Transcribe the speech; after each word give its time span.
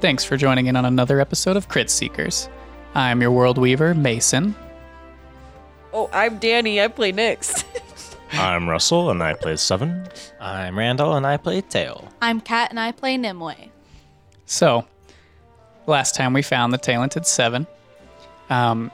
Hello. 0.00 0.08
Thanks 0.08 0.24
for 0.24 0.38
joining 0.38 0.66
in 0.66 0.76
on 0.76 0.86
another 0.86 1.20
episode 1.20 1.58
of 1.58 1.68
Crit 1.68 1.90
Seekers. 1.90 2.48
I'm 2.94 3.20
your 3.20 3.30
world 3.30 3.58
weaver, 3.58 3.92
Mason. 3.92 4.54
Oh, 5.92 6.08
I'm 6.10 6.38
Danny. 6.38 6.80
I 6.80 6.88
play 6.88 7.12
Nyx. 7.12 7.66
I'm 8.32 8.66
Russell, 8.66 9.10
and 9.10 9.22
I 9.22 9.34
play 9.34 9.56
Seven. 9.56 10.08
I'm 10.40 10.78
Randall, 10.78 11.16
and 11.16 11.26
I 11.26 11.36
play 11.36 11.60
Tail. 11.60 12.08
I'm 12.22 12.40
Kat 12.40 12.70
and 12.70 12.80
I 12.80 12.92
play 12.92 13.18
Nimue. 13.18 13.68
So, 14.46 14.86
last 15.86 16.14
time 16.14 16.32
we 16.32 16.40
found 16.40 16.72
the 16.72 16.78
Talented 16.78 17.26
Seven, 17.26 17.66
um, 18.48 18.90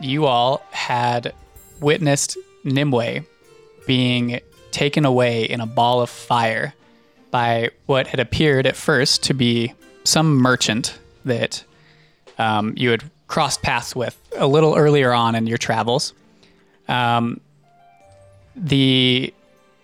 you 0.00 0.24
all 0.24 0.62
had 0.70 1.34
witnessed 1.80 2.38
Nimue 2.64 3.24
being 3.86 4.40
taken 4.70 5.04
away 5.04 5.44
in 5.44 5.60
a 5.60 5.66
ball 5.66 6.00
of 6.00 6.08
fire 6.08 6.72
by 7.30 7.72
what 7.84 8.06
had 8.06 8.20
appeared 8.20 8.66
at 8.66 8.74
first 8.74 9.22
to 9.24 9.34
be 9.34 9.74
some 10.06 10.36
merchant 10.36 10.98
that 11.24 11.64
um, 12.38 12.74
you 12.76 12.90
had 12.90 13.04
crossed 13.26 13.62
paths 13.62 13.94
with 13.96 14.18
a 14.36 14.46
little 14.46 14.76
earlier 14.76 15.12
on 15.12 15.34
in 15.34 15.46
your 15.46 15.58
travels. 15.58 16.12
Um, 16.88 17.40
the 18.54 19.32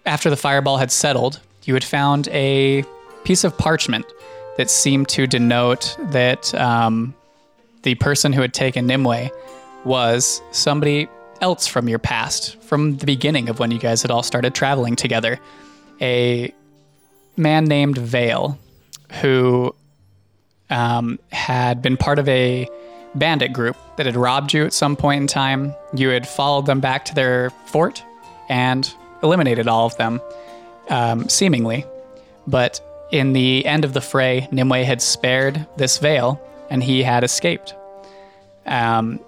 after 0.07 0.31
the 0.31 0.37
fireball 0.37 0.79
had 0.79 0.91
settled, 0.91 1.41
you 1.65 1.75
had 1.75 1.85
found 1.85 2.29
a 2.29 2.85
piece 3.25 3.45
of 3.45 3.57
parchment 3.57 4.07
that 4.57 4.71
seemed 4.71 5.09
to 5.09 5.27
denote 5.27 5.97
that 6.11 6.55
um, 6.55 7.15
the 7.83 7.95
person 7.97 8.33
who 8.33 8.41
had 8.41 8.53
taken 8.53 8.87
Nimue 8.87 9.29
was 9.85 10.43
somebody 10.51 11.09
else 11.41 11.67
from 11.67 11.89
your 11.89 11.99
past, 11.99 12.61
from 12.63 12.97
the 12.99 13.07
beginning 13.07 13.49
of 13.49 13.59
when 13.59 13.71
you 13.71 13.79
guys 13.79 14.03
had 14.03 14.11
all 14.11 14.23
started 14.23 14.55
traveling 14.55 14.97
together. 14.97 15.41
A 16.01 16.53
man 17.37 17.65
named 17.65 17.99
Vale, 17.99 18.59
who 19.21 19.75
um, 20.73 21.19
had 21.31 21.83
been 21.83 21.97
part 21.97 22.19
of 22.19 22.27
a 22.29 22.67
bandit 23.15 23.53
group 23.53 23.77
that 23.97 24.07
had 24.07 24.17
robbed 24.17 24.55
you 24.55 24.65
at 24.65 24.73
some 24.73 24.97
point 24.97 25.21
in 25.21 25.27
time. 25.27 25.75
You 25.95 26.09
had 26.09 26.27
followed 26.27 26.67
them 26.67 26.81
back 26.81 27.05
to 27.07 27.15
their 27.15 27.51
fort 27.67 28.03
and 28.49 28.93
eliminated 29.23 29.69
all 29.69 29.87
of 29.87 29.97
them, 29.99 30.21
um, 30.89 31.29
seemingly. 31.29 31.85
But 32.47 32.81
in 33.13 33.35
the 33.35 33.65
end 33.67 33.85
of 33.85 33.93
the 33.93 34.01
fray, 34.01 34.49
Nimue 34.51 34.85
had 34.85 35.03
spared 35.03 35.67
this 35.77 35.99
Vale, 35.99 36.41
and 36.71 36.83
he 36.83 37.03
had 37.03 37.23
escaped. 37.23 37.75
Um, 38.65 39.21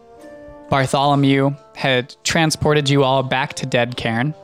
Bartholomew 0.70 1.54
had 1.76 2.16
transported 2.24 2.88
you 2.88 3.04
all 3.04 3.22
back 3.22 3.52
to 3.54 3.66
Dead 3.66 3.96
Cairn, 3.96 4.34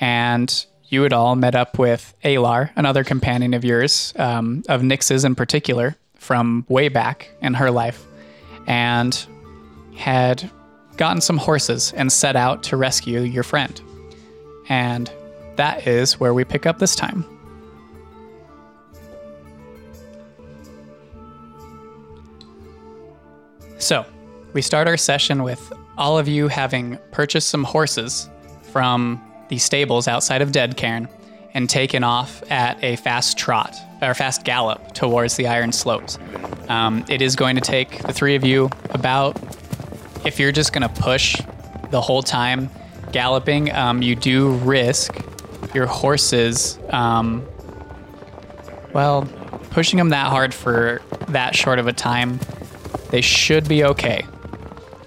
and 0.00 0.66
you 0.88 1.02
had 1.04 1.12
all 1.12 1.36
met 1.36 1.54
up 1.54 1.78
with 1.78 2.12
Alar, 2.24 2.70
another 2.74 3.04
companion 3.04 3.54
of 3.54 3.64
yours, 3.64 4.12
um, 4.16 4.64
of 4.68 4.82
Nyx's 4.82 5.24
in 5.24 5.36
particular, 5.36 5.96
from 6.24 6.64
way 6.68 6.88
back 6.88 7.28
in 7.42 7.52
her 7.52 7.70
life, 7.70 8.06
and 8.66 9.26
had 9.94 10.50
gotten 10.96 11.20
some 11.20 11.36
horses 11.36 11.92
and 11.96 12.10
set 12.10 12.34
out 12.34 12.62
to 12.62 12.76
rescue 12.76 13.20
your 13.20 13.42
friend. 13.42 13.80
And 14.68 15.12
that 15.56 15.86
is 15.86 16.18
where 16.18 16.32
we 16.32 16.44
pick 16.44 16.64
up 16.64 16.78
this 16.78 16.96
time. 16.96 17.24
So, 23.78 24.06
we 24.54 24.62
start 24.62 24.88
our 24.88 24.96
session 24.96 25.42
with 25.42 25.72
all 25.98 26.18
of 26.18 26.26
you 26.26 26.48
having 26.48 26.98
purchased 27.10 27.48
some 27.48 27.64
horses 27.64 28.30
from 28.62 29.22
the 29.50 29.58
stables 29.58 30.08
outside 30.08 30.40
of 30.40 30.52
Dead 30.52 30.78
Cairn 30.78 31.06
and 31.54 31.70
taken 31.70 32.04
off 32.04 32.42
at 32.50 32.82
a 32.82 32.96
fast 32.96 33.38
trot 33.38 33.74
or 34.02 34.12
fast 34.14 34.44
gallop 34.44 34.92
towards 34.92 35.36
the 35.36 35.46
Iron 35.46 35.72
Slopes. 35.72 36.18
Um, 36.68 37.04
it 37.08 37.22
is 37.22 37.36
going 37.36 37.54
to 37.54 37.62
take 37.62 38.02
the 38.02 38.12
three 38.12 38.34
of 38.34 38.44
you 38.44 38.70
about, 38.90 39.40
if 40.26 40.38
you're 40.38 40.52
just 40.52 40.72
going 40.72 40.86
to 40.88 41.02
push 41.02 41.40
the 41.90 42.00
whole 42.00 42.22
time 42.22 42.70
galloping, 43.12 43.72
um, 43.72 44.02
you 44.02 44.16
do 44.16 44.52
risk 44.56 45.14
your 45.74 45.86
horses, 45.86 46.78
um, 46.90 47.46
well, 48.92 49.22
pushing 49.70 49.96
them 49.96 50.10
that 50.10 50.28
hard 50.28 50.52
for 50.52 51.00
that 51.28 51.54
short 51.54 51.78
of 51.78 51.86
a 51.86 51.92
time. 51.92 52.38
They 53.10 53.20
should 53.20 53.68
be 53.68 53.84
okay 53.84 54.24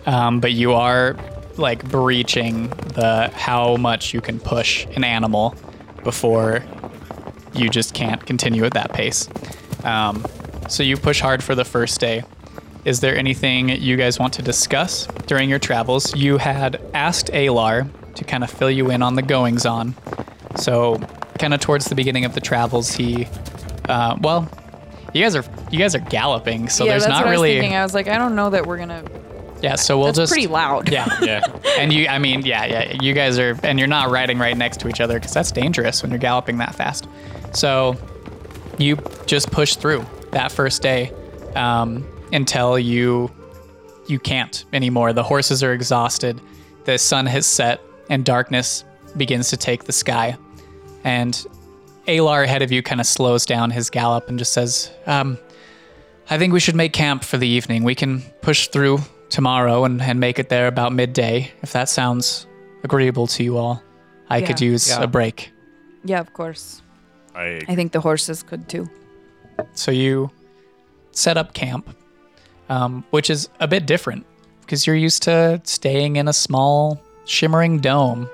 um, 0.08 0.40
but 0.40 0.53
you 0.53 0.74
are 0.74 1.16
like 1.58 1.88
breaching 1.90 2.69
the 2.96 3.29
how 3.35 3.75
much 3.75 4.14
you 4.14 4.22
can 4.22 4.40
push 4.40 4.88
an 4.96 5.03
animal 5.03 5.53
before 6.03 6.63
you 7.53 7.69
just 7.69 7.94
can't 7.94 8.25
continue 8.25 8.63
at 8.66 8.74
that 8.74 8.94
pace. 8.94 9.30
Um, 9.84 10.25
so 10.69 10.84
you 10.84 10.97
push 10.97 11.22
hard 11.22 11.44
for 11.44 11.56
the 11.56 11.66
first 11.66 12.00
day. 12.00 12.24
Is 12.85 13.00
there 13.00 13.18
anything 13.18 13.69
you 13.69 13.97
guys 13.97 14.19
want 14.19 14.34
to 14.34 14.41
discuss 14.41 15.08
during 15.25 15.50
your 15.50 15.59
travels? 15.59 16.16
You 16.16 16.38
had 16.38 16.81
asked 16.94 17.28
Alar 17.28 17.90
to 18.16 18.24
kind 18.24 18.44
of 18.44 18.50
fill 18.50 18.72
you 18.72 18.91
in 18.91 19.02
on 19.02 19.16
the 19.16 19.22
goings 19.22 19.66
on. 19.66 19.96
So, 20.56 20.97
kind 21.38 21.53
of 21.53 21.59
towards 21.59 21.85
the 21.85 21.96
beginning 21.96 22.25
of 22.25 22.34
the 22.34 22.40
travels, 22.40 22.94
he, 22.94 23.28
uh, 23.90 24.18
well, 24.22 24.50
you 25.14 25.22
guys 25.22 25.35
are 25.35 25.44
you 25.72 25.79
guys 25.79 25.96
are 25.96 26.00
galloping, 26.00 26.69
so 26.69 26.85
yeah, 26.85 26.91
there's 26.91 27.03
that's 27.03 27.12
not 27.12 27.25
what 27.25 27.31
really. 27.31 27.52
I 27.52 27.56
was 27.56 27.62
thinking. 27.62 27.78
I 27.78 27.84
was 27.84 27.94
like, 27.94 28.08
I 28.08 28.18
don't 28.18 28.35
know 28.35 28.50
that 28.50 28.66
we're 28.66 28.78
gonna. 28.78 29.03
Yeah, 29.62 29.75
so 29.75 29.97
we'll 29.97 30.07
That's 30.07 30.18
just 30.18 30.31
pretty 30.31 30.47
loud. 30.47 30.90
Yeah, 30.90 31.07
Yeah. 31.22 31.41
and 31.79 31.91
you, 31.91 32.07
I 32.07 32.19
mean, 32.19 32.45
yeah, 32.45 32.66
yeah, 32.66 32.97
you 33.01 33.13
guys 33.13 33.40
are, 33.40 33.57
and 33.63 33.79
you're 33.79 33.88
not 33.88 34.12
riding 34.12 34.38
right 34.38 34.56
next 34.56 34.79
to 34.81 34.88
each 34.88 35.01
other 35.01 35.16
because 35.16 35.34
that's 35.34 35.51
dangerous 35.51 36.01
when 36.01 36.12
you're 36.12 36.19
galloping 36.19 36.57
that 36.57 36.75
fast. 36.75 37.07
So 37.53 37.96
you 38.78 38.97
just 39.25 39.51
push 39.51 39.75
through 39.75 40.06
that 40.31 40.51
first 40.51 40.81
day 40.81 41.12
um, 41.56 42.07
until 42.31 42.78
you 42.78 43.31
you 44.07 44.19
can't 44.19 44.63
anymore. 44.72 45.12
The 45.13 45.23
horses 45.23 45.63
are 45.63 45.73
exhausted. 45.73 46.40
The 46.85 46.97
sun 46.97 47.25
has 47.25 47.46
set, 47.46 47.81
and 48.09 48.23
darkness 48.23 48.85
begins 49.17 49.50
to 49.50 49.57
take 49.57 49.84
the 49.84 49.91
sky. 49.91 50.38
And 51.03 51.46
Alar 52.07 52.44
ahead 52.46 52.62
of 52.62 52.72
you 52.72 52.81
kind 52.81 53.01
of 53.01 53.07
slows 53.07 53.46
down 53.46 53.72
his 53.72 53.90
gallop 53.90 54.29
and 54.29 54.40
just 54.40 54.53
says, 54.53 54.91
um, 55.06 55.38
I 56.29 56.38
think 56.38 56.53
we 56.53 56.59
should 56.59 56.75
make 56.75 56.94
camp 56.94 57.23
for 57.23 57.38
the 57.38 57.47
evening. 57.47 57.84
We 57.84 57.96
can 57.96 58.22
push 58.41 58.67
through 58.67 59.00
tomorrow 59.29 59.83
and, 59.85 60.01
and 60.01 60.19
make 60.19 60.39
it 60.39 60.49
there 60.49 60.67
about 60.67 60.93
midday, 60.93 61.51
if 61.61 61.73
that 61.73 61.89
sounds 61.89 62.47
agreeable 62.83 63.27
to 63.27 63.43
you 63.43 63.57
all. 63.57 63.81
I 64.29 64.41
could 64.41 64.59
use 64.61 64.89
Yeah. 64.89 65.03
a 65.03 65.07
break. 65.07 65.51
Yeah, 66.03 66.19
of 66.19 66.33
course. 66.33 66.81
I 67.35 67.61
I 67.67 67.75
think 67.75 67.91
the 67.91 68.01
horses 68.01 68.43
could 68.43 68.67
too. 68.69 68.89
So 69.73 69.91
you 69.91 70.29
set 71.11 71.37
up 71.37 71.53
camp, 71.53 71.89
um, 72.69 73.03
which 73.11 73.29
is 73.29 73.49
a 73.59 73.67
bit 73.67 73.85
different 73.85 74.25
because 74.61 74.85
you're 74.85 74.95
used 74.95 75.23
to 75.23 75.61
staying 75.63 76.17
in 76.17 76.27
a 76.27 76.33
small, 76.33 77.01
shimmering 77.25 77.79
dome 77.79 78.29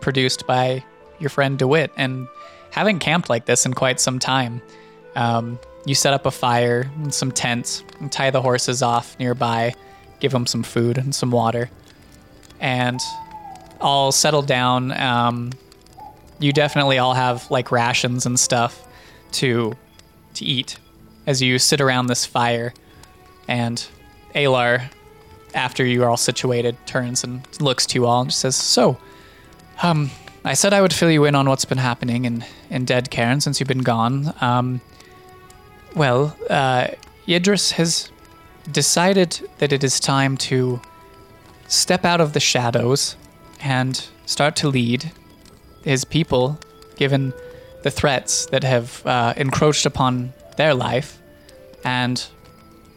produced 0.00 0.46
by 0.46 0.84
your 1.20 1.30
friend 1.30 1.58
DeWitt 1.58 1.90
and 1.96 2.26
having 2.70 2.98
camped 2.98 3.28
like 3.30 3.46
this 3.46 3.64
in 3.66 3.74
quite 3.74 3.98
some 4.00 4.18
time. 4.18 4.60
Um, 5.16 5.58
you 5.86 5.94
set 5.94 6.12
up 6.12 6.26
a 6.26 6.30
fire 6.30 6.90
and 6.96 7.12
some 7.14 7.32
tents 7.32 7.82
and 8.00 8.12
tie 8.12 8.30
the 8.30 8.42
horses 8.42 8.82
off 8.82 9.16
nearby, 9.18 9.74
give 10.20 10.32
them 10.32 10.46
some 10.46 10.62
food 10.62 10.98
and 10.98 11.14
some 11.14 11.30
water, 11.30 11.70
and 12.60 13.00
all 13.80 14.12
settle 14.12 14.42
down. 14.42 14.92
Um, 14.92 15.52
you 16.40 16.52
definitely 16.52 16.98
all 16.98 17.14
have 17.14 17.50
like 17.50 17.70
rations 17.72 18.26
and 18.26 18.38
stuff 18.38 18.86
to 19.32 19.76
to 20.34 20.44
eat 20.44 20.78
as 21.26 21.42
you 21.42 21.58
sit 21.58 21.80
around 21.80 22.06
this 22.06 22.24
fire. 22.24 22.72
And 23.48 23.84
Alar, 24.34 24.90
after 25.54 25.84
you 25.84 26.02
are 26.04 26.10
all 26.10 26.16
situated, 26.16 26.76
turns 26.86 27.24
and 27.24 27.46
looks 27.60 27.86
to 27.86 27.98
you 27.98 28.06
all 28.06 28.22
and 28.22 28.32
says, 28.32 28.56
"So, 28.56 28.98
um, 29.82 30.10
I 30.44 30.54
said 30.54 30.72
I 30.72 30.80
would 30.80 30.92
fill 30.92 31.10
you 31.10 31.24
in 31.24 31.34
on 31.34 31.48
what's 31.48 31.64
been 31.64 31.78
happening 31.78 32.24
in 32.24 32.44
in 32.70 32.84
Dead 32.84 33.10
Cairn 33.10 33.40
since 33.40 33.60
you've 33.60 33.68
been 33.68 33.82
gone. 33.82 34.34
Um, 34.40 34.80
well, 35.94 36.36
uh, 36.48 36.88
Idris 37.28 37.72
has 37.72 38.10
decided 38.70 39.40
that 39.58 39.72
it 39.72 39.82
is 39.84 40.00
time 40.00 40.36
to 40.36 40.80
step 41.66 42.04
out 42.04 42.20
of 42.20 42.32
the 42.32 42.40
shadows 42.40 43.16
and 43.60 44.06
start 44.26 44.56
to 44.56 44.68
lead 44.68 45.10
his 45.82 46.04
people, 46.04 46.58
given 46.96 47.32
the 47.82 47.90
threats 47.90 48.46
that 48.46 48.64
have 48.64 49.04
uh, 49.06 49.34
encroached 49.36 49.86
upon 49.86 50.32
their 50.56 50.74
life 50.74 51.18
and 51.84 52.26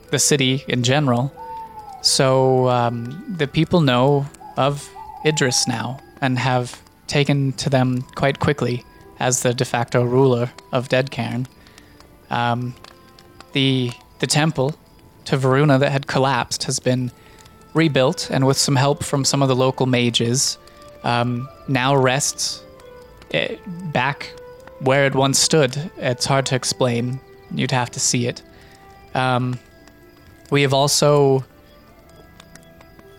the 0.10 0.20
city 0.20 0.64
in 0.68 0.84
general. 0.84 1.34
So 2.02 2.68
um, 2.70 3.36
the 3.38 3.48
people 3.48 3.82
know 3.82 4.26
of 4.58 4.90
Idris 5.26 5.68
now 5.68 6.00
and 6.20 6.38
have 6.38 6.82
taken 7.08 7.54
to 7.54 7.70
them 7.70 8.02
quite 8.16 8.40
quickly 8.40 8.84
as 9.20 9.44
the 9.44 9.54
de 9.54 9.66
facto 9.66 10.04
ruler 10.04 10.52
of 10.72 10.90
Dead 10.90 11.12
Cairn. 11.12 11.48
Um, 12.30 12.74
the 13.54 13.92
the 14.20 14.28
temple 14.28 14.76
to 15.26 15.38
Varuna 15.38 15.78
that 15.80 15.92
had 15.92 16.08
collapsed 16.08 16.64
has 16.64 16.80
been 16.80 17.12
rebuilt, 17.74 18.30
and 18.32 18.46
with 18.46 18.58
some 18.58 18.76
help 18.76 19.04
from 19.04 19.24
some 19.24 19.42
of 19.42 19.48
the 19.48 19.56
local 19.56 19.86
mages, 19.86 20.58
um, 21.04 21.48
now 21.68 21.96
rests 21.96 22.64
eh, 23.32 23.56
back 23.94 24.34
where 24.80 25.06
it 25.06 25.16
once 25.16 25.40
stood. 25.40 25.92
It's 25.98 26.26
hard 26.26 26.46
to 26.48 26.56
explain. 26.56 27.20
You'd 27.54 27.72
have 27.72 27.92
to 27.92 28.00
see 28.00 28.28
it. 28.28 28.42
Um, 29.14 29.60
we 30.50 30.62
have 30.64 30.74
also 30.74 31.46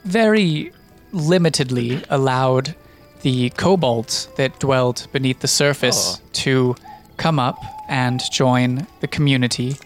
very 0.04 0.72
limitedly 1.12 2.04
allowed 2.10 2.75
the 3.22 3.50
kobolds 3.50 4.28
that 4.37 4.58
dwelled 4.58 5.06
beneath 5.12 5.40
the 5.40 5.49
surface 5.49 6.19
Oh. 6.20 6.28
to 6.32 6.76
come 7.16 7.38
up 7.38 7.56
and 7.88 8.20
join 8.32 8.87
the 9.00 9.06
community 9.06 9.76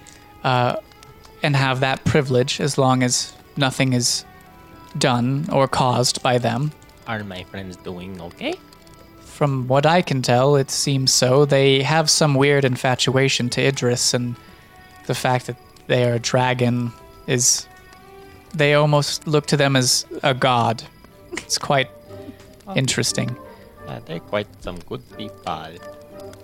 uh, 0.44 0.76
and 1.46 1.54
have 1.54 1.78
that 1.78 2.04
privilege 2.04 2.60
as 2.60 2.76
long 2.76 3.04
as 3.04 3.32
nothing 3.56 3.92
is 3.92 4.24
done 4.98 5.46
or 5.52 5.68
caused 5.68 6.20
by 6.20 6.38
them. 6.38 6.72
Are 7.06 7.22
my 7.22 7.44
friends 7.44 7.76
doing 7.76 8.20
okay? 8.20 8.54
From 9.20 9.68
what 9.68 9.86
I 9.86 10.02
can 10.02 10.22
tell, 10.22 10.56
it 10.56 10.70
seems 10.72 11.12
so. 11.12 11.44
They 11.44 11.82
have 11.84 12.10
some 12.10 12.34
weird 12.34 12.64
infatuation 12.64 13.48
to 13.50 13.62
Idris, 13.62 14.12
and 14.12 14.34
the 15.06 15.14
fact 15.14 15.46
that 15.46 15.56
they 15.86 16.04
are 16.10 16.14
a 16.14 16.18
dragon 16.18 16.92
is. 17.26 17.68
They 18.54 18.74
almost 18.74 19.26
look 19.26 19.46
to 19.46 19.56
them 19.56 19.76
as 19.76 20.06
a 20.22 20.32
god. 20.32 20.82
It's 21.32 21.58
quite 21.58 21.90
interesting. 22.74 23.36
Yeah, 23.86 24.00
they're 24.06 24.20
quite 24.20 24.48
some 24.62 24.78
good 24.88 25.02
people. 25.16 25.74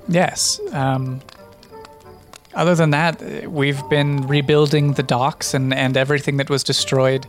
Yes. 0.09 0.61
Um, 0.73 1.23
other 2.55 2.75
than 2.75 2.91
that, 2.91 3.51
we've 3.51 3.83
been 3.89 4.27
rebuilding 4.27 4.95
the 4.95 5.03
docks 5.03 5.55
and, 5.55 5.73
and 5.75 5.97
everything 5.97 6.37
that 6.39 6.51
was 6.51 6.63
destroyed 6.65 7.27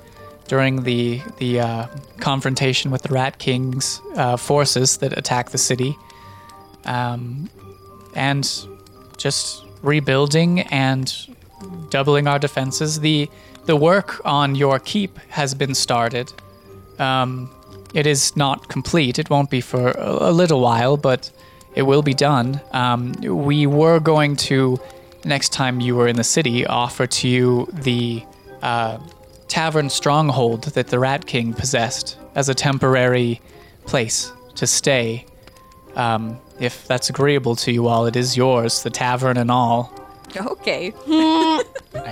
during 0.48 0.84
the 0.84 1.22
the 1.38 1.60
uh, 1.60 1.88
confrontation 2.20 2.92
with 2.92 3.04
the 3.04 3.14
Rat 3.14 3.38
King's 3.38 4.02
uh, 4.16 4.38
forces 4.38 4.98
that 4.98 5.18
attacked 5.18 5.52
the 5.52 5.58
city, 5.58 5.98
um, 6.86 7.50
and 8.16 8.68
just 9.18 9.64
rebuilding 9.82 10.62
and 10.62 11.14
doubling 11.90 12.28
our 12.28 12.40
defenses. 12.40 13.00
the 13.00 13.30
The 13.66 13.76
work 13.76 14.20
on 14.26 14.56
your 14.56 14.80
keep 14.80 15.18
has 15.30 15.56
been 15.56 15.76
started. 15.76 16.34
Um, 17.00 17.50
it 17.94 18.06
is 18.06 18.36
not 18.36 18.68
complete. 18.68 19.20
It 19.20 19.30
won't 19.30 19.50
be 19.50 19.62
for 19.62 19.92
a, 19.92 20.30
a 20.30 20.32
little 20.32 20.60
while, 20.60 20.98
but 20.98 21.32
it 21.76 21.84
will 21.84 22.02
be 22.02 22.14
done. 22.14 22.60
Um, 22.72 23.14
we 23.22 23.68
were 23.68 24.00
going 24.00 24.36
to, 24.50 24.80
next 25.26 25.50
time 25.50 25.80
you 25.80 25.96
were 25.96 26.08
in 26.08 26.16
the 26.16 26.24
city, 26.24 26.66
offer 26.66 27.08
to 27.08 27.28
you 27.28 27.68
the 27.72 28.24
uh, 28.62 29.00
tavern 29.48 29.90
stronghold 29.90 30.64
that 30.64 30.88
the 30.88 31.00
Rat 31.00 31.26
King 31.26 31.54
possessed 31.54 32.18
as 32.36 32.50
a 32.50 32.56
temporary 32.56 33.42
place 33.86 34.32
to 34.56 34.68
stay. 34.68 35.26
Um, 35.96 36.40
if 36.60 36.88
that's 36.88 37.10
agreeable 37.10 37.56
to 37.58 37.72
you 37.72 37.88
all, 37.88 38.06
it 38.06 38.16
is 38.16 38.36
yours, 38.36 38.84
the 38.84 38.90
tavern 38.90 39.38
and 39.38 39.52
all. 39.52 39.94
Okay. 40.36 40.94
I 41.08 41.64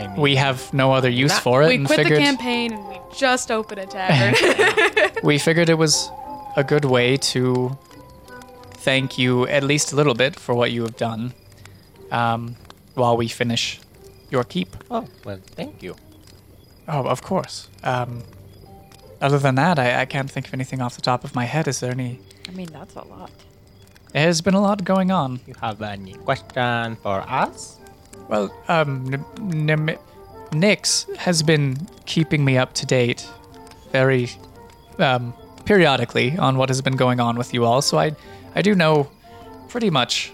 mean, 0.08 0.16
We 0.16 0.36
have 0.36 0.72
no 0.74 0.94
other 0.94 1.10
use 1.10 1.38
for 1.40 1.64
it, 1.64 1.68
We 1.70 1.76
and 1.76 1.86
quit 1.86 1.98
figured 1.98 2.20
the 2.20 2.24
campaign 2.24 2.74
and 2.74 2.88
we 2.88 3.00
just 3.16 3.50
opened 3.50 3.80
a 3.80 3.86
tavern. 3.88 5.10
we 5.24 5.38
figured 5.38 5.70
it 5.70 5.78
was 5.78 6.12
a 6.56 6.64
good 6.64 6.86
way 6.86 7.18
to 7.18 7.78
thank 8.74 9.18
you 9.18 9.48
at 9.48 9.64
least 9.64 9.94
a 9.94 9.96
little 9.96 10.14
bit 10.14 10.40
for 10.40 10.54
what 10.54 10.72
you 10.72 10.82
have 10.84 10.98
done 10.98 11.34
um, 12.12 12.56
while 12.96 13.18
we 13.18 13.28
finish 13.28 13.80
your 14.30 14.44
keep. 14.44 14.76
Oh, 14.90 15.08
well, 15.26 15.40
thank 15.56 15.82
you. 15.84 15.96
Oh, 16.88 17.06
of 17.06 17.22
course. 17.22 17.70
Um, 17.84 18.24
other 19.22 19.38
than 19.38 19.56
that, 19.56 19.78
I, 19.80 20.02
I 20.02 20.06
can't 20.06 20.30
think 20.30 20.48
of 20.48 20.54
anything 20.54 20.82
off 20.82 20.96
the 20.96 21.02
top 21.02 21.24
of 21.24 21.36
my 21.36 21.46
head. 21.46 21.68
Is 21.68 21.80
there 21.80 21.92
any? 21.92 22.20
I 22.48 22.52
mean, 22.52 22.70
that's 22.72 22.96
a 22.96 23.04
lot. 23.06 23.32
There 24.14 24.24
has 24.24 24.42
been 24.42 24.56
a 24.56 24.62
lot 24.62 24.84
going 24.84 25.12
on. 25.12 25.40
You 25.48 25.54
have 25.62 25.82
any 25.82 26.14
question 26.14 26.96
for 26.98 27.22
us? 27.22 27.78
Well, 28.28 28.54
um, 28.68 29.14
N- 29.14 29.66
Nim- 29.66 29.98
Nyx 30.52 31.16
has 31.18 31.44
been 31.44 31.88
keeping 32.06 32.44
me 32.44 32.58
up 32.58 32.74
to 32.74 32.86
date 32.86 33.26
very 33.92 34.30
um, 35.00 35.34
periodically 35.66 36.38
on 36.38 36.58
what 36.58 36.70
has 36.70 36.82
been 36.82 36.96
going 36.96 37.20
on 37.20 37.38
with 37.38 37.54
you 37.54 37.64
all, 37.64 37.82
so 37.82 37.98
I, 37.98 38.16
I 38.56 38.62
do 38.62 38.76
know 38.76 39.10
pretty 39.70 39.90
much 39.90 40.34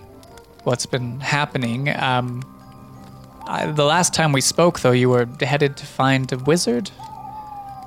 what's 0.63 0.85
been 0.85 1.19
happening. 1.19 1.89
Um, 1.89 2.41
I, 3.45 3.67
the 3.71 3.85
last 3.85 4.13
time 4.13 4.31
we 4.33 4.41
spoke, 4.41 4.81
though, 4.81 4.91
you 4.91 5.09
were 5.09 5.27
headed 5.41 5.77
to 5.77 5.85
find 5.85 6.31
a 6.33 6.37
wizard. 6.37 6.91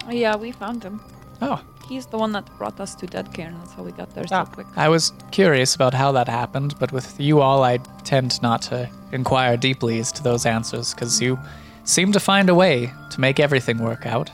Oh, 0.07 0.11
yeah, 0.11 0.37
we 0.37 0.53
found 0.53 0.83
him. 0.83 1.01
Oh, 1.43 1.61
He's 1.89 2.07
the 2.07 2.19
one 2.19 2.31
that 2.33 2.47
brought 2.57 2.79
us 2.79 2.95
to 2.95 3.07
Dead 3.09 3.35
Cairn. 3.35 3.59
That's 3.59 3.73
how 3.73 3.83
we 3.83 3.91
got 3.91 4.15
there 4.15 4.23
Ah. 4.31 4.45
so 4.45 4.51
quick. 4.53 4.67
I 4.77 4.89
was 4.89 5.13
curious 5.33 5.75
about 5.75 5.93
how 5.93 6.13
that 6.13 6.29
happened, 6.29 6.77
but 6.79 6.93
with 6.93 7.19
you 7.21 7.41
all, 7.41 7.65
I 7.65 7.79
tend 8.05 8.41
not 8.43 8.63
to 8.71 8.89
inquire 9.11 9.57
deeply 9.57 9.99
as 9.99 10.13
to 10.13 10.23
those 10.23 10.47
answers 10.47 10.95
because 10.95 11.21
you 11.21 11.37
seem 11.83 12.13
to 12.13 12.21
find 12.21 12.49
a 12.49 12.55
way 12.55 12.93
to 13.11 13.21
make 13.21 13.41
everything 13.41 13.79
work 13.79 14.07
out. 14.07 14.31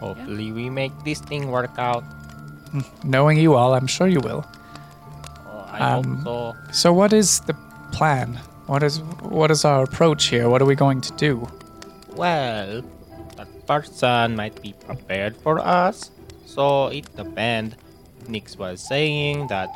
Hopefully, 0.00 0.50
we 0.50 0.70
make 0.70 0.92
this 1.04 1.20
thing 1.20 1.50
work 1.50 1.78
out. 1.78 2.02
Knowing 3.04 3.36
you 3.38 3.54
all, 3.54 3.74
I'm 3.74 3.86
sure 3.86 4.06
you 4.06 4.20
will. 4.20 4.42
I 5.76 5.96
Um, 6.00 6.16
hope 6.24 6.24
so. 6.24 6.72
So, 6.72 6.92
what 6.92 7.12
is 7.12 7.40
the 7.46 7.54
plan? 7.92 8.40
What 8.66 8.82
is 8.82 9.00
what 9.22 9.50
is 9.50 9.64
our 9.64 9.84
approach 9.84 10.26
here? 10.26 10.48
What 10.48 10.60
are 10.62 10.66
we 10.66 10.74
going 10.74 11.00
to 11.02 11.12
do? 11.16 11.46
Well, 12.16 12.82
that 13.36 13.48
person 13.66 14.34
might 14.36 14.60
be 14.62 14.72
prepared 14.72 15.36
for 15.36 15.60
us, 15.60 16.10
so 16.46 16.88
it 16.88 17.06
depends. 17.16 17.76
Nyx 18.26 18.58
was 18.58 18.80
saying 18.82 19.46
that 19.48 19.68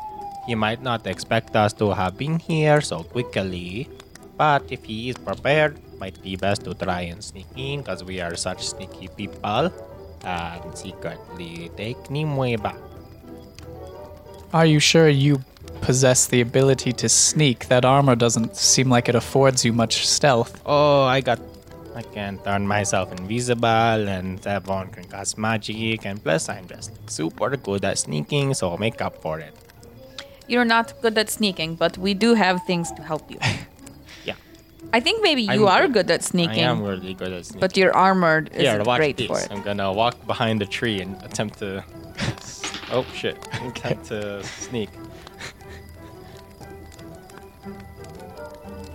he 0.47 0.55
might 0.55 0.81
not 0.83 1.07
expect 1.07 1.55
us 1.55 1.71
to 1.79 1.91
have 1.93 2.17
been 2.17 2.39
here 2.39 2.81
so 2.81 3.03
quickly, 3.03 3.87
but 4.35 4.63
if 4.69 4.83
he 4.83 5.07
is 5.09 5.15
prepared, 5.15 5.79
might 6.01 6.19
be 6.21 6.35
best 6.35 6.65
to 6.65 6.73
try 6.73 7.01
and 7.07 7.23
sneak 7.23 7.47
in 7.55 7.79
because 7.79 8.03
we 8.03 8.19
are 8.19 8.35
such 8.35 8.67
sneaky 8.67 9.07
people 9.15 9.71
and 10.25 10.77
secretly 10.77 11.69
take 11.77 12.09
Nimue 12.09 12.57
back. 12.57 12.75
Are 14.51 14.65
you 14.65 14.79
sure 14.79 15.07
you 15.07 15.39
possess 15.81 16.27
the 16.27 16.41
ability 16.41 16.93
to 16.93 17.09
sneak? 17.09 17.67
That 17.67 17.85
armor 17.85 18.15
doesn't 18.15 18.55
seem 18.55 18.89
like 18.89 19.09
it 19.09 19.15
affords 19.15 19.65
you 19.65 19.73
much 19.73 20.07
stealth. 20.07 20.61
Oh, 20.65 21.03
I 21.03 21.21
got. 21.21 21.39
I 21.93 22.03
can 22.03 22.37
turn 22.39 22.65
myself 22.65 23.11
invisible, 23.11 23.67
and 23.67 24.45
everyone 24.47 24.87
can 24.89 25.03
cast 25.03 25.37
magic, 25.37 26.05
and 26.05 26.23
plus 26.23 26.47
I'm 26.47 26.65
just 26.67 26.91
like, 26.91 27.09
super 27.09 27.57
good 27.57 27.83
at 27.83 27.97
sneaking, 27.97 28.53
so 28.53 28.77
make 28.77 29.01
up 29.01 29.21
for 29.21 29.39
it. 29.39 29.53
You're 30.47 30.63
not 30.65 30.93
good 31.01 31.17
at 31.17 31.29
sneaking, 31.29 31.75
but 31.75 31.97
we 31.97 32.13
do 32.13 32.33
have 32.33 32.63
things 32.65 32.91
to 32.93 33.01
help 33.03 33.29
you. 33.29 33.37
Yeah. 34.23 34.35
I 34.93 34.99
think 35.01 35.21
maybe 35.21 35.49
I'm 35.49 35.59
you 35.59 35.67
are 35.67 35.81
good. 35.87 35.93
good 36.07 36.11
at 36.11 36.23
sneaking, 36.23 36.63
I 36.63 36.71
am 36.71 36.81
really 36.81 37.13
good 37.13 37.33
at 37.33 37.45
sneaking. 37.45 37.59
but 37.59 37.75
your 37.75 37.91
armor 37.95 38.45
is 38.53 38.61
Here, 38.61 38.81
watch 38.83 38.99
great 38.99 39.17
this. 39.17 39.27
for 39.27 39.39
it. 39.39 39.47
I'm 39.51 39.61
gonna 39.61 39.91
walk 39.91 40.15
behind 40.27 40.61
the 40.61 40.65
tree 40.65 41.01
and 41.01 41.21
attempt 41.23 41.59
to. 41.59 41.83
oh 42.91 43.05
shit! 43.13 43.35
Attempt 43.67 44.05
to 44.05 44.43
sneak. 44.45 44.89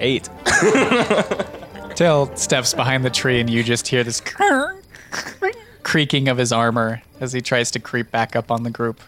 Eight. 0.00 0.28
Till 1.96 2.34
steps 2.36 2.74
behind 2.74 3.04
the 3.04 3.10
tree, 3.10 3.40
and 3.40 3.48
you 3.48 3.62
just 3.62 3.88
hear 3.88 4.04
this 4.04 4.20
creaking 5.82 6.28
of 6.28 6.36
his 6.36 6.52
armor 6.52 7.02
as 7.20 7.32
he 7.32 7.40
tries 7.40 7.70
to 7.70 7.78
creep 7.78 8.10
back 8.10 8.36
up 8.36 8.50
on 8.50 8.62
the 8.64 8.70
group. 8.70 9.00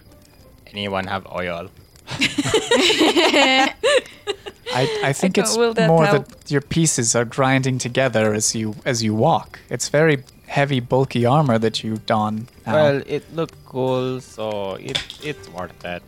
Anyone 0.68 1.07
have 1.07 1.26
oil? 1.26 1.68
I, 2.11 3.75
I 5.04 5.12
think 5.12 5.35
don't- 5.35 5.45
it's 5.45 5.57
will 5.57 5.75
that 5.75 5.88
more 5.88 6.07
help? 6.07 6.28
that 6.28 6.50
your 6.50 6.61
pieces 6.62 7.14
are 7.14 7.25
grinding 7.25 7.78
together 7.78 8.33
as 8.35 8.54
you 8.54 8.75
as 8.85 9.02
you 9.02 9.14
walk. 9.14 9.59
It's 9.71 9.88
very 9.88 10.25
heavy, 10.47 10.80
bulky 10.80 11.26
armor 11.26 11.59
that 11.59 11.83
you 11.85 11.97
don. 12.07 12.49
now. 12.66 12.75
Well, 12.75 13.02
it 13.07 13.25
looked 13.35 13.62
cool, 13.66 14.21
so 14.21 14.75
it 14.75 14.99
it's 15.23 15.49
worth 15.50 15.85
it. 15.85 16.02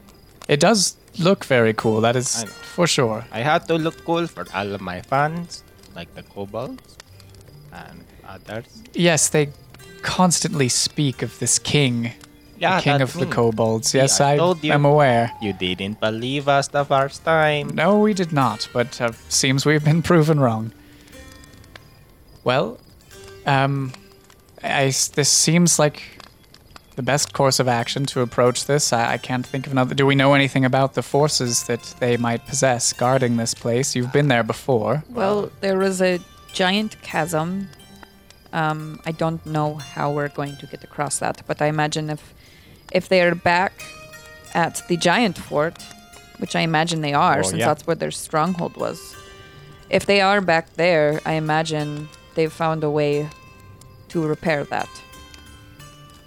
it 0.48 0.60
does 0.60 0.96
look 1.18 1.44
very 1.44 1.74
cool. 1.74 2.00
That 2.00 2.16
is 2.16 2.44
for 2.44 2.86
sure. 2.86 3.24
I 3.32 3.40
had 3.40 3.66
to 3.68 3.74
look 3.74 4.04
cool 4.04 4.26
for 4.26 4.44
all 4.54 4.72
of 4.74 4.80
my 4.80 5.00
fans, 5.02 5.64
like 5.94 6.14
the 6.14 6.22
kobolds 6.22 6.96
and 7.72 8.04
others. 8.26 8.64
Yes, 8.94 9.28
they 9.28 9.50
constantly 10.02 10.68
speak 10.68 11.22
of 11.22 11.38
this 11.38 11.58
king, 11.58 12.12
Yeah, 12.58 12.76
the 12.76 12.82
king 12.82 13.00
of 13.02 13.12
the 13.14 13.26
kobolds. 13.26 13.92
Yes, 13.94 14.20
I 14.20 14.36
I, 14.36 14.54
you. 14.62 14.72
am 14.72 14.84
aware. 14.84 15.30
You 15.42 15.52
didn't 15.52 16.00
believe 16.00 16.48
us 16.48 16.68
the 16.68 16.84
first 16.84 17.24
time. 17.24 17.68
No, 17.74 17.98
we 18.00 18.14
did 18.14 18.32
not, 18.32 18.68
but 18.72 19.00
uh, 19.00 19.12
seems 19.28 19.66
we've 19.66 19.84
been 19.84 20.02
proven 20.10 20.40
wrong. 20.40 20.72
Well, 22.44 22.78
um, 23.46 23.92
I 24.62 24.92
this 25.14 25.28
seems 25.28 25.78
like 25.78 26.02
the 27.00 27.12
best 27.12 27.32
course 27.32 27.58
of 27.58 27.66
action 27.66 28.04
to 28.04 28.20
approach 28.20 28.66
this. 28.66 28.92
I, 28.92 29.12
I 29.14 29.16
can't 29.16 29.46
think 29.46 29.64
of 29.66 29.72
another. 29.72 29.94
Do 29.94 30.04
we 30.04 30.14
know 30.14 30.34
anything 30.34 30.66
about 30.66 30.92
the 30.92 31.02
forces 31.02 31.62
that 31.64 31.82
they 31.98 32.18
might 32.18 32.46
possess 32.46 32.92
guarding 32.92 33.38
this 33.38 33.54
place? 33.54 33.96
You've 33.96 34.12
been 34.12 34.28
there 34.28 34.42
before. 34.42 35.02
Well, 35.08 35.50
there 35.62 35.80
is 35.80 36.02
a 36.02 36.18
giant 36.52 37.00
chasm. 37.00 37.68
Um, 38.52 39.00
I 39.06 39.12
don't 39.12 39.44
know 39.46 39.76
how 39.76 40.12
we're 40.12 40.28
going 40.28 40.56
to 40.58 40.66
get 40.66 40.84
across 40.84 41.20
that, 41.20 41.40
but 41.46 41.62
I 41.62 41.66
imagine 41.68 42.10
if 42.10 42.34
if 42.92 43.08
they're 43.08 43.34
back 43.34 43.72
at 44.52 44.82
the 44.88 44.98
giant 44.98 45.38
fort, 45.38 45.82
which 46.36 46.54
I 46.54 46.60
imagine 46.60 47.00
they 47.00 47.14
are, 47.14 47.38
Oh, 47.38 47.42
since 47.42 47.60
yeah. 47.60 47.68
that's 47.68 47.86
where 47.86 47.96
their 47.96 48.10
stronghold 48.10 48.76
was. 48.76 48.98
If 49.88 50.04
they 50.04 50.20
are 50.20 50.42
back 50.42 50.74
there, 50.74 51.20
I 51.24 51.32
imagine 51.44 52.08
they've 52.34 52.52
found 52.52 52.84
a 52.84 52.90
way 52.90 53.28
to 54.08 54.26
repair 54.26 54.64
that. 54.64 54.88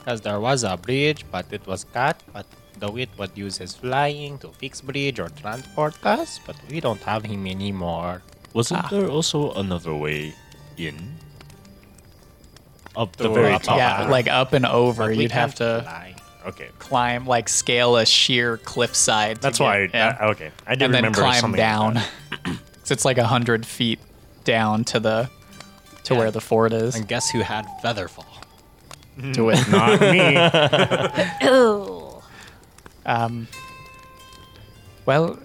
Because 0.04 0.20
there 0.22 0.40
was 0.40 0.64
a 0.66 0.76
bridge, 0.76 1.24
but 1.32 1.46
it 1.52 1.66
was 1.66 1.86
cut. 1.86 2.22
But 2.34 2.46
DeWitt 2.80 3.10
would 3.18 3.32
use 3.38 3.58
his 3.58 3.74
flying 3.74 4.38
to 4.40 4.50
fix 4.50 4.82
bridge 4.82 5.18
or 5.20 5.30
transport 5.30 5.96
us. 6.06 6.40
But 6.46 6.58
we 6.70 6.82
don't 6.82 7.02
have 7.04 7.24
him 7.24 7.48
anymore. 7.48 8.22
Wasn't 8.54 8.84
Ah. 8.84 8.88
there 8.92 9.08
also 9.10 9.54
another 9.54 9.96
way 9.96 10.34
in? 10.78 11.16
Up 12.96 13.16
the 13.16 13.24
To 13.24 13.34
very 13.34 13.58
top. 13.60 13.78
yeah, 13.78 14.06
like 14.08 14.28
up 14.28 14.54
and 14.54 14.66
over, 14.66 15.08
But 15.08 15.18
you'd 15.18 15.32
have 15.32 15.56
to 15.56 15.82
fly. 15.84 16.16
Okay. 16.46 16.68
climb, 16.78 17.26
like 17.26 17.48
scale 17.48 17.96
a 17.96 18.06
sheer 18.06 18.58
cliffside. 18.58 19.38
That's 19.42 19.58
get- 19.58 19.64
why. 19.64 19.78
I, 19.78 19.90
yeah. 19.94 20.18
I- 20.20 20.26
okay. 20.28 20.52
I 20.68 20.76
did 20.76 20.86
and 20.86 20.94
then 20.94 21.00
remember 21.04 21.20
climb 21.22 21.40
something 21.42 21.58
down. 21.58 21.94
Like 21.96 22.58
so 22.84 22.92
it's 22.94 23.06
like 23.06 23.18
a 23.18 23.26
hundred 23.26 23.66
feet 23.66 24.00
down 24.44 24.84
to 24.86 25.00
the 25.00 25.30
to 26.04 26.14
Yeah. 26.14 26.20
where 26.20 26.32
the 26.32 26.42
fort 26.42 26.74
is. 26.74 26.96
And 26.96 27.08
guess 27.08 27.30
who 27.32 27.40
had 27.40 27.66
Featherfall? 27.82 28.26
To 29.34 29.50
it. 29.50 29.68
Not 29.72 30.00
me. 30.02 30.38
Ew. 31.48 32.22
Um, 33.06 33.48
well, 35.06 35.38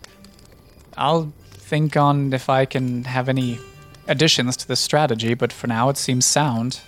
I'll 0.96 1.32
think 1.52 1.96
on 1.96 2.32
if 2.32 2.48
I 2.48 2.64
can 2.64 3.04
have 3.04 3.28
any 3.28 3.58
additions 4.06 4.56
to 4.58 4.68
this 4.68 4.80
strategy, 4.80 5.34
but 5.34 5.52
for 5.52 5.66
now 5.66 5.88
it 5.90 5.96
seems 5.96 6.24
sound. 6.26 6.80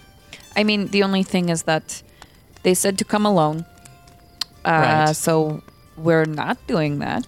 I 0.56 0.64
mean, 0.64 0.88
the 0.88 1.02
only 1.02 1.22
thing 1.22 1.48
is 1.48 1.62
that 1.64 2.02
they 2.62 2.74
said 2.74 2.98
to 2.98 3.04
come 3.04 3.26
alone. 3.26 3.64
Uh, 4.64 4.70
Right. 5.06 5.16
So 5.16 5.62
we're 5.96 6.24
not 6.26 6.56
doing 6.66 6.98
that. 7.00 7.26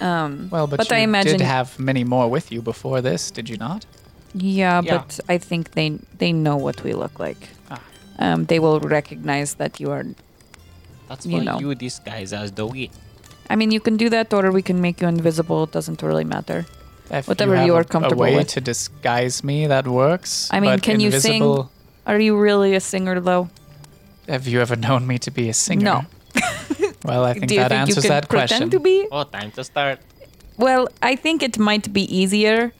Um, 0.00 0.48
Well, 0.50 0.66
but, 0.66 0.76
But 0.78 0.90
you 0.90 0.96
I 0.96 1.00
imagine- 1.00 1.38
did 1.38 1.46
have 1.46 1.78
many 1.78 2.04
more 2.04 2.28
with 2.30 2.52
you 2.52 2.60
before 2.62 3.00
this, 3.00 3.30
did 3.30 3.48
you 3.48 3.56
not? 3.56 3.86
yeah, 4.34 4.82
Yeah. 4.82 4.98
but 4.98 5.20
I 5.28 5.38
think 5.38 5.70
they 5.72 5.98
they 6.18 6.32
know 6.32 6.56
what 6.56 6.82
we 6.84 6.92
look 6.92 7.18
like. 7.18 7.48
Um, 8.18 8.44
they 8.46 8.58
will 8.58 8.80
recognize 8.80 9.54
that 9.54 9.78
you 9.80 9.90
are. 9.90 10.04
That's 11.08 11.26
You 11.26 11.38
why 11.38 11.44
know. 11.44 11.58
you 11.60 11.74
disguise 11.74 12.32
as 12.32 12.50
DeWitt. 12.50 12.90
I 13.48 13.54
mean, 13.56 13.70
you 13.70 13.80
can 13.80 13.96
do 13.96 14.08
that, 14.10 14.32
or 14.34 14.50
we 14.50 14.62
can 14.62 14.80
make 14.80 15.00
you 15.00 15.06
invisible. 15.08 15.64
It 15.64 15.72
doesn't 15.72 16.02
really 16.02 16.24
matter. 16.24 16.66
If 17.10 17.28
Whatever 17.28 17.56
have 17.56 17.66
you 17.66 17.74
a- 17.74 17.80
are 17.80 17.84
comfortable 17.84 18.24
a 18.24 18.26
way 18.26 18.36
with. 18.36 18.48
to 18.48 18.60
disguise 18.60 19.44
me, 19.44 19.66
that 19.68 19.86
works. 19.86 20.48
I 20.50 20.58
mean, 20.60 20.72
but 20.72 20.82
can 20.82 20.98
you 20.98 21.12
sing? 21.12 21.42
Are 22.06 22.18
you 22.18 22.36
really 22.36 22.74
a 22.74 22.80
singer, 22.80 23.20
though? 23.20 23.48
Have 24.28 24.48
you 24.48 24.60
ever 24.60 24.74
known 24.74 25.06
me 25.06 25.18
to 25.18 25.30
be 25.30 25.48
a 25.48 25.54
singer? 25.54 25.84
No. 25.84 26.06
Well, 27.04 27.24
I 27.24 27.34
think 27.34 27.50
that 27.54 27.68
think 27.70 27.80
answers 27.82 28.02
can 28.02 28.08
that 28.10 28.28
pretend 28.28 28.48
question. 28.48 28.70
to 28.70 28.80
be? 28.80 29.06
Oh, 29.12 29.22
time 29.22 29.52
to 29.52 29.62
start. 29.62 30.00
Well, 30.58 30.88
I 31.00 31.14
think 31.14 31.40
it 31.44 31.56
might 31.56 31.92
be 31.92 32.02
easier 32.10 32.72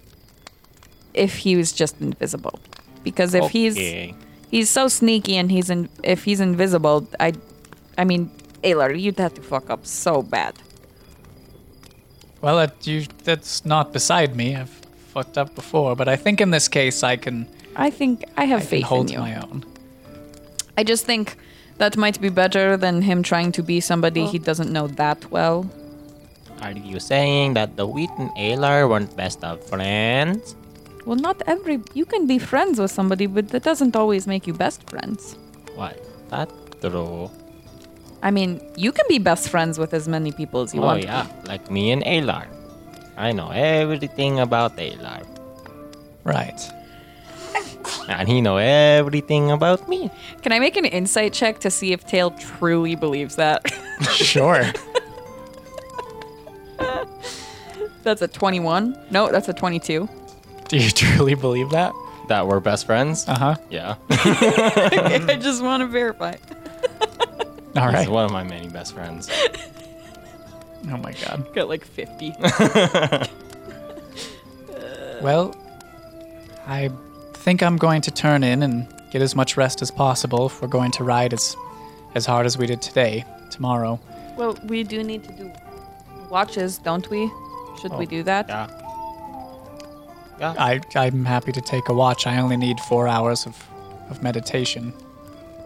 if 1.14 1.36
he 1.36 1.54
was 1.54 1.70
just 1.70 2.00
invisible, 2.00 2.58
because 3.04 3.34
if 3.34 3.50
he's 3.50 3.76
Okay. 3.76 4.06
he's 4.08 4.25
so 4.70 4.88
sneaky 4.88 5.36
and 5.36 5.50
he's 5.50 5.70
in 5.70 5.88
if 6.02 6.24
he's 6.24 6.40
invisible, 6.40 7.06
I, 7.20 7.32
I 7.98 8.04
mean, 8.04 8.30
Alar, 8.62 8.98
you'd 8.98 9.18
have 9.18 9.34
to 9.34 9.42
fuck 9.42 9.70
up 9.70 9.86
so 9.86 10.22
bad. 10.22 10.54
Well, 12.40 12.56
that 12.56 12.86
you, 12.86 13.06
that's 13.24 13.64
not 13.64 13.92
beside 13.92 14.36
me. 14.36 14.54
I've 14.56 14.70
fucked 15.14 15.38
up 15.38 15.54
before, 15.54 15.96
but 15.96 16.08
I 16.08 16.16
think 16.16 16.40
in 16.40 16.50
this 16.50 16.68
case 16.68 17.02
I 17.02 17.16
can, 17.16 17.48
I 17.74 17.90
think 17.90 18.24
I 18.36 18.44
have 18.44 18.58
I 18.58 18.62
can 18.62 18.70
faith 18.70 18.84
hold 18.84 19.08
in 19.08 19.14
you. 19.14 19.18
my 19.20 19.40
own. 19.40 19.64
I 20.78 20.84
just 20.84 21.04
think 21.04 21.36
that 21.78 21.96
might 21.96 22.20
be 22.20 22.28
better 22.28 22.76
than 22.76 23.02
him 23.02 23.22
trying 23.22 23.52
to 23.52 23.62
be 23.62 23.80
somebody 23.80 24.26
he 24.26 24.38
doesn't 24.38 24.72
know 24.72 24.86
that 24.86 25.30
well. 25.30 25.68
Are 26.62 26.72
you 26.72 27.00
saying 27.00 27.54
that 27.54 27.76
DeWitt 27.76 28.10
and 28.18 28.30
Alar 28.30 28.88
weren't 28.88 29.14
best 29.16 29.44
of 29.44 29.62
friends? 29.66 30.56
Well, 31.06 31.16
not 31.16 31.40
every 31.46 31.80
you 31.94 32.04
can 32.04 32.26
be 32.26 32.38
friends 32.38 32.80
with 32.80 32.90
somebody, 32.90 33.26
but 33.26 33.48
that 33.50 33.62
doesn't 33.62 33.94
always 33.94 34.26
make 34.26 34.46
you 34.46 34.52
best 34.52 34.88
friends. 34.90 35.36
What? 35.76 35.96
That 36.30 36.50
true. 36.80 37.30
I 38.22 38.30
mean, 38.32 38.60
you 38.76 38.90
can 38.90 39.06
be 39.08 39.18
best 39.18 39.48
friends 39.48 39.78
with 39.78 39.94
as 39.94 40.08
many 40.08 40.32
people 40.32 40.62
as 40.62 40.74
you 40.74 40.82
oh 40.82 40.86
want. 40.86 41.02
to 41.02 41.06
yeah, 41.06 41.26
like 41.46 41.70
me 41.70 41.92
and 41.92 42.02
Alar. 42.02 42.48
I 43.16 43.30
know 43.30 43.50
everything 43.50 44.40
about 44.40 44.76
Alar. 44.76 45.24
Right. 46.24 46.60
And 48.08 48.28
he 48.28 48.40
know 48.40 48.56
everything 48.56 49.50
about 49.50 49.88
me. 49.88 50.10
Can 50.42 50.52
I 50.52 50.58
make 50.58 50.76
an 50.76 50.84
insight 50.84 51.32
check 51.32 51.58
to 51.60 51.70
see 51.70 51.92
if 51.92 52.06
Tail 52.06 52.30
truly 52.32 52.94
believes 52.94 53.36
that? 53.36 53.64
Sure. 54.10 54.62
that's 58.02 58.20
a 58.20 58.28
21. 58.28 58.94
No, 59.10 59.32
that's 59.32 59.48
a 59.48 59.54
22. 59.54 60.06
Do 60.68 60.76
you 60.78 60.90
truly 60.90 61.34
believe 61.34 61.70
that? 61.70 61.92
That 62.28 62.46
we're 62.46 62.60
best 62.60 62.86
friends? 62.86 63.26
Uh 63.28 63.38
huh. 63.38 63.56
Yeah. 63.70 63.94
I 64.10 65.38
just 65.40 65.62
want 65.62 65.80
to 65.82 65.86
verify. 65.86 66.34
All 67.76 67.86
right. 67.86 68.00
He's 68.00 68.08
one 68.08 68.24
of 68.24 68.32
my 68.32 68.42
many 68.42 68.68
best 68.68 68.94
friends. 68.94 69.30
Oh 70.90 70.96
my 70.96 71.12
god. 71.12 71.52
Got 71.54 71.68
like 71.68 71.84
50. 71.84 72.32
Well, 75.22 75.54
I 76.66 76.90
think 77.34 77.62
I'm 77.62 77.76
going 77.76 78.02
to 78.02 78.10
turn 78.10 78.42
in 78.44 78.62
and 78.62 78.86
get 79.10 79.22
as 79.22 79.34
much 79.34 79.56
rest 79.56 79.82
as 79.82 79.90
possible 79.90 80.46
if 80.46 80.60
we're 80.60 80.68
going 80.68 80.90
to 80.92 81.04
ride 81.04 81.32
as 81.32 81.56
as 82.14 82.26
hard 82.26 82.46
as 82.46 82.56
we 82.58 82.66
did 82.66 82.80
today, 82.82 83.24
tomorrow. 83.50 84.00
well, 84.36 84.56
we 84.64 84.82
do 84.82 85.02
need 85.02 85.22
to 85.24 85.32
do 85.32 85.52
watches, 86.30 86.78
don't 86.78 87.08
we? 87.10 87.30
Should 87.80 87.92
we 87.92 88.06
Oh, 88.06 88.10
do 88.10 88.22
that? 88.22 88.48
Yeah. 88.48 88.68
Yeah. 90.38 90.54
I, 90.58 90.80
I'm 90.94 91.24
happy 91.24 91.52
to 91.52 91.60
take 91.60 91.88
a 91.88 91.94
watch. 91.94 92.26
I 92.26 92.38
only 92.40 92.56
need 92.56 92.78
four 92.80 93.08
hours 93.08 93.46
of, 93.46 93.56
of 94.10 94.22
meditation 94.22 94.92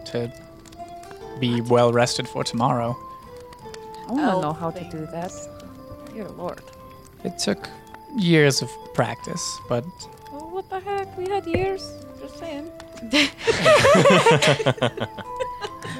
to 0.05 0.31
be 1.39 1.61
well 1.61 1.91
rested 1.91 2.27
for 2.27 2.43
tomorrow. 2.43 2.95
I 4.07 4.11
want 4.11 4.21
to 4.21 4.31
Oh, 4.37 4.41
know 4.41 4.53
how 4.53 4.71
to 4.71 4.83
do 4.89 5.05
that. 5.07 5.31
Dear 6.13 6.29
Lord. 6.29 6.61
It 7.23 7.37
took 7.37 7.69
years 8.17 8.61
of 8.61 8.69
practice, 8.93 9.59
but 9.69 9.85
Well, 10.31 10.49
what 10.49 10.69
the 10.69 10.79
heck? 10.79 11.15
We 11.17 11.29
had 11.29 11.45
years. 11.45 11.93
Just 12.19 12.39
saying. 12.39 12.71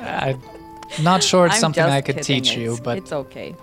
I'm 0.02 0.40
not 1.02 1.24
sure 1.24 1.46
it's 1.46 1.56
I'm 1.56 1.62
something 1.62 1.84
I 1.84 2.02
could 2.02 2.18
kidding. 2.18 2.44
teach 2.44 2.56
you. 2.58 2.78
But 2.84 2.98
it's 2.98 3.12
okay. 3.12 3.56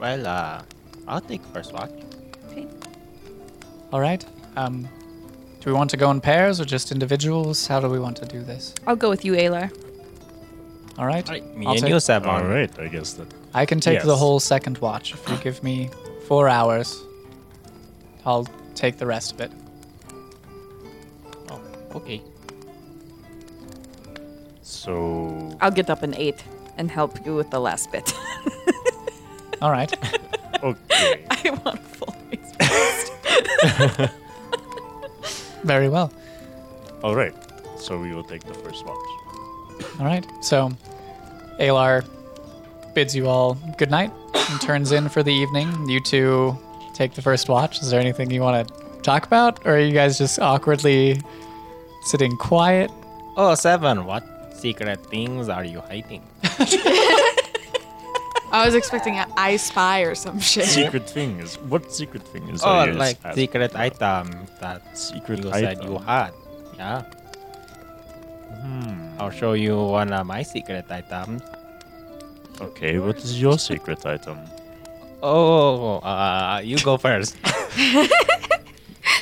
Well, 0.00 0.26
uh, 0.26 0.62
I'll 1.08 1.20
take 1.20 1.42
first 1.52 1.72
watch. 1.72 1.90
All 3.94 4.00
right. 4.00 4.26
Um, 4.56 4.88
do 5.60 5.70
we 5.70 5.72
want 5.72 5.88
to 5.90 5.96
go 5.96 6.10
in 6.10 6.20
pairs 6.20 6.60
or 6.60 6.64
just 6.64 6.90
individuals? 6.90 7.68
How 7.68 7.78
do 7.78 7.88
we 7.88 8.00
want 8.00 8.16
to 8.16 8.26
do 8.26 8.42
this? 8.42 8.74
I'll 8.88 8.96
go 8.96 9.08
with 9.08 9.24
you, 9.24 9.34
Alar. 9.34 9.70
All 10.98 11.06
right. 11.06 11.24
Me 11.56 11.64
I'll 11.64 11.74
and 11.74 11.80
take- 11.80 11.90
you, 11.90 12.00
Seven. 12.00 12.28
All 12.28 12.42
right. 12.42 12.76
I 12.76 12.88
guess 12.88 13.12
that. 13.12 13.28
I 13.54 13.64
can 13.66 13.78
take 13.78 14.02
the 14.02 14.08
Yes. 14.08 14.18
whole 14.18 14.40
second 14.40 14.78
watch 14.78 15.14
if 15.14 15.28
you 15.30 15.36
give 15.36 15.62
me 15.62 15.90
four 16.26 16.48
hours. 16.48 17.00
I'll 18.26 18.48
take 18.74 18.98
the 18.98 19.06
rest 19.06 19.30
of 19.32 19.40
it. 19.40 19.52
Oh, 21.50 21.60
okay. 21.94 22.20
So. 24.62 25.56
I'll 25.60 25.70
get 25.70 25.88
up 25.88 26.02
in 26.02 26.14
eight 26.16 26.42
and 26.78 26.90
help 26.90 27.24
you 27.24 27.36
with 27.36 27.50
the 27.50 27.60
last 27.60 27.92
bit. 27.92 28.12
All 29.62 29.70
right. 29.70 29.92
Okay. 30.64 31.24
I 31.30 31.50
want 31.64 31.78
a 31.78 31.82
full 31.82 32.12
face. 32.58 33.10
Very 35.64 35.88
well. 35.88 36.12
All 37.02 37.14
right. 37.14 37.34
So 37.78 37.98
we 37.98 38.14
will 38.14 38.24
take 38.24 38.44
the 38.44 38.54
first 38.54 38.84
watch. 38.86 38.96
All 39.98 40.06
right. 40.06 40.26
So, 40.40 40.70
Alar 41.60 42.04
bids 42.94 43.14
you 43.14 43.28
all 43.28 43.54
good 43.76 43.90
night 43.90 44.12
and 44.34 44.60
turns 44.60 44.92
in 44.92 45.08
for 45.08 45.22
the 45.22 45.32
evening. 45.32 45.88
You 45.88 46.00
two 46.00 46.56
take 46.94 47.14
the 47.14 47.22
first 47.22 47.48
watch. 47.48 47.82
Is 47.82 47.90
there 47.90 48.00
anything 48.00 48.30
you 48.30 48.40
want 48.40 48.68
to 48.68 48.74
talk 49.02 49.26
about, 49.26 49.64
or 49.66 49.76
are 49.76 49.80
you 49.80 49.92
guys 49.92 50.16
just 50.18 50.38
awkwardly 50.38 51.20
sitting 52.04 52.36
quiet? 52.36 52.90
Oh, 53.36 53.54
Seven, 53.54 54.04
what 54.04 54.24
secret 54.54 55.04
things 55.06 55.48
are 55.48 55.64
you 55.64 55.80
hiding? 55.80 56.22
I 58.52 58.64
was 58.64 58.74
expecting 58.74 59.16
an 59.16 59.30
I 59.36 59.56
spy 59.56 60.00
or 60.00 60.14
some 60.14 60.38
shit. 60.38 60.66
Secret 60.66 61.08
thing 61.08 61.40
is 61.40 61.56
what 61.58 61.92
secret 61.92 62.22
thing 62.22 62.48
is? 62.48 62.62
Oh, 62.62 62.68
are 62.68 62.88
you 62.88 62.94
like 62.94 63.18
asking? 63.24 63.42
secret 63.42 63.74
item 63.74 64.46
that 64.60 64.96
Secret 64.96 65.44
you 65.44 65.52
said 65.52 65.82
you 65.82 65.98
had. 65.98 66.32
Yeah. 66.76 67.02
Hmm. 68.62 69.20
I'll 69.20 69.30
show 69.30 69.52
you 69.54 69.76
one 69.76 70.12
of 70.12 70.26
my 70.26 70.42
secret 70.42 70.86
items. 70.90 71.42
Okay. 72.60 72.98
What 72.98 73.16
is 73.18 73.40
your 73.40 73.58
secret 73.58 74.04
item? 74.06 74.38
Oh, 75.22 75.98
uh, 75.98 76.60
you 76.62 76.78
go 76.78 76.96
first. 76.96 77.36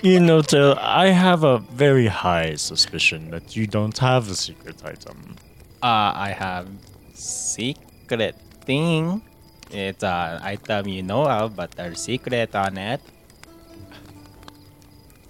You 0.03 0.19
know, 0.19 0.43
Tel, 0.43 0.77
I 0.81 1.11
have 1.11 1.45
a 1.45 1.59
very 1.59 2.09
high 2.09 2.57
suspicion 2.57 3.31
that 3.31 3.55
you 3.55 3.69
don't 3.69 3.97
have 3.99 4.29
a 4.29 4.35
secret 4.35 4.85
item. 4.85 5.37
Uh, 5.81 6.11
I 6.17 6.35
have 6.37 6.67
secret 7.15 8.35
thing. 8.65 9.23
It's 9.71 10.05
an 10.05 10.43
item 10.43 10.89
you 10.89 11.03
know 11.03 11.27
of, 11.27 11.57
but 11.57 11.73
there's 11.73 12.01
secret 12.01 12.55
on 12.55 12.77
it. 12.79 13.01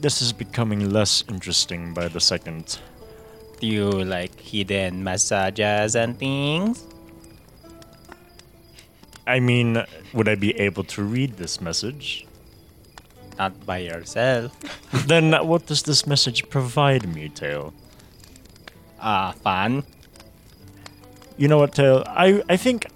this 0.02 0.20
is 0.20 0.32
becoming 0.32 0.90
less 0.90 1.22
interesting 1.28 1.94
by 1.94 2.08
the 2.08 2.18
second. 2.20 2.80
Do 3.60 3.68
you 3.68 3.88
like 3.88 4.34
hidden 4.40 5.04
massages 5.04 5.94
and 5.94 6.18
things? 6.18 6.84
I 9.24 9.38
mean, 9.38 9.84
would 10.12 10.28
I 10.28 10.34
be 10.34 10.58
able 10.58 10.82
to 10.98 11.04
read 11.04 11.36
this 11.36 11.60
message? 11.60 12.26
Not 13.38 13.64
by 13.64 13.78
yourself. 13.78 14.50
then 15.06 15.32
what 15.46 15.66
does 15.66 15.84
this 15.84 16.04
message 16.04 16.50
provide 16.50 17.06
me, 17.06 17.28
Tail? 17.28 17.72
Ah, 19.00 19.30
fun. 19.30 19.84
You 21.38 21.46
know 21.46 21.58
what, 21.58 21.74
Tail? 21.76 22.02
I, 22.08 22.42
I 22.48 22.56
think 22.56 22.86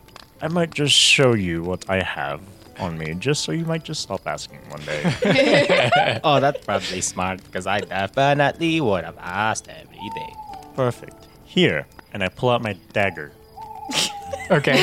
I 0.42 0.48
might 0.48 0.72
just 0.74 0.94
show 0.94 1.34
you 1.34 1.62
what 1.62 1.88
I 1.88 2.02
have 2.02 2.40
on 2.78 2.98
me, 2.98 3.14
just 3.14 3.42
so 3.44 3.52
you 3.52 3.64
might 3.64 3.84
just 3.84 4.02
stop 4.02 4.26
asking 4.26 4.58
one 4.68 4.82
day. 4.82 6.20
Oh, 6.24 6.40
that's 6.40 6.62
probably 6.64 7.00
smart 7.00 7.42
because 7.44 7.66
I 7.66 7.80
definitely 7.80 8.80
would 8.80 9.04
have 9.04 9.16
asked 9.18 9.68
every 9.68 10.10
day. 10.14 10.32
Perfect. 10.74 11.26
Here, 11.44 11.86
and 12.12 12.22
I 12.22 12.28
pull 12.28 12.50
out 12.50 12.62
my 12.62 12.74
dagger. 12.92 13.32
Okay. 14.50 14.76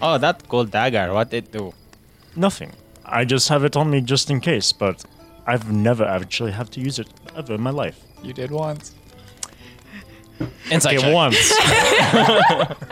Oh, 0.00 0.16
that 0.16 0.48
cool 0.48 0.64
dagger. 0.64 1.12
What 1.12 1.28
did 1.30 1.44
it 1.44 1.52
do? 1.52 1.74
Nothing. 2.36 2.72
I 3.04 3.24
just 3.26 3.48
have 3.50 3.64
it 3.64 3.76
on 3.76 3.90
me 3.90 4.00
just 4.00 4.30
in 4.30 4.40
case, 4.40 4.72
but 4.72 5.04
I've 5.46 5.70
never 5.70 6.04
actually 6.04 6.52
had 6.52 6.70
to 6.72 6.80
use 6.80 6.98
it 6.98 7.08
ever 7.36 7.54
in 7.54 7.60
my 7.60 7.70
life. 7.70 7.98
you 8.22 8.32
did 8.32 8.50
once. 8.50 8.94
Inside 10.70 10.96
Okay, 10.96 11.04
check. 11.04 11.14
once. 11.14 12.76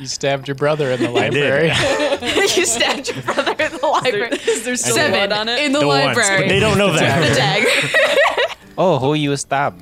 You 0.00 0.06
stabbed 0.06 0.48
your 0.48 0.54
brother 0.56 0.90
in 0.90 1.00
the 1.00 1.08
library. 1.10 1.68
you 2.56 2.66
stabbed 2.66 3.08
your 3.08 3.22
brother 3.22 3.52
in 3.52 3.72
the 3.78 3.86
library. 3.86 4.36
Is 4.46 4.64
there 4.64 4.76
still 4.76 4.96
Seven 4.96 5.12
blood 5.12 5.32
on 5.32 5.48
it? 5.48 5.62
in 5.64 5.72
the, 5.72 5.80
The 5.80 5.86
once, 5.86 6.16
library. 6.16 6.42
but 6.42 6.48
they 6.48 6.60
don't 6.60 6.76
know 6.78 6.92
the 6.92 6.98
that. 6.98 7.36
dagger. 7.36 8.48
Oh, 8.76 8.98
who 8.98 9.14
you 9.14 9.36
stab? 9.36 9.80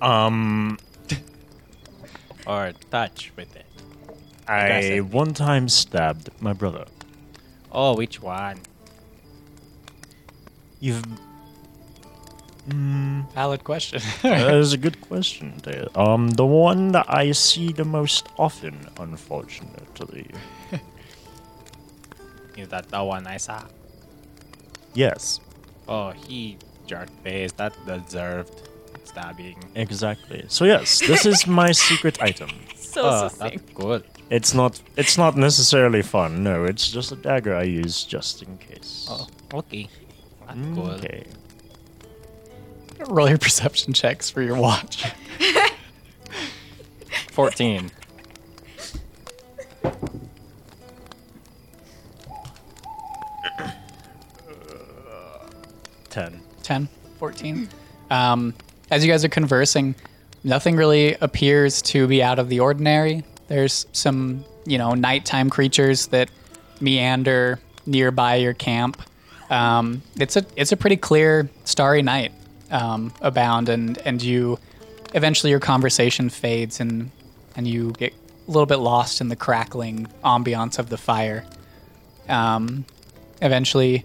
Um, 0.00 0.78
Or 2.46 2.72
touch 2.90 3.32
with 3.36 3.54
it? 3.56 3.66
I 4.46 4.64
Aggressive. 4.66 5.12
one 5.14 5.32
time 5.34 5.68
stabbed 5.68 6.28
my 6.40 6.52
brother. 6.52 6.84
Oh, 7.72 7.96
which 7.96 8.20
one? 8.20 8.60
You've. 10.80 11.02
Mm, 12.68 13.30
Valid 13.32 13.64
question. 13.64 14.00
that 14.22 14.54
is 14.54 14.72
a 14.72 14.76
good 14.78 15.00
question, 15.00 15.54
Dale. 15.62 15.88
Um, 15.96 16.28
the 16.30 16.46
one 16.46 16.92
that 16.92 17.06
I 17.08 17.32
see 17.32 17.72
the 17.72 17.84
most 17.84 18.28
often, 18.38 18.88
unfortunately. 18.98 20.28
Is 22.56 22.68
that 22.68 22.88
the 22.90 23.02
one 23.02 23.26
I 23.26 23.38
saw? 23.38 23.62
Yes, 24.94 25.40
Oh, 25.88 26.10
he 26.10 26.58
jerk 26.86 27.08
face. 27.24 27.50
That 27.52 27.74
deserved 27.86 28.68
stabbing. 29.04 29.56
exactly. 29.74 30.44
So 30.48 30.64
yes, 30.64 31.00
this 31.00 31.26
is 31.26 31.46
my 31.46 31.72
secret 31.72 32.22
item. 32.30 32.50
So 32.76 33.28
succinct. 33.28 33.66
that's 33.66 33.72
good. 33.74 34.04
It's 34.30 34.54
not. 34.54 34.80
It's 34.96 35.18
not 35.18 35.36
necessarily 35.36 36.02
fun. 36.02 36.44
No, 36.44 36.64
it's 36.64 36.88
just 36.90 37.10
a 37.10 37.16
dagger 37.16 37.56
I 37.56 37.64
use 37.64 38.04
just 38.04 38.42
in 38.42 38.56
case. 38.58 39.08
Oh, 39.10 39.26
okay. 39.54 39.88
That's 40.46 40.60
cool. 40.74 40.90
Okay. 40.92 41.24
Roll 43.08 43.28
your 43.28 43.38
perception 43.38 43.92
checks 43.92 44.30
for 44.30 44.42
your 44.42 44.56
watch. 44.56 45.04
14. 47.32 47.90
Ten. 56.10 56.40
10, 56.62 56.88
14. 57.18 57.68
Um, 58.10 58.54
as 58.90 59.04
you 59.04 59.10
guys 59.10 59.24
are 59.24 59.30
conversing, 59.30 59.94
nothing 60.44 60.76
really 60.76 61.14
appears 61.14 61.80
to 61.82 62.06
be 62.06 62.22
out 62.22 62.38
of 62.38 62.50
the 62.50 62.60
ordinary. 62.60 63.24
There's 63.48 63.86
some, 63.92 64.44
you 64.66 64.76
know, 64.76 64.92
nighttime 64.92 65.48
creatures 65.48 66.08
that 66.08 66.30
meander 66.80 67.58
nearby 67.86 68.36
your 68.36 68.52
camp. 68.52 69.02
Um, 69.50 70.02
it's 70.20 70.36
a 70.36 70.44
it's 70.56 70.72
a 70.72 70.76
pretty 70.76 70.96
clear, 70.96 71.48
starry 71.64 72.02
night 72.02 72.32
um, 72.72 73.12
abound, 73.20 73.68
and 73.68 73.98
and 73.98 74.20
you 74.22 74.58
eventually 75.14 75.50
your 75.50 75.60
conversation 75.60 76.28
fades 76.28 76.80
and 76.80 77.10
and 77.54 77.68
you 77.68 77.92
get 77.92 78.12
a 78.12 78.50
little 78.50 78.66
bit 78.66 78.78
lost 78.78 79.20
in 79.20 79.28
the 79.28 79.36
crackling 79.36 80.08
ambiance 80.24 80.78
of 80.78 80.88
the 80.88 80.96
fire. 80.96 81.44
Um, 82.28 82.84
eventually, 83.40 84.04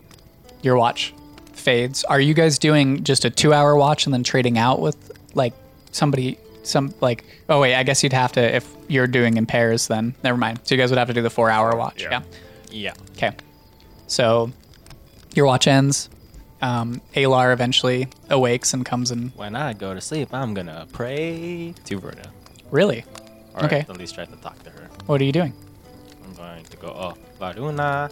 your 0.61 0.77
watch 0.77 1.13
fades. 1.53 2.03
Are 2.03 2.19
you 2.19 2.33
guys 2.33 2.59
doing 2.59 3.03
just 3.03 3.25
a 3.25 3.29
two-hour 3.29 3.75
watch 3.75 4.05
and 4.05 4.13
then 4.13 4.23
trading 4.23 4.57
out 4.57 4.79
with 4.79 5.11
like 5.33 5.53
somebody? 5.91 6.37
Some 6.63 6.93
like 6.99 7.23
oh 7.47 7.61
wait, 7.61 7.75
I 7.75 7.83
guess 7.83 8.03
you'd 8.03 8.11
have 8.11 8.33
to 8.33 8.55
if 8.55 8.69
you're 8.89 9.07
doing 9.07 9.37
in 9.37 9.45
pairs. 9.45 9.87
Then 9.87 10.13
never 10.23 10.37
mind. 10.37 10.59
So 10.63 10.75
you 10.75 10.81
guys 10.81 10.89
would 10.89 10.99
have 10.99 11.07
to 11.07 11.13
do 11.13 11.21
the 11.21 11.29
four-hour 11.29 11.75
watch. 11.77 12.03
Yeah. 12.03 12.09
yeah. 12.11 12.21
Yeah. 12.69 12.93
Okay. 13.11 13.31
So 14.07 14.51
your 15.33 15.45
watch 15.45 15.67
ends. 15.67 16.09
Um, 16.61 17.01
Alar 17.15 17.53
eventually 17.53 18.07
awakes 18.29 18.73
and 18.73 18.85
comes 18.85 19.11
in. 19.11 19.29
When 19.35 19.55
I 19.55 19.73
go 19.73 19.93
to 19.93 20.01
sleep, 20.01 20.33
I'm 20.33 20.53
gonna 20.53 20.87
pray 20.91 21.73
to 21.85 21.99
Varuna. 21.99 22.31
Really? 22.71 23.03
Or 23.53 23.65
Okay. 23.65 23.85
at 23.87 23.97
least 23.97 24.15
try 24.15 24.25
to 24.25 24.35
talk 24.37 24.57
to 24.63 24.69
her. 24.71 24.89
What 25.05 25.21
are 25.21 25.23
you 25.23 25.31
doing? 25.31 25.53
I'm 26.25 26.33
going 26.35 26.63
to 26.65 26.77
go, 26.77 26.87
oh, 26.89 27.13
Varuna, 27.39 28.09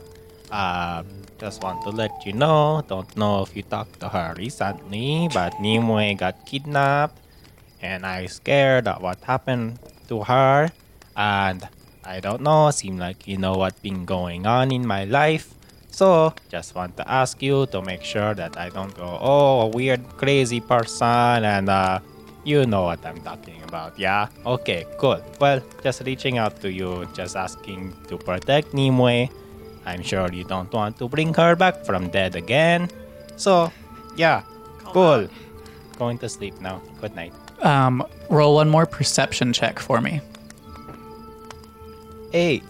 uh, 0.51 1.03
just 1.39 1.62
want 1.63 1.81
to 1.84 1.89
let 1.89 2.25
you 2.25 2.34
know, 2.34 2.81
don't 2.88 3.10
know 3.17 3.41
if 3.41 3.55
you 3.55 3.62
talked 3.63 3.99
to 3.99 4.10
her 4.10 4.34
recently, 4.38 5.27
but 5.34 5.60
Nimue 5.60 6.15
got 6.15 6.45
kidnapped, 6.45 7.17
and 7.81 8.05
I 8.05 8.25
scared 8.27 8.88
of 8.88 9.01
what 9.01 9.19
happened 9.25 9.79
to 10.08 10.23
her, 10.23 10.69
and 11.17 11.67
I 12.05 12.19
don't 12.21 12.41
know, 12.41 12.69
seem 12.71 12.97
like 12.97 13.27
you 13.27 13.38
know 13.38 13.58
what 13.58 13.81
been 13.81 14.05
going 14.05 14.45
on 14.47 14.71
in 14.71 14.86
my 14.88 15.03
life, 15.05 15.53
so 15.95 16.34
just 16.51 16.75
want 16.75 16.97
to 16.97 17.08
ask 17.08 17.41
you 17.41 17.65
to 17.67 17.81
make 17.81 18.03
sure 18.03 18.36
that 18.36 18.58
I 18.60 18.67
don't 18.67 18.93
go, 18.93 19.17
oh, 19.21 19.62
a 19.62 19.67
weird, 19.67 20.03
crazy 20.17 20.60
person, 20.60 21.47
and 21.47 21.69
uh, 21.69 21.99
you 22.43 22.65
know 22.65 22.84
what 22.84 23.05
I'm 23.05 23.21
talking 23.21 23.63
about, 23.63 23.97
yeah? 23.97 24.27
Okay, 24.45 24.86
cool. 24.99 25.23
Well, 25.39 25.63
just 25.81 26.03
reaching 26.03 26.38
out 26.38 26.60
to 26.62 26.71
you, 26.71 27.08
just 27.13 27.36
asking 27.36 27.95
to 28.10 28.17
protect 28.17 28.73
Nimue. 28.73 29.27
I'm 29.86 30.03
sure 30.03 30.27
you 30.34 30.43
don't 30.43 30.71
want 30.73 30.97
to 30.99 31.08
bring 31.08 31.34
her 31.34 31.55
back 31.55 31.86
from 31.86 32.10
dead 32.10 32.36
again. 32.36 32.89
So, 33.38 33.71
yeah, 34.17 34.43
cool. 34.84 35.29
Going 35.97 36.17
to 36.19 36.27
sleep 36.27 36.60
now. 36.60 36.81
Good 36.99 37.15
night. 37.15 37.34
Um, 37.63 38.03
roll 38.29 38.55
one 38.55 38.69
more 38.69 38.86
perception 38.86 39.53
check 39.53 39.79
for 39.79 40.01
me. 40.01 40.19
Eight. 42.34 42.67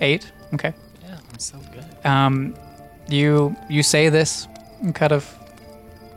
Eight. 0.00 0.30
Okay. 0.52 0.74
Yeah, 1.02 1.16
I'm 1.32 1.38
so 1.38 1.56
good. 1.58 1.69
Um, 2.04 2.54
you 3.08 3.56
you 3.68 3.82
say 3.82 4.08
this 4.08 4.46
and 4.82 4.94
kind 4.94 5.12
of 5.12 5.36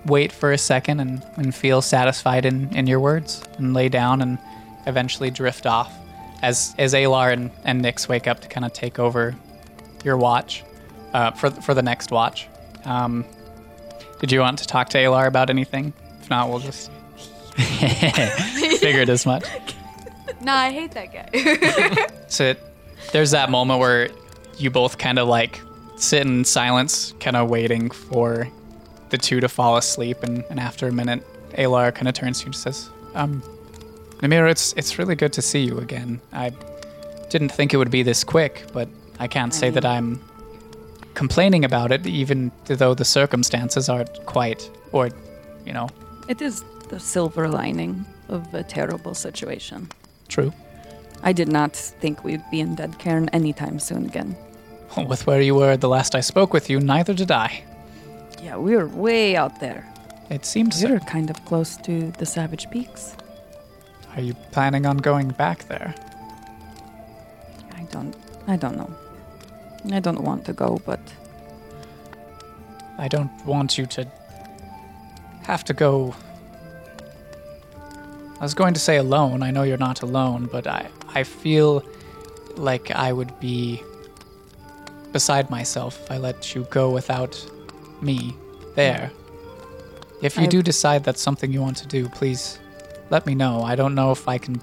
wait 0.06 0.32
for 0.32 0.52
a 0.52 0.58
second 0.58 1.00
and, 1.00 1.26
and 1.36 1.56
feel 1.56 1.82
satisfied 1.82 2.46
in, 2.46 2.76
in 2.76 2.88
your 2.88 3.00
words 3.00 3.42
and 3.58 3.74
lay 3.74 3.90
down 3.90 4.22
and 4.22 4.38
eventually 4.86 5.32
drift 5.32 5.66
off 5.66 5.94
as 6.42 6.76
as 6.78 6.94
Alar 6.94 7.32
and, 7.32 7.52
and 7.64 7.84
Nyx 7.84 8.08
wake 8.08 8.28
up 8.28 8.42
to 8.42 8.48
kind 8.48 8.66
of 8.66 8.74
take 8.74 9.00
over 9.00 9.36
your 10.04 10.18
watch 10.18 10.64
uh, 11.14 11.32
for 11.32 11.50
for 11.50 11.74
the 11.74 11.82
next 11.82 12.12
watch. 12.12 12.48
Um, 12.86 13.26
did 14.20 14.32
you 14.32 14.40
want 14.42 14.60
to 14.60 14.68
talk 14.68 14.90
to 14.90 14.98
Alar 14.98 15.28
about 15.28 15.50
anything? 15.50 15.94
If 16.22 16.30
not, 16.30 16.50
we'll 16.50 16.60
just 16.60 16.92
figured 17.56 19.10
as 19.10 19.26
much. 19.26 19.46
Nah, 20.42 20.56
I 20.56 20.72
hate 20.72 20.92
that 20.92 21.14
guy. 21.14 22.08
So 22.28 22.54
there's 23.14 23.32
that 23.32 23.50
moment 23.50 23.80
where 23.80 24.10
you 24.58 24.70
both 24.70 24.98
kind 24.98 25.18
of 25.20 25.28
like 25.28 25.62
sit 25.96 26.22
in 26.26 26.46
silence, 26.46 27.14
kind 27.20 27.36
of 27.36 27.50
waiting 27.50 27.90
for 27.90 28.48
the 29.10 29.18
two 29.18 29.40
to 29.40 29.48
fall 29.48 29.78
asleep. 29.78 30.24
And, 30.24 30.44
and 30.50 30.60
after 30.60 30.88
a 30.88 30.92
minute, 30.92 31.24
Alar 31.58 31.94
kind 31.94 32.08
of 32.08 32.14
turns 32.14 32.40
to 32.40 32.44
you 32.44 32.48
and 32.48 32.56
says, 32.56 32.90
um, 33.16 33.42
Namira, 34.20 34.50
it's, 34.50 34.74
it's 34.74 34.98
really 34.98 35.16
good 35.16 35.34
to 35.34 35.42
see 35.42 35.64
you 35.64 35.78
again. 35.80 36.20
I 36.32 36.52
didn't 37.30 37.50
think 37.50 37.74
it 37.74 37.78
would 37.78 37.92
be 37.92 38.04
this 38.04 38.24
quick, 38.24 38.66
but 38.74 38.88
I 39.20 39.28
can't 39.28 39.54
say 39.54 39.70
that 39.70 39.86
I'm 39.86 40.20
complaining 41.14 41.64
about 41.64 41.92
it, 41.92 42.08
even 42.08 42.52
though 42.66 42.94
the 42.94 43.06
circumstances 43.06 43.90
aren't 43.90 44.26
quite, 44.26 44.70
or, 44.92 45.10
you 45.66 45.74
know, 45.74 45.90
It 46.28 46.42
is 46.42 46.64
the 46.90 47.00
silver 47.00 47.48
lining 47.48 48.06
of 48.30 48.52
a 48.54 48.64
terrible 48.64 49.14
situation. 49.14 49.90
true. 50.28 50.52
I 51.26 51.32
did 51.32 51.48
not 51.48 51.74
think 51.74 52.24
we'd 52.26 52.44
be 52.52 52.60
in 52.60 52.76
Dead 52.76 52.98
Cairn 53.00 53.30
anytime 53.30 53.80
soon 53.80 54.06
again. 54.06 54.36
With 54.98 55.26
where 55.28 55.42
you 55.42 55.56
were 55.56 55.76
the 55.78 55.90
last 55.90 56.16
I 56.16 56.22
spoke 56.22 56.54
with 56.54 56.70
you, 56.70 56.80
neither 56.80 57.14
did 57.14 57.32
I. 57.32 57.64
Yeah, 58.42 58.58
we 58.58 58.76
were 58.76 58.88
way 58.88 59.36
out 59.36 59.60
there. 59.60 59.86
It 60.30 60.46
seems 60.46 60.76
We 60.82 60.88
so. 60.88 60.94
were 60.94 61.00
kind 61.00 61.30
of 61.30 61.44
close 61.46 61.78
to 61.78 62.12
the 62.12 62.26
Savage 62.26 62.70
Peaks. 62.70 63.16
Are 64.16 64.22
you 64.22 64.34
planning 64.52 64.86
on 64.86 64.98
going 64.98 65.30
back 65.30 65.68
there? 65.68 65.96
I 67.76 67.84
don't 67.92 68.16
I 68.48 68.56
don't 68.58 68.78
know. 68.78 68.94
I 69.92 70.00
don't 70.00 70.22
want 70.22 70.46
to 70.46 70.54
go, 70.54 70.80
but 70.86 71.00
I 72.98 73.08
don't 73.08 73.32
want 73.46 73.78
you 73.78 73.86
to 73.88 74.08
have 75.44 75.64
to 75.66 75.74
go. 75.74 76.16
I 78.40 78.44
was 78.44 78.54
going 78.54 78.74
to 78.74 78.80
say 78.80 78.98
alone. 78.98 79.42
I 79.44 79.52
know 79.52 79.64
you're 79.64 79.78
not 79.78 80.02
alone, 80.02 80.48
but 80.52 80.68
I, 80.68 80.88
I 81.16 81.24
feel 81.24 81.84
like 82.56 82.92
I 82.92 83.12
would 83.14 83.40
be 83.40 83.82
beside 85.14 85.50
myself 85.50 86.00
if 86.04 86.12
I 86.12 86.18
let 86.18 86.54
you 86.54 86.68
go 86.70 86.90
without 86.90 87.34
me 88.02 88.36
there. 88.76 89.12
If 90.22 90.36
you 90.36 90.44
I've- 90.44 90.52
do 90.52 90.62
decide 90.62 91.04
that's 91.04 91.22
something 91.22 91.54
you 91.54 91.62
want 91.62 91.78
to 91.78 91.88
do, 91.88 92.10
please 92.10 92.60
let 93.10 93.26
me 93.26 93.36
know. 93.36 93.62
I 93.62 93.76
don't 93.76 93.96
know 93.96 94.12
if 94.12 94.28
I 94.28 94.38
can 94.38 94.60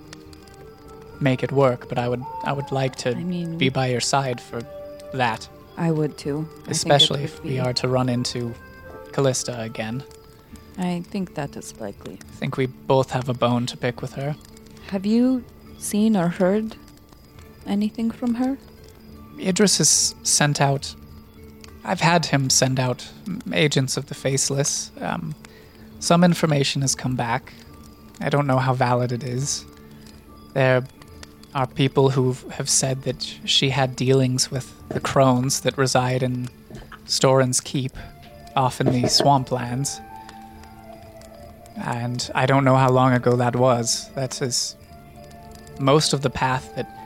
make 1.20 1.42
it 1.42 1.52
work, 1.52 1.88
but 1.88 1.98
I 1.98 2.08
would 2.08 2.24
I 2.44 2.52
would 2.52 2.72
like 2.72 2.96
to 2.96 3.10
I 3.10 3.24
mean, 3.24 3.58
be 3.58 3.68
by 3.68 3.86
your 3.88 4.00
side 4.00 4.40
for 4.40 4.60
that, 5.12 5.48
I 5.76 5.90
would 5.90 6.16
too. 6.18 6.48
I 6.66 6.70
especially 6.70 7.24
if 7.24 7.42
we 7.44 7.58
are 7.58 7.72
to 7.74 7.88
run 7.88 8.08
into 8.08 8.54
Callista 9.12 9.60
again. 9.60 10.02
I 10.78 11.02
think 11.10 11.34
that 11.34 11.56
is 11.56 11.78
likely. 11.80 12.14
I 12.14 12.36
think 12.40 12.56
we 12.56 12.66
both 12.66 13.10
have 13.10 13.28
a 13.28 13.34
bone 13.34 13.66
to 13.66 13.76
pick 13.76 14.00
with 14.00 14.14
her. 14.14 14.34
Have 14.88 15.04
you 15.04 15.44
seen 15.78 16.16
or 16.16 16.28
heard 16.28 16.76
anything 17.66 18.10
from 18.10 18.34
her? 18.34 18.56
Idris 19.40 19.78
has 19.78 20.14
sent 20.22 20.60
out. 20.60 20.94
I've 21.84 22.00
had 22.00 22.26
him 22.26 22.50
send 22.50 22.78
out 22.78 23.08
agents 23.52 23.96
of 23.96 24.06
the 24.06 24.14
Faceless. 24.14 24.90
Um, 25.00 25.34
some 25.98 26.24
information 26.24 26.82
has 26.82 26.94
come 26.94 27.16
back. 27.16 27.52
I 28.20 28.28
don't 28.28 28.46
know 28.46 28.58
how 28.58 28.74
valid 28.74 29.12
it 29.12 29.24
is. 29.24 29.64
There 30.52 30.84
are 31.54 31.66
people 31.66 32.10
who 32.10 32.32
have 32.50 32.68
said 32.68 33.02
that 33.02 33.22
she 33.44 33.70
had 33.70 33.96
dealings 33.96 34.50
with 34.50 34.72
the 34.88 35.00
crones 35.00 35.60
that 35.62 35.76
reside 35.78 36.22
in 36.22 36.48
Storen's 37.06 37.60
Keep, 37.60 37.92
off 38.54 38.80
in 38.80 38.86
the 38.88 39.02
swamplands. 39.04 40.00
And 41.76 42.30
I 42.34 42.46
don't 42.46 42.64
know 42.64 42.76
how 42.76 42.90
long 42.90 43.12
ago 43.14 43.36
that 43.36 43.56
was. 43.56 44.10
That 44.14 44.40
is 44.42 44.76
most 45.78 46.12
of 46.12 46.22
the 46.22 46.30
path 46.30 46.74
that 46.76 46.99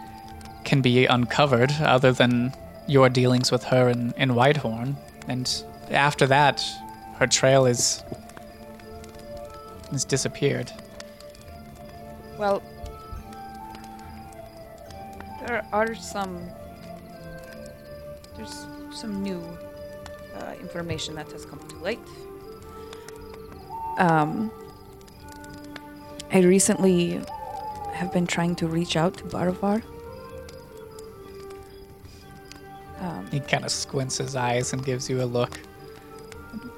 can 0.65 0.81
be 0.81 1.07
uncovered 1.07 1.73
other 1.81 2.13
than 2.13 2.53
your 2.87 3.09
dealings 3.09 3.51
with 3.51 3.65
her 3.65 3.89
in, 3.89 4.13
in 4.17 4.35
Whitehorn. 4.35 4.97
And 5.29 5.65
after 5.91 6.27
that, 6.27 6.65
her 7.17 7.27
trail 7.27 7.67
is 7.67 8.03
has 9.91 10.05
disappeared. 10.05 10.73
Well, 12.39 12.63
there 15.47 15.65
are 15.73 15.95
some. 15.95 16.51
There's 18.37 18.67
some 18.93 19.23
new 19.23 19.41
uh, 20.37 20.55
information 20.61 21.15
that 21.15 21.31
has 21.31 21.45
come 21.47 21.61
to 21.69 21.77
light. 21.77 22.01
Um, 23.99 24.51
I 26.33 26.41
recently 26.41 27.21
have 27.93 28.13
been 28.13 28.27
trying 28.27 28.57
to 28.57 28.67
reach 28.67 28.97
out 28.97 29.17
to 29.19 29.25
Baravar. 29.25 29.83
Um, 33.01 33.29
He 33.31 33.41
kind 33.41 33.65
of 33.65 33.71
squints 33.71 34.19
his 34.19 34.37
eyes 34.37 34.73
and 34.73 34.85
gives 34.85 35.11
you 35.11 35.23
a 35.23 35.25
look, 35.27 35.61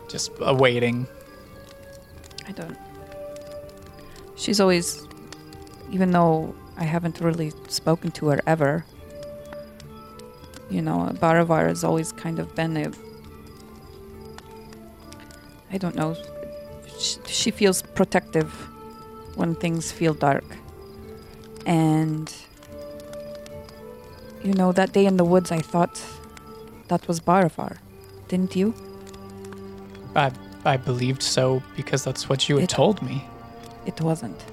just 0.09 0.33
awaiting. 0.41 1.07
I 2.49 2.53
don't. 2.53 2.77
She's 4.37 4.61
always, 4.61 5.07
even 5.91 6.11
though 6.11 6.55
I 6.77 6.85
haven't 6.85 7.21
really 7.21 7.53
spoken 7.69 8.11
to 8.13 8.29
her 8.29 8.41
ever, 8.47 8.85
you 10.71 10.83
know, 10.83 11.11
Baravar 11.15 11.69
has 11.69 11.85
always 11.85 12.13
kind 12.13 12.39
of 12.39 12.55
been 12.55 12.77
a. 12.77 12.93
I 15.73 15.79
don't 15.79 15.95
know. 15.95 16.17
She, 16.99 17.19
she 17.27 17.51
feels 17.51 17.83
protective 17.83 18.51
when 19.35 19.55
things 19.55 19.93
feel 19.93 20.15
dark. 20.15 20.45
And, 21.67 22.33
you 24.47 24.55
know, 24.55 24.73
that 24.73 24.93
day 24.93 25.07
in 25.07 25.17
the 25.17 25.25
woods, 25.25 25.51
I 25.51 25.59
thought 25.59 26.01
that 26.89 27.07
was 27.09 27.21
Baravar. 27.21 27.79
Didn't 28.29 28.55
you? 28.55 28.75
I, 30.15 30.31
I 30.65 30.77
believed 30.77 31.23
so 31.23 31.63
because 31.77 32.05
that's 32.05 32.29
what 32.29 32.49
you 32.49 32.57
had 32.57 32.65
It- 32.65 32.71
told 32.71 33.03
me. 33.03 33.27
It 33.87 34.01
wasn't. 34.01 34.45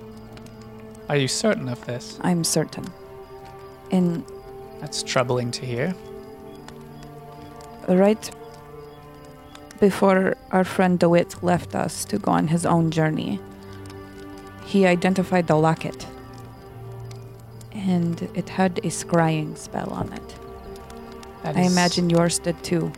Are 1.10 1.18
you 1.18 1.28
certain 1.28 1.68
of 1.70 1.84
this? 1.86 2.18
I'm 2.22 2.44
certain. 2.44 2.86
In 3.92 4.24
That's 4.82 5.04
troubling 5.04 5.52
to 5.52 5.66
hear. 5.66 5.94
right 7.88 8.32
before 9.80 10.38
our 10.52 10.64
friend 10.64 10.98
DeWitt 11.00 11.44
left 11.44 11.76
us 11.76 12.06
to 12.06 12.18
go 12.18 12.32
on 12.32 12.48
his 12.48 12.66
own 12.66 12.90
journey, 12.90 13.40
he 14.66 14.86
identified 14.86 15.48
the 15.48 15.56
locket. 15.58 16.08
And 17.84 18.22
it 18.34 18.48
had 18.50 18.80
a 18.80 18.84
scrying 18.90 19.58
spell 19.58 19.90
on 19.92 20.12
it. 20.14 20.36
That 21.44 21.58
I 21.58 21.62
is 21.62 21.72
imagine 21.74 22.10
yours 22.10 22.40
did 22.40 22.62
too. 22.64 22.92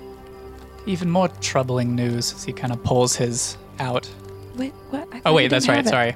even 0.85 1.09
more 1.09 1.27
troubling 1.41 1.95
news 1.95 2.31
as 2.33 2.43
he 2.43 2.53
kind 2.53 2.71
of 2.71 2.83
pulls 2.83 3.15
his 3.15 3.57
out. 3.79 4.07
Wait, 4.55 4.71
what? 4.91 5.07
I 5.11 5.21
Oh 5.25 5.33
wait, 5.33 5.49
that's 5.49 5.67
right. 5.67 5.79
it. 5.85 5.89
Sorry. 5.89 6.13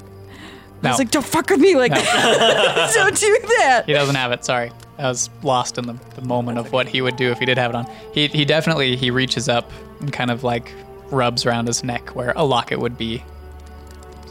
I 0.83 0.87
was 0.89 0.99
like, 0.99 1.11
don't 1.11 1.25
fuck 1.25 1.49
with 1.49 1.59
me 1.59 1.75
like 1.75 1.91
No. 1.91 1.97
don't 2.93 3.17
do 3.17 3.39
that. 3.57 3.83
he 3.87 3.91
doesn't 3.93 4.15
have 4.15 4.31
it. 4.31 4.45
Sorry, 4.45 4.71
I 4.97 5.09
was 5.09 5.29
lost 5.43 5.77
in 5.77 5.85
the, 5.87 5.93
the 6.15 6.21
moment 6.21 6.57
of 6.59 6.71
what 6.71 6.87
he 6.87 7.01
would 7.01 7.17
do 7.17 7.31
if 7.31 7.39
he 7.39 7.45
did 7.45 7.57
have 7.57 7.71
it 7.71 7.75
on. 7.75 7.85
He 8.13 8.27
he 8.27 8.45
definitely 8.45 8.95
he 8.95 9.09
reaches 9.11 9.49
up 9.49 9.69
and 9.99 10.13
kind 10.13 10.29
of 10.31 10.43
like 10.45 10.71
rubs 11.09 11.45
around 11.45 11.65
his 11.67 11.83
neck 11.83 12.15
where 12.15 12.31
a 12.35 12.43
locket 12.45 12.79
would 12.79 12.97
be. 12.97 13.23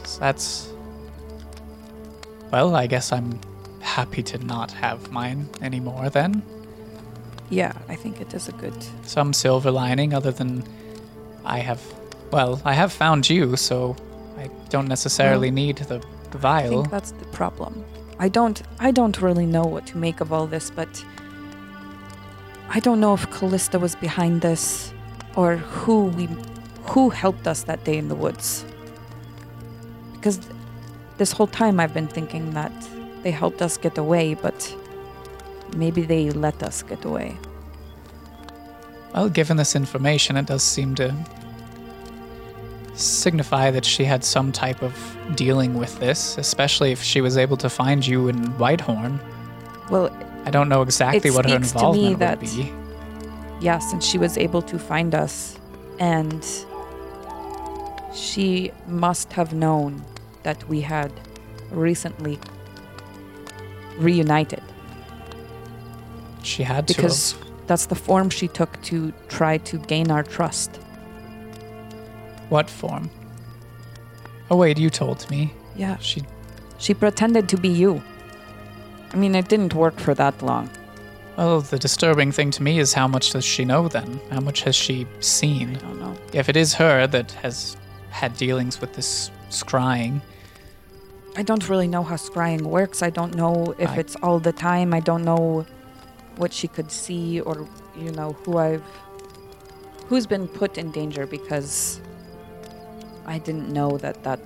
So 0.05 0.19
that's 0.21 0.69
well, 2.51 2.73
I 2.75 2.87
guess 2.87 3.11
I'm 3.11 3.39
happy 3.97 4.23
to 4.23 4.37
not 4.37 4.71
have 4.71 5.11
mine 5.11 5.49
anymore 5.61 6.09
then. 6.09 6.43
Yeah, 7.49 7.73
I 7.87 7.95
think 7.95 8.21
it 8.21 8.33
is 8.33 8.47
a 8.47 8.51
good 8.53 8.77
Some 9.03 9.33
silver 9.33 9.71
lining 9.71 10.13
other 10.13 10.31
than 10.31 10.63
I 11.45 11.59
have 11.59 11.81
well, 12.31 12.61
I 12.63 12.73
have 12.73 12.91
found 12.93 13.27
you, 13.27 13.55
so 13.55 13.95
I 14.37 14.49
don't 14.69 14.87
necessarily 14.87 15.49
need 15.49 15.77
the, 15.77 15.97
the 16.31 16.37
I 16.37 16.41
vial. 16.41 16.69
think 16.69 16.91
that's 16.91 17.11
the 17.11 17.25
problem. 17.25 17.83
I 18.19 18.29
don't 18.29 18.61
I 18.79 18.91
don't 18.91 19.19
really 19.21 19.45
know 19.45 19.63
what 19.63 19.87
to 19.87 19.97
make 19.97 20.21
of 20.21 20.31
all 20.31 20.47
this, 20.47 20.69
but 20.69 21.05
I 22.69 22.79
don't 22.79 22.99
know 22.99 23.13
if 23.15 23.25
Callista 23.31 23.79
was 23.79 23.95
behind 23.95 24.41
this 24.41 24.93
or 25.35 25.57
who 25.57 26.05
we 26.17 26.27
who 26.91 27.09
helped 27.09 27.47
us 27.47 27.63
that 27.63 27.83
day 27.83 27.97
in 27.97 28.09
the 28.09 28.15
woods. 28.15 28.65
Because 30.13 30.39
this 31.17 31.31
whole 31.31 31.47
time 31.47 31.79
I've 31.79 31.93
been 31.93 32.07
thinking 32.07 32.53
that 32.53 32.71
they 33.23 33.31
helped 33.31 33.61
us 33.61 33.77
get 33.77 33.97
away, 33.97 34.33
but 34.33 34.75
maybe 35.75 36.01
they 36.01 36.31
let 36.31 36.63
us 36.63 36.83
get 36.83 37.05
away. 37.05 37.37
Well, 39.13 39.29
given 39.29 39.57
this 39.57 39.75
information, 39.75 40.37
it 40.37 40.45
does 40.45 40.63
seem 40.63 40.95
to 40.95 41.13
signify 42.93 43.71
that 43.71 43.85
she 43.85 44.03
had 44.03 44.23
some 44.23 44.51
type 44.51 44.81
of 44.81 44.93
dealing 45.35 45.75
with 45.75 45.97
this, 45.99 46.37
especially 46.37 46.91
if 46.91 47.01
she 47.01 47.21
was 47.21 47.37
able 47.37 47.57
to 47.57 47.69
find 47.69 48.05
you 48.05 48.27
in 48.27 48.37
Whitehorn. 48.57 49.19
Well, 49.89 50.09
I 50.45 50.51
don't 50.51 50.69
know 50.69 50.81
exactly 50.81 51.31
what 51.31 51.49
her 51.49 51.55
involvement 51.55 52.09
would 52.11 52.19
that- 52.19 52.39
be. 52.39 52.71
yes, 53.61 53.91
and 53.93 54.03
she 54.03 54.17
was 54.17 54.37
able 54.37 54.61
to 54.63 54.77
find 54.77 55.15
us 55.15 55.57
and 55.99 56.45
she 58.13 58.71
must 58.87 59.33
have 59.33 59.53
known 59.53 60.01
that 60.43 60.67
we 60.69 60.81
had 60.81 61.11
recently 61.71 62.39
reunited 63.99 64.63
She 66.43 66.63
had 66.63 66.87
to. 66.87 66.93
because 66.95 67.35
that's 67.67 67.85
the 67.85 67.95
form 67.95 68.29
she 68.29 68.47
took 68.47 68.81
to 68.83 69.13
try 69.27 69.57
to 69.59 69.77
gain 69.77 70.09
our 70.11 70.23
trust. 70.23 70.77
What 72.49 72.69
form? 72.69 73.09
Oh, 74.49 74.55
wait, 74.57 74.79
you 74.79 74.89
told 74.89 75.29
me. 75.29 75.53
Yeah, 75.75 75.97
She. 75.99 76.23
she 76.79 76.93
pretended 76.93 77.47
to 77.49 77.57
be 77.57 77.69
you. 77.69 78.01
I 79.13 79.17
mean, 79.17 79.35
it 79.35 79.47
didn't 79.49 79.73
work 79.75 79.99
for 79.99 80.13
that 80.15 80.41
long. 80.41 80.69
Well, 81.37 81.61
the 81.61 81.77
disturbing 81.79 82.31
thing 82.31 82.51
to 82.51 82.63
me 82.63 82.79
is 82.79 82.93
how 82.93 83.07
much 83.07 83.31
does 83.31 83.45
she 83.45 83.63
know 83.65 83.87
then? 83.87 84.19
How 84.31 84.39
much 84.39 84.61
has 84.63 84.75
she 84.75 85.05
seen? 85.19 85.75
I 85.75 85.79
don't 85.79 85.99
know. 85.99 86.15
If 86.33 86.49
it 86.49 86.57
is 86.57 86.73
her 86.73 87.07
that 87.07 87.31
has 87.43 87.77
had 88.09 88.35
dealings 88.35 88.81
with 88.81 88.93
this 88.93 89.31
scrying, 89.49 90.21
I 91.39 91.41
don't 91.41 91.69
really 91.69 91.87
know 91.87 92.03
how 92.03 92.17
scrying 92.17 92.63
works. 92.63 93.01
I 93.01 93.09
don't 93.09 93.33
know 93.33 93.73
if 93.77 93.89
I- 93.91 93.95
it's 94.01 94.15
all 94.21 94.39
the 94.39 94.51
time. 94.51 94.93
I 94.93 94.99
don't 94.99 95.23
know 95.23 95.65
what 96.35 96.51
she 96.51 96.67
could 96.67 96.91
see 96.91 97.39
or, 97.39 97.65
you 97.97 98.11
know, 98.11 98.33
who 98.43 98.57
I've. 98.57 98.83
who's 100.09 100.27
been 100.27 100.47
put 100.47 100.77
in 100.77 100.91
danger 100.91 101.25
because 101.27 102.01
I 103.27 103.37
didn't 103.37 103.69
know 103.69 103.97
that 103.99 104.23
that 104.23 104.41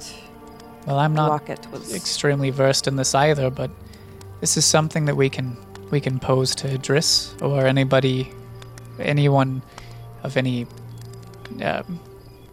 well, 0.86 1.00
I'm 1.00 1.14
not 1.16 1.30
locket 1.30 1.62
was. 1.72 1.96
extremely 1.96 2.52
versed 2.52 2.86
in 2.86 2.96
this 2.98 3.16
either, 3.16 3.50
but 3.50 3.72
this 4.42 4.58
is 4.58 4.66
something 4.66 5.06
that 5.06 5.16
we 5.16 5.30
can 5.30 5.56
we 5.90 6.00
can 6.02 6.20
pose 6.20 6.54
to 6.56 6.66
Idris 6.78 7.34
or 7.42 7.66
anybody, 7.66 8.30
anyone 9.00 9.62
of 10.22 10.36
any 10.38 10.68
um, 11.64 12.00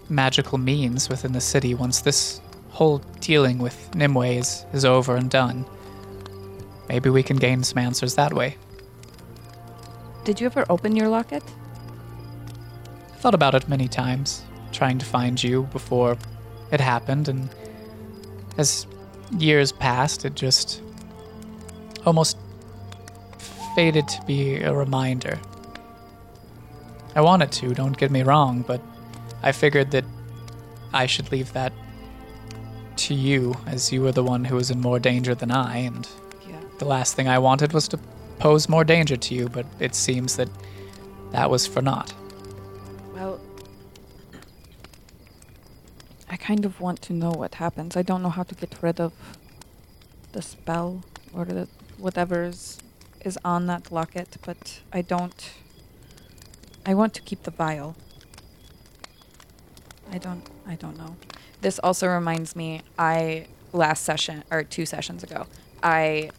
magical 0.08 0.56
means 0.58 1.08
within 1.08 1.32
the 1.32 1.40
city 1.40 1.74
once 1.74 2.00
this 2.02 2.40
whole 2.80 3.02
dealing 3.20 3.58
with 3.58 3.94
Nimue 3.94 4.38
is, 4.38 4.64
is 4.72 4.86
over 4.86 5.14
and 5.14 5.28
done. 5.28 5.66
Maybe 6.88 7.10
we 7.10 7.22
can 7.22 7.36
gain 7.36 7.62
some 7.62 7.76
answers 7.76 8.14
that 8.14 8.32
way. 8.32 8.56
Did 10.24 10.40
you 10.40 10.46
ever 10.46 10.64
open 10.70 10.96
your 10.96 11.08
locket? 11.08 11.42
I 13.12 13.16
thought 13.16 13.34
about 13.34 13.54
it 13.54 13.68
many 13.68 13.86
times, 13.86 14.42
trying 14.72 14.96
to 14.96 15.04
find 15.04 15.44
you 15.44 15.64
before 15.64 16.16
it 16.72 16.80
happened, 16.80 17.28
and 17.28 17.50
as 18.56 18.86
years 19.36 19.72
passed, 19.72 20.24
it 20.24 20.34
just 20.34 20.80
almost 22.06 22.38
faded 23.74 24.08
to 24.08 24.22
be 24.22 24.56
a 24.56 24.72
reminder. 24.72 25.38
I 27.14 27.20
wanted 27.20 27.52
to, 27.52 27.74
don't 27.74 27.98
get 27.98 28.10
me 28.10 28.22
wrong, 28.22 28.64
but 28.66 28.80
I 29.42 29.52
figured 29.52 29.90
that 29.90 30.06
I 30.94 31.04
should 31.04 31.30
leave 31.30 31.52
that 31.52 31.74
to 33.10 33.14
you, 33.16 33.56
as 33.66 33.92
you 33.92 34.02
were 34.02 34.12
the 34.12 34.22
one 34.22 34.44
who 34.44 34.54
was 34.54 34.70
in 34.70 34.80
more 34.80 35.00
danger 35.00 35.34
than 35.34 35.50
I, 35.50 35.78
and 35.78 36.08
Yeah. 36.48 36.60
the 36.78 36.84
last 36.84 37.16
thing 37.16 37.26
I 37.26 37.40
wanted 37.40 37.72
was 37.72 37.88
to 37.88 37.98
pose 38.38 38.68
more 38.68 38.84
danger 38.84 39.16
to 39.16 39.34
you, 39.34 39.48
but 39.48 39.66
it 39.80 39.96
seems 39.96 40.36
that 40.36 40.48
that 41.32 41.50
was 41.50 41.66
for 41.66 41.82
naught. 41.82 42.14
Well, 43.12 43.40
I 46.28 46.36
kind 46.36 46.64
of 46.64 46.80
want 46.80 47.02
to 47.02 47.12
know 47.12 47.32
what 47.32 47.56
happens. 47.56 47.96
I 47.96 48.02
don't 48.02 48.22
know 48.22 48.30
how 48.38 48.44
to 48.44 48.54
get 48.54 48.76
rid 48.80 49.00
of 49.00 49.12
the 50.30 50.40
spell 50.40 51.02
or 51.34 51.44
the 51.44 51.66
whatever 51.98 52.44
is, 52.44 52.78
is 53.24 53.36
on 53.44 53.66
that 53.66 53.90
locket, 53.90 54.36
but 54.46 54.80
I 54.92 55.02
don't. 55.02 55.50
I 56.86 56.94
want 56.94 57.12
to 57.14 57.22
keep 57.22 57.42
the 57.42 57.50
vial. 57.50 57.96
I 60.12 60.18
don't. 60.18 60.48
I 60.64 60.76
don't 60.76 60.96
know. 60.96 61.16
This 61.60 61.78
also 61.78 62.08
reminds 62.08 62.56
me. 62.56 62.82
I 62.98 63.46
last 63.72 64.04
session 64.04 64.42
or 64.50 64.62
two 64.64 64.84
sessions 64.86 65.22
ago, 65.22 65.46
I 65.82 66.30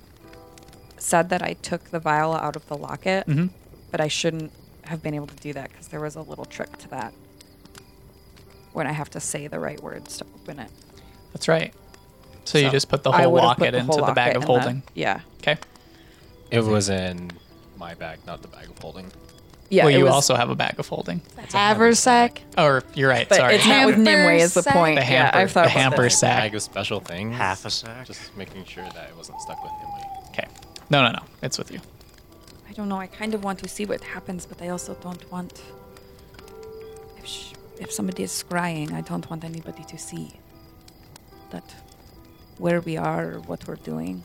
said 0.98 1.30
that 1.30 1.42
I 1.42 1.54
took 1.54 1.86
the 1.86 2.00
vial 2.00 2.34
out 2.34 2.56
of 2.56 2.68
the 2.68 2.78
locket 2.78 3.26
Mm-hmm. 3.28 3.48
but 3.90 4.00
I 4.02 4.08
shouldn't 4.08 4.52
have 4.84 5.02
been 5.02 5.14
able 5.14 5.28
to 5.28 5.36
do 5.38 5.54
that 5.54 5.70
because 5.72 5.88
there 5.88 6.00
was 6.00 6.16
a 6.16 6.22
little 6.22 6.46
trick 6.46 6.78
to 6.80 6.90
that 6.90 7.14
when 8.74 8.86
I 8.88 8.92
have 8.92 9.10
to 9.12 9.20
say 9.20 9.48
the 9.48 9.60
right 9.60 9.82
words 9.82 10.18
to 10.18 10.26
open 10.36 10.60
it. 10.60 10.70
That's 11.34 11.48
right. 11.48 11.74
So, 12.44 12.58
you 12.58 12.70
just 12.70 12.90
put 12.90 13.04
the 13.04 13.12
whole 13.12 13.32
locket 13.34 13.72
the 13.74 13.80
into 13.80 13.92
whole 13.94 14.06
the 14.06 14.14
bag 14.14 14.36
of 14.36 14.42
in 14.44 14.48
the- 14.48 14.48
holding. 14.48 14.84
yeah, 14.96 15.22
Okay. 15.42 15.58
It 16.50 16.64
was 16.64 16.90
in 16.90 17.32
my 17.78 17.94
bag, 17.94 18.20
not 18.28 18.42
the 18.42 18.48
bag 18.50 18.70
of 18.70 18.78
holding. 18.80 19.10
Yeah. 19.72 19.86
well, 19.86 19.92
you 19.98 20.04
was- 20.04 20.14
also 20.14 20.36
have 20.36 20.50
a 20.50 20.56
bag 20.56 20.78
of 20.80 20.88
holding. 20.88 21.22
Haversack. 21.52 22.42
Or 22.58 22.84
you're 22.94 23.10
right. 23.10 23.28
but 23.28 23.38
sorry. 23.38 23.56
it's 23.56 23.66
not 23.68 23.86
with 23.88 23.98
Nimue 23.98 24.36
is 24.38 24.54
the 24.54 24.64
point. 24.64 24.98
The 25.00 25.02
yeah, 25.02 25.24
hamper- 25.26 25.38
I've 25.38 25.52
thought 25.52 25.64
the 25.64 25.70
hamper 25.70 26.04
this. 26.04 26.20
sack. 26.20 26.44
Bag 26.44 26.56
of 26.56 26.62
special 26.62 27.00
things. 27.00 27.36
Half 27.36 27.66
a 27.66 27.70
sack. 27.70 28.06
Just 28.06 28.36
making 28.38 28.66
sure 28.66 28.84
that 28.84 29.10
it 29.10 29.18
wasn't 29.18 29.40
stuck 29.42 29.62
with 29.64 29.72
him. 29.72 29.90
okay. 30.30 30.48
No, 30.90 31.02
no, 31.04 31.12
no. 31.12 31.24
It's 31.42 31.58
with 31.58 31.72
you. 31.72 31.80
I 32.70 32.74
don't 32.74 32.88
know. 32.90 32.98
I 32.98 33.08
kind 33.08 33.34
of 33.34 33.44
want 33.44 33.60
to 33.60 33.68
see 33.68 33.86
what 33.86 34.02
happens, 34.04 34.46
but 34.46 34.62
I 34.62 34.70
also 34.70 34.94
don't 34.96 35.30
want. 35.32 35.62
If 37.18 37.26
sh- 37.26 37.54
if 37.80 37.92
somebody 37.92 38.24
is 38.24 38.32
scrying, 38.32 38.94
I 38.94 39.02
don't 39.02 39.30
want 39.30 39.44
anybody 39.44 39.84
to 39.86 39.98
see 39.98 40.34
that 41.50 41.64
where 42.58 42.80
we 42.82 42.96
are 42.98 43.34
or 43.34 43.40
what 43.42 43.68
we're 43.68 43.76
doing. 43.76 44.24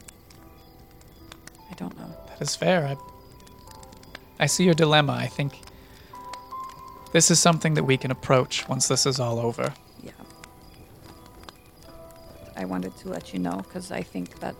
I 1.70 1.74
don't 1.74 1.96
know. 1.98 2.10
That 2.28 2.40
is 2.42 2.54
fair. 2.54 2.86
I, 2.86 2.96
I 4.38 4.46
see 4.46 4.64
your 4.64 4.74
dilemma. 4.74 5.12
I 5.12 5.26
think 5.26 5.60
this 7.12 7.30
is 7.30 7.38
something 7.38 7.74
that 7.74 7.84
we 7.84 7.96
can 7.96 8.10
approach 8.10 8.68
once 8.68 8.88
this 8.88 9.06
is 9.06 9.18
all 9.18 9.38
over. 9.38 9.72
Yeah. 10.02 10.12
I 12.56 12.64
wanted 12.64 12.96
to 12.98 13.08
let 13.08 13.32
you 13.32 13.38
know 13.38 13.58
because 13.58 13.90
I 13.90 14.02
think 14.02 14.40
that 14.40 14.56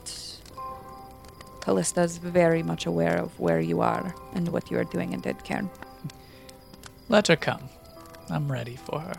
Callista 1.60 2.02
is 2.02 2.18
very 2.18 2.62
much 2.62 2.86
aware 2.86 3.18
of 3.18 3.38
where 3.40 3.60
you 3.60 3.80
are 3.80 4.14
and 4.34 4.48
what 4.48 4.70
you 4.70 4.78
are 4.78 4.84
doing 4.84 5.12
in 5.12 5.20
Dead 5.20 5.42
Cairn. 5.44 5.68
Let 7.08 7.26
her 7.28 7.36
come. 7.36 7.68
I'm 8.30 8.50
ready 8.50 8.76
for 8.76 9.00
her. 9.00 9.14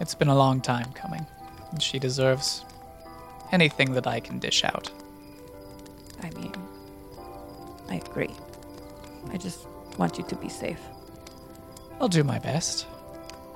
It's 0.00 0.14
been 0.14 0.28
a 0.28 0.36
long 0.36 0.60
time 0.60 0.92
coming, 0.92 1.26
and 1.70 1.82
she 1.82 1.98
deserves 1.98 2.64
anything 3.52 3.92
that 3.92 4.06
I 4.06 4.20
can 4.20 4.38
dish 4.38 4.64
out. 4.64 4.90
I 6.22 6.30
mean, 6.30 6.52
I 7.88 7.96
agree. 7.96 8.34
I 9.30 9.36
just 9.36 9.66
want 9.98 10.18
you 10.18 10.24
to 10.24 10.36
be 10.36 10.48
safe. 10.48 10.80
I'll 12.00 12.08
do 12.08 12.24
my 12.24 12.38
best. 12.38 12.86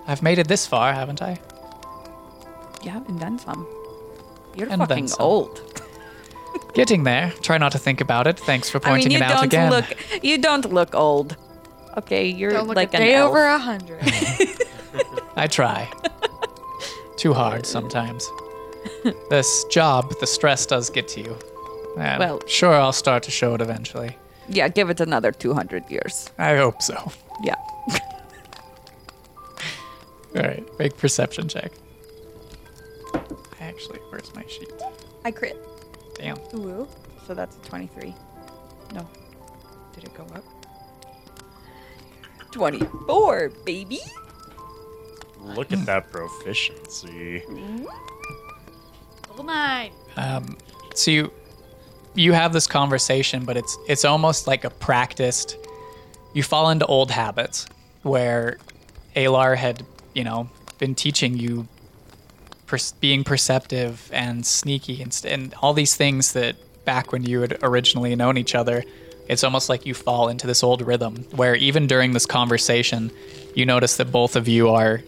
I've 0.07 0.23
made 0.23 0.39
it 0.39 0.47
this 0.49 0.67
far, 0.67 0.93
haven't 0.93 1.21
I? 1.23 1.39
Yeah, 2.83 3.01
and 3.09 3.19
then 3.19 3.39
some. 3.39 3.67
You're 4.55 4.69
And 4.71 4.81
fucking 4.83 5.09
some. 5.09 5.21
old. 5.21 5.83
Getting 6.75 7.05
there. 7.05 7.33
Try 7.43 7.59
not 7.59 7.73
to 7.73 7.79
think 7.79 8.01
about 8.01 8.27
it. 8.27 8.39
Thanks 8.39 8.71
for 8.71 8.79
pointing 8.81 9.07
I 9.07 9.09
mean, 9.09 9.19
you 9.19 9.19
it 9.19 9.23
out 9.23 9.35
don't 9.37 9.45
again. 9.45 9.71
look. 9.71 10.25
You 10.25 10.39
don't 10.39 10.73
look 10.73 10.95
old. 10.95 11.37
Okay, 11.97 12.29
you're 12.29 12.53
Don't 12.53 12.67
look 12.69 12.77
like 12.77 12.93
a 12.95 12.99
day 12.99 13.15
elf. 13.15 13.31
over 13.31 13.45
a 13.45 13.59
hundred. 13.59 14.03
I 15.37 15.47
try. 15.47 15.91
Too 17.17 17.33
hard 17.33 17.67
sometimes. 17.67 18.31
this 19.31 19.65
job, 19.65 20.13
the 20.21 20.27
stress 20.27 20.67
does 20.67 20.91
get 20.91 21.09
to 21.09 21.21
you. 21.23 21.37
And 21.99 22.21
Well- 22.21 22.41
sure, 22.47 22.75
I'll 22.75 22.93
start 22.93 23.23
to 23.25 23.31
show 23.31 23.55
it 23.55 23.61
eventually. 23.63 24.17
Yeah, 24.49 24.69
give 24.69 24.91
it 24.91 25.01
another 25.01 25.33
200 25.33 25.91
years. 25.91 26.31
I 26.39 26.57
hope 26.57 26.83
so. 26.83 27.11
Yeah. 27.43 27.57
All 30.37 30.43
right, 30.43 30.65
make 30.79 30.97
perception 30.97 31.49
check. 31.49 31.73
I 33.15 33.21
actually, 33.61 33.99
where's 34.11 34.35
my 34.35 34.45
sheet? 34.47 34.71
I 35.25 35.31
crit. 35.31 35.57
Damn. 36.15 36.39
Woo. 36.53 36.87
So 37.27 37.35
that's 37.35 37.57
a 37.57 37.61
23. 37.61 38.15
No. 38.95 39.09
Did 39.95 40.05
it 40.05 40.15
go 40.15 40.25
up? 40.35 40.45
24, 42.53 43.51
baby. 43.65 44.01
Look 45.41 45.73
at 45.73 45.85
that 45.87 46.11
proficiency. 46.11 47.43
Level 49.29 49.45
nine. 49.45 49.93
Um, 50.17 50.57
so 50.95 51.11
you 51.11 51.33
you 52.17 52.33
have 52.33 52.53
this 52.53 52.67
conversation, 52.67 53.45
but 53.45 53.57
it's 53.57 53.79
it's 53.89 54.05
almost 54.05 54.47
like 54.47 54.65
a 54.65 54.71
practiced. 54.71 55.57
You 56.35 56.43
fall 56.43 56.71
into 56.71 56.87
old 56.87 57.11
habits 57.11 57.67
where 58.03 58.59
Alar 59.15 59.57
had, 59.57 59.85
you 60.15 60.25
know, 60.25 60.49
been 60.79 60.95
teaching 60.95 61.37
you 61.37 61.67
per- 62.67 62.79
being 63.01 63.25
perceptive 63.25 64.11
and 64.13 64.45
sneaky 64.45 65.03
and, 65.03 65.19
and 65.27 65.55
all 65.63 65.73
these 65.73 65.97
things 65.97 66.33
that 66.33 66.57
back 66.85 67.13
when 67.13 67.23
you 67.23 67.41
had 67.41 67.59
originally 67.63 68.15
known 68.15 68.37
each 68.37 68.55
other, 68.55 68.85
it's 69.29 69.43
almost 69.43 69.69
like 69.69 69.87
you 69.87 69.95
fall 69.95 70.29
into 70.29 70.47
this 70.47 70.63
old 70.63 70.83
rhythm 70.83 71.17
where 71.35 71.55
even 71.57 71.87
during 71.87 72.13
this 72.13 72.27
conversation, 72.27 73.11
you 73.55 73.67
notice 73.67 73.97
that 73.97 74.13
both 74.13 74.37
of 74.37 74.49
you 74.49 74.69
are 74.69 75.03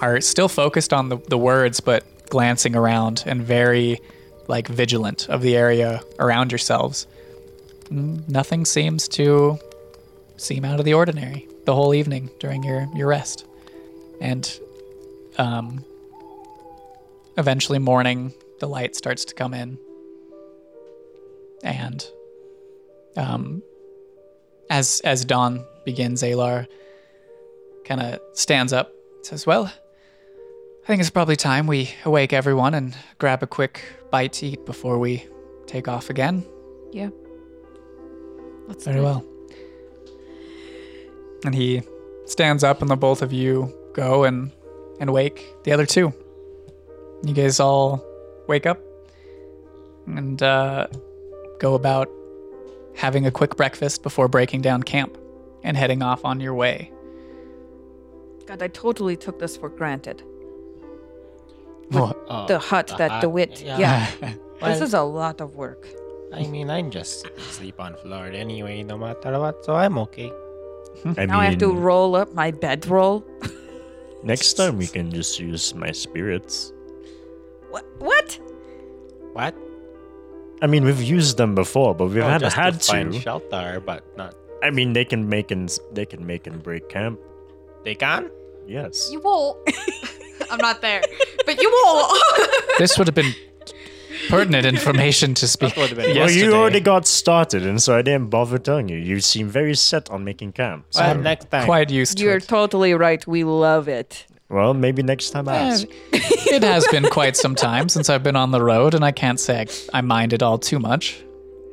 are 0.00 0.20
still 0.20 0.48
focused 0.48 0.92
on 0.92 1.08
the, 1.08 1.16
the 1.28 1.38
words 1.38 1.80
but 1.80 2.04
glancing 2.30 2.76
around 2.76 3.24
and 3.26 3.42
very 3.42 4.00
like 4.48 4.66
vigilant 4.66 5.28
of 5.28 5.42
the 5.42 5.56
area 5.56 6.02
around 6.18 6.50
yourselves. 6.50 7.06
Nothing 7.90 8.64
seems 8.64 9.06
to 9.08 9.58
seem 10.36 10.64
out 10.64 10.78
of 10.78 10.84
the 10.84 10.94
ordinary 10.94 11.46
the 11.64 11.74
whole 11.74 11.94
evening 11.94 12.30
during 12.40 12.64
your, 12.64 12.88
your 12.94 13.06
rest. 13.06 13.46
And 14.20 14.58
um, 15.36 15.84
eventually 17.36 17.78
morning 17.78 18.32
the 18.58 18.66
light 18.66 18.96
starts 18.96 19.24
to 19.26 19.34
come 19.34 19.54
in. 19.54 19.78
And 21.62 22.06
um, 23.16 23.62
as 24.70 25.00
as 25.04 25.24
dawn 25.24 25.64
begins, 25.84 26.22
Alar 26.22 26.66
kind 27.84 28.00
of 28.00 28.20
stands 28.32 28.72
up, 28.72 28.92
says, 29.22 29.46
"Well, 29.46 29.64
I 29.64 30.86
think 30.86 31.00
it's 31.00 31.10
probably 31.10 31.36
time 31.36 31.66
we 31.66 31.90
awake 32.04 32.32
everyone 32.32 32.74
and 32.74 32.96
grab 33.18 33.42
a 33.42 33.46
quick 33.46 33.82
bite 34.10 34.32
to 34.34 34.46
eat 34.46 34.66
before 34.66 34.98
we 34.98 35.26
take 35.66 35.88
off 35.88 36.10
again." 36.10 36.44
Yeah. 36.92 37.10
Let's 38.66 38.84
Very 38.84 39.00
it. 39.00 39.02
well. 39.02 39.24
And 41.44 41.54
he 41.54 41.82
stands 42.26 42.64
up, 42.64 42.82
and 42.82 42.90
the 42.90 42.96
both 42.96 43.22
of 43.22 43.32
you 43.32 43.72
go 43.92 44.24
and 44.24 44.52
and 45.00 45.12
wake 45.12 45.44
the 45.64 45.72
other 45.72 45.86
two. 45.86 46.12
You 47.24 47.34
guys 47.34 47.60
all 47.60 48.04
wake 48.46 48.66
up 48.66 48.80
and 50.06 50.42
uh, 50.42 50.86
go 51.58 51.74
about 51.74 52.08
having 52.94 53.26
a 53.26 53.30
quick 53.30 53.56
breakfast 53.56 54.02
before 54.02 54.28
breaking 54.28 54.62
down 54.62 54.82
camp 54.82 55.16
and 55.62 55.76
heading 55.76 56.02
off 56.02 56.24
on 56.24 56.40
your 56.40 56.54
way. 56.54 56.90
God, 58.46 58.62
I 58.62 58.68
totally 58.68 59.16
took 59.16 59.38
this 59.38 59.56
for 59.56 59.68
granted. 59.68 60.22
What? 61.90 62.16
Oh, 62.28 62.46
The 62.46 62.58
hut 62.58 62.92
that 62.98 63.10
hut, 63.10 63.20
DeWitt. 63.22 63.62
Yeah. 63.62 64.06
This 64.58 64.60
Well, 64.60 64.82
is 64.82 64.94
a 64.94 65.02
lot 65.02 65.40
of 65.40 65.54
work. 65.54 65.86
I 66.34 66.42
mean, 66.46 66.68
I'm 66.68 66.90
just 66.90 67.24
sleep 67.38 67.78
on 67.78 67.94
floor 68.02 68.26
anyway, 68.26 68.82
no 68.82 68.98
matter 68.98 69.38
what, 69.38 69.64
so 69.64 69.76
I'm 69.76 69.96
okay. 70.10 70.32
I 71.16 71.26
now 71.26 71.38
I 71.38 71.46
have 71.46 71.58
to 71.62 71.72
roll 71.72 72.16
up 72.16 72.34
my 72.34 72.50
bedroll. 72.50 73.22
Next 74.24 74.54
time 74.54 74.76
we 74.76 74.88
can 74.88 75.12
just 75.12 75.38
use 75.38 75.74
my 75.76 75.92
spirits. 75.92 76.72
What? 77.70 77.86
What? 78.02 78.38
What? 79.32 79.54
I 80.60 80.66
mean, 80.66 80.82
we've 80.84 81.00
used 81.00 81.36
them 81.38 81.54
before, 81.54 81.94
but 81.94 82.08
we've 82.10 82.18
Oh, 82.24 82.28
had 82.28 82.40
just 82.40 82.56
had 82.56 82.80
to 82.80 82.92
find 82.92 83.12
to. 83.12 83.20
shelter, 83.20 83.78
but 83.78 84.02
not. 84.18 84.34
I 84.60 84.70
mean, 84.70 84.92
they 84.92 85.04
can 85.04 85.28
make 85.28 85.52
and 85.52 85.70
they 85.92 86.04
can 86.04 86.26
make 86.26 86.48
and 86.48 86.60
break 86.60 86.88
camp. 86.88 87.20
They 87.84 87.94
can. 87.94 88.28
Yes. 88.68 89.08
You 89.10 89.20
won't. 89.20 89.56
I'm 90.50 90.58
not 90.58 90.80
there, 90.80 91.02
but 91.46 91.60
you 91.60 91.70
won't. 91.84 92.22
This 92.78 92.96
would 92.96 93.08
have 93.08 93.14
been 93.14 93.34
pertinent 94.28 94.64
information 94.74 95.34
to 95.34 95.48
speak. 95.48 95.74
That 95.74 95.80
would 95.80 95.88
have 95.90 95.98
been 95.98 96.16
Well, 96.16 96.30
you 96.30 96.52
already 96.54 96.80
got 96.80 97.06
started, 97.06 97.66
and 97.66 97.82
so 97.82 97.96
I 97.96 98.02
didn't 98.02 98.30
bother 98.30 98.58
telling 98.58 98.88
you. 98.88 98.96
You 98.98 99.20
seem 99.20 99.48
very 99.48 99.74
set 99.74 100.10
on 100.10 100.22
making 100.24 100.52
camp. 100.52 100.86
So, 100.90 101.02
Well, 101.02 101.16
next 101.18 101.50
time. 101.50 101.64
Quite 101.64 101.90
used 101.90 102.18
to 102.18 102.24
You're 102.24 102.36
it. 102.36 102.46
totally 102.48 102.94
right. 102.94 103.26
We 103.26 103.42
love 103.44 103.88
it. 103.88 104.26
well, 104.48 104.74
maybe 104.74 105.02
next 105.02 105.30
time 105.30 105.48
Eh, 105.48 105.52
ask. 105.52 105.86
it 106.12 106.62
has 106.62 106.86
been 106.88 107.04
quite 107.10 107.36
some 107.36 107.54
time 107.54 107.88
since 107.88 108.08
I've 108.08 108.22
been 108.22 108.36
on 108.36 108.50
the 108.52 108.62
road, 108.62 108.94
and 108.94 109.04
I 109.04 109.10
can't 109.12 109.40
say 109.40 109.66
I, 109.94 109.98
I 109.98 110.00
mind 110.02 110.32
it 110.32 110.42
all 110.42 110.58
too 110.58 110.78
much. 110.78 111.22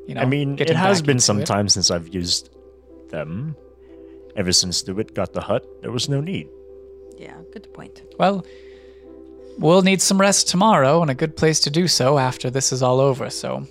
You 0.08 0.16
know, 0.16 0.22
I 0.22 0.26
mean, 0.26 0.58
it 0.60 0.70
has 0.76 1.02
been 1.02 1.20
some 1.20 1.40
it. 1.42 1.46
time 1.46 1.70
since 1.70 1.90
I've 1.92 2.08
used 2.14 2.50
them. 3.10 3.56
Ever 4.36 4.52
since 4.52 4.82
DeWitt 4.84 5.14
got 5.16 5.32
the 5.34 5.42
hut, 5.42 5.64
there 5.82 5.92
was 5.92 6.10
no 6.10 6.20
need. 6.20 6.48
Good 7.56 7.74
point. 7.74 8.02
Well, 8.20 8.46
we'll 9.58 9.82
need 9.82 10.02
some 10.02 10.20
rest 10.20 10.50
tomorrow, 10.50 11.02
and 11.02 11.10
a 11.10 11.14
good 11.14 11.38
place 11.38 11.62
to 11.62 11.70
do 11.70 11.88
so 11.88 12.18
after 12.18 12.50
this 12.50 12.74
is 12.74 12.84
all 12.84 13.00
over. 13.00 13.30
So, 13.30 13.66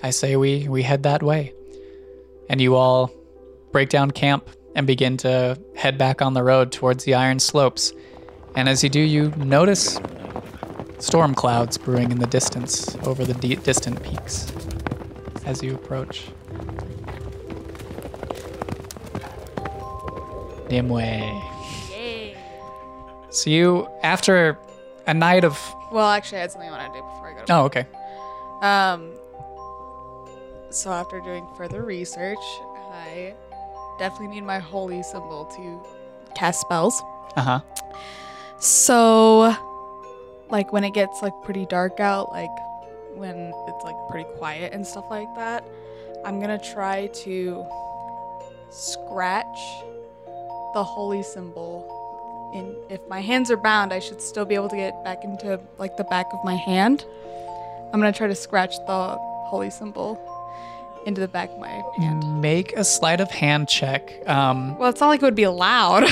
I 0.00 0.10
say 0.10 0.36
we 0.36 0.68
we 0.68 0.84
head 0.84 1.02
that 1.02 1.24
way, 1.24 1.54
and 2.48 2.60
you 2.60 2.76
all 2.76 3.10
break 3.72 3.88
down 3.88 4.12
camp 4.12 4.48
and 4.76 4.86
begin 4.86 5.16
to 5.16 5.58
head 5.74 5.98
back 5.98 6.22
on 6.22 6.34
the 6.34 6.44
road 6.44 6.70
towards 6.70 7.02
the 7.02 7.14
Iron 7.14 7.40
Slopes. 7.40 7.92
And 8.54 8.68
as 8.68 8.84
you 8.84 8.90
do, 8.90 9.00
you 9.00 9.30
notice 9.36 9.98
storm 11.00 11.34
clouds 11.34 11.76
brewing 11.78 12.12
in 12.12 12.20
the 12.20 12.28
distance 12.28 12.94
over 13.02 13.24
the 13.24 13.34
di- 13.34 13.56
distant 13.56 14.00
peaks 14.04 14.52
as 15.44 15.64
you 15.64 15.74
approach. 15.74 16.28
Nimue. 20.70 21.57
So 23.30 23.50
you, 23.50 23.88
after 24.02 24.58
a 25.06 25.14
night 25.14 25.44
of, 25.44 25.58
Well, 25.92 26.08
actually, 26.08 26.38
I 26.38 26.40
had 26.42 26.52
something 26.52 26.68
I 26.70 26.72
wanted 26.72 26.88
to 26.88 26.98
do 27.00 27.02
before 27.02 27.28
I 27.28 27.32
go 27.38 27.44
to 27.44 27.52
oh, 27.54 27.64
okay, 27.64 27.86
Um, 28.62 29.12
so 30.70 30.90
after 30.92 31.20
doing 31.20 31.46
further 31.56 31.82
research, 31.82 32.38
I 32.92 33.34
definitely 33.98 34.28
need 34.34 34.44
my 34.44 34.58
holy 34.58 35.02
symbol 35.02 35.44
to 35.56 35.82
cast 36.34 36.60
spells. 36.60 37.00
uh 37.36 37.42
huh, 37.42 37.60
So, 38.60 39.54
like 40.50 40.72
when 40.72 40.84
it 40.84 40.94
gets 40.94 41.20
like 41.22 41.34
pretty 41.42 41.66
dark 41.66 42.00
out, 42.00 42.30
like 42.32 42.50
when 43.14 43.52
it's 43.68 43.84
like 43.84 43.96
pretty 44.10 44.28
quiet 44.38 44.72
and 44.72 44.86
stuff 44.86 45.04
like 45.10 45.32
that, 45.36 45.64
I'm 46.24 46.40
gonna 46.40 46.58
try 46.58 47.06
to 47.24 47.64
scratch 48.70 49.58
the 50.74 50.82
holy 50.84 51.22
symbol. 51.22 51.94
In 52.54 52.74
if 52.88 53.00
my 53.08 53.20
hands 53.20 53.50
are 53.50 53.56
bound, 53.56 53.92
I 53.92 53.98
should 53.98 54.20
still 54.22 54.44
be 54.44 54.54
able 54.54 54.68
to 54.70 54.76
get 54.76 55.02
back 55.04 55.24
into 55.24 55.60
like 55.78 55.96
the 55.96 56.04
back 56.04 56.26
of 56.32 56.42
my 56.44 56.54
hand. 56.54 57.04
I'm 57.92 58.00
gonna 58.00 58.12
try 58.12 58.26
to 58.26 58.34
scratch 58.34 58.76
the 58.86 59.16
holy 59.48 59.70
symbol 59.70 60.18
into 61.06 61.20
the 61.20 61.28
back 61.28 61.50
of 61.50 61.58
my 61.58 61.82
hand. 61.96 62.42
make 62.42 62.74
a 62.76 62.84
sleight 62.84 63.20
of 63.20 63.30
hand 63.30 63.68
check. 63.68 64.12
Um, 64.28 64.76
Well, 64.78 64.90
it's 64.90 65.00
not 65.00 65.08
like 65.08 65.22
it 65.22 65.24
would 65.24 65.34
be 65.34 65.44
allowed. 65.44 66.02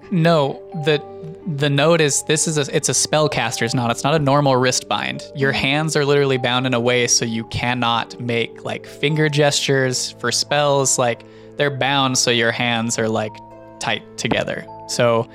no, 0.10 0.62
the 0.84 1.02
the 1.46 1.68
note 1.70 2.00
is 2.00 2.22
this 2.24 2.48
is 2.48 2.56
a 2.58 2.74
it's 2.74 2.88
a 2.88 2.92
spellcaster's 2.92 3.74
knot. 3.74 3.90
It's 3.90 4.04
not 4.04 4.14
a 4.14 4.18
normal 4.18 4.56
wrist 4.56 4.88
bind. 4.88 5.24
Your 5.34 5.52
hands 5.52 5.94
are 5.96 6.04
literally 6.04 6.38
bound 6.38 6.66
in 6.66 6.74
a 6.74 6.80
way 6.80 7.06
so 7.06 7.24
you 7.24 7.44
cannot 7.44 8.18
make 8.20 8.64
like 8.64 8.86
finger 8.86 9.28
gestures 9.28 10.12
for 10.12 10.32
spells. 10.32 10.98
Like 10.98 11.22
they're 11.56 11.76
bound 11.76 12.18
so 12.18 12.30
your 12.30 12.52
hands 12.52 12.98
are 12.98 13.08
like 13.08 13.32
tight 13.78 14.02
together. 14.16 14.66
So 14.88 15.28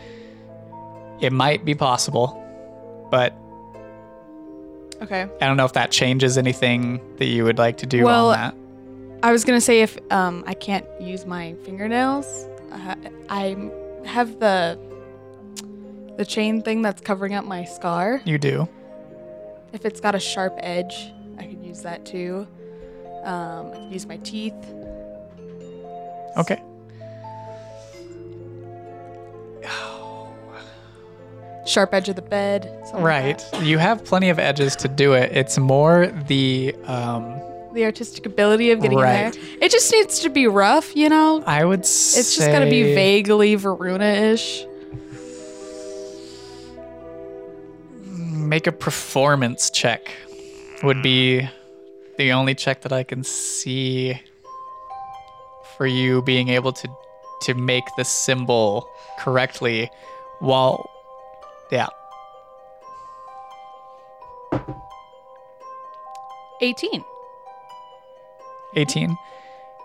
it 1.22 1.32
might 1.32 1.64
be 1.64 1.76
possible, 1.76 2.38
but 3.12 3.34
okay. 5.02 5.28
I 5.42 5.48
don't 5.48 5.58
know 5.58 5.66
if 5.66 5.74
that 5.74 5.92
changes 5.92 6.38
anything 6.38 7.00
that 7.18 7.26
you 7.26 7.44
would 7.44 7.58
like 7.58 7.78
to 7.78 7.86
do 7.86 8.04
Well, 8.04 8.32
on 8.32 8.38
that. 8.38 8.56
I 9.24 9.32
was 9.32 9.46
gonna 9.46 9.62
say 9.62 9.82
if 9.82 9.98
um, 10.12 10.44
I 10.48 10.56
can't 10.56 10.86
use 11.00 11.26
my 11.26 11.54
fingernails, 11.64 12.26
uh, 12.72 12.96
I 13.30 13.56
have 14.06 14.40
the 14.40 14.80
the 16.18 16.26
chain 16.26 16.62
thing 16.62 16.82
that's 16.82 17.02
covering 17.02 17.36
up 17.36 17.46
my 17.46 17.64
scar. 17.64 18.22
You 18.26 18.38
do. 18.38 18.68
If 19.74 19.86
it's 19.86 20.00
got 20.00 20.16
a 20.16 20.20
sharp 20.20 20.56
edge, 20.58 21.12
I 21.38 21.44
could 21.44 21.64
use 21.64 21.82
that 21.84 22.06
too. 22.06 22.48
Um, 23.24 23.72
I 23.72 23.76
could 23.76 23.94
use 23.94 24.08
my 24.08 24.18
teeth. 24.18 24.56
Okay. 26.38 26.62
Sharp 31.66 31.94
edge 31.94 32.10
of 32.10 32.16
the 32.16 32.22
bed. 32.22 32.64
something 32.86 33.04
like 33.04 33.04
Right. 33.04 33.46
You 33.62 33.78
have 33.78 34.04
plenty 34.04 34.30
of 34.30 34.40
edges 34.40 34.76
to 34.78 34.88
do 34.88 35.14
it. 35.14 35.32
It's 35.32 35.58
more 35.58 36.08
the 36.28 36.76
um 36.86 37.40
The 37.74 37.86
artistic 37.86 38.26
ability 38.26 38.72
of 38.72 38.82
getting 38.82 38.98
Right. 38.98 39.28
in 39.28 39.32
there. 39.32 39.42
It 39.62 39.72
just 39.72 39.92
needs 39.92 40.20
to 40.20 40.30
be 40.30 40.48
rough, 40.48 40.96
you 40.96 41.08
know. 41.08 41.42
I 41.46 41.64
would 41.64 41.86
say. 41.86 42.20
It's 42.20 42.36
just 42.36 42.52
gonna 42.52 42.70
be 42.70 42.94
vaguely 42.96 43.56
Varuna-ish. 43.56 44.66
Make 48.06 48.68
a 48.68 48.72
performance 48.72 49.70
check. 49.70 50.12
Would 50.84 51.02
be 51.04 51.48
the 52.18 52.34
only 52.34 52.56
check 52.56 52.82
that 52.82 52.92
I 52.92 53.04
can 53.04 53.24
see 53.24 54.20
for 55.78 55.86
you 55.86 56.22
being 56.24 56.50
able 56.50 56.74
to 56.74 56.88
to 57.44 57.54
make 57.56 57.84
the 57.98 58.04
symbol 58.04 58.88
correctly 59.20 59.90
while 60.40 60.90
yeah. 61.72 61.88
18. 66.62 67.04
18 68.76 69.18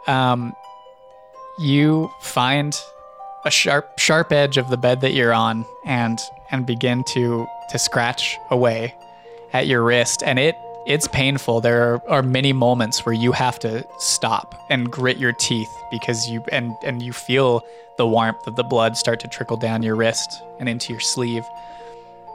um, 0.06 0.54
you 1.58 2.10
find 2.20 2.78
a 3.44 3.50
sharp 3.50 3.98
sharp 3.98 4.32
edge 4.32 4.56
of 4.56 4.68
the 4.68 4.76
bed 4.76 5.00
that 5.00 5.12
you're 5.14 5.32
on 5.32 5.64
and 5.84 6.18
and 6.50 6.66
begin 6.66 7.02
to 7.04 7.46
to 7.70 7.78
scratch 7.78 8.36
away 8.50 8.94
at 9.52 9.66
your 9.66 9.82
wrist 9.82 10.22
and 10.22 10.38
it 10.38 10.54
it's 10.86 11.08
painful. 11.08 11.60
There 11.60 11.94
are, 11.94 12.08
are 12.08 12.22
many 12.22 12.52
moments 12.52 13.04
where 13.04 13.14
you 13.14 13.32
have 13.32 13.58
to 13.60 13.84
stop 13.98 14.54
and 14.70 14.90
grit 14.90 15.18
your 15.18 15.32
teeth 15.32 15.68
because 15.90 16.28
you 16.28 16.44
and 16.52 16.76
and 16.82 17.02
you 17.02 17.12
feel 17.12 17.62
the 17.98 18.06
warmth 18.06 18.46
of 18.46 18.56
the 18.56 18.62
blood 18.62 18.96
start 18.96 19.20
to 19.20 19.28
trickle 19.28 19.56
down 19.56 19.82
your 19.82 19.96
wrist 19.96 20.42
and 20.58 20.68
into 20.68 20.92
your 20.92 21.00
sleeve. 21.00 21.44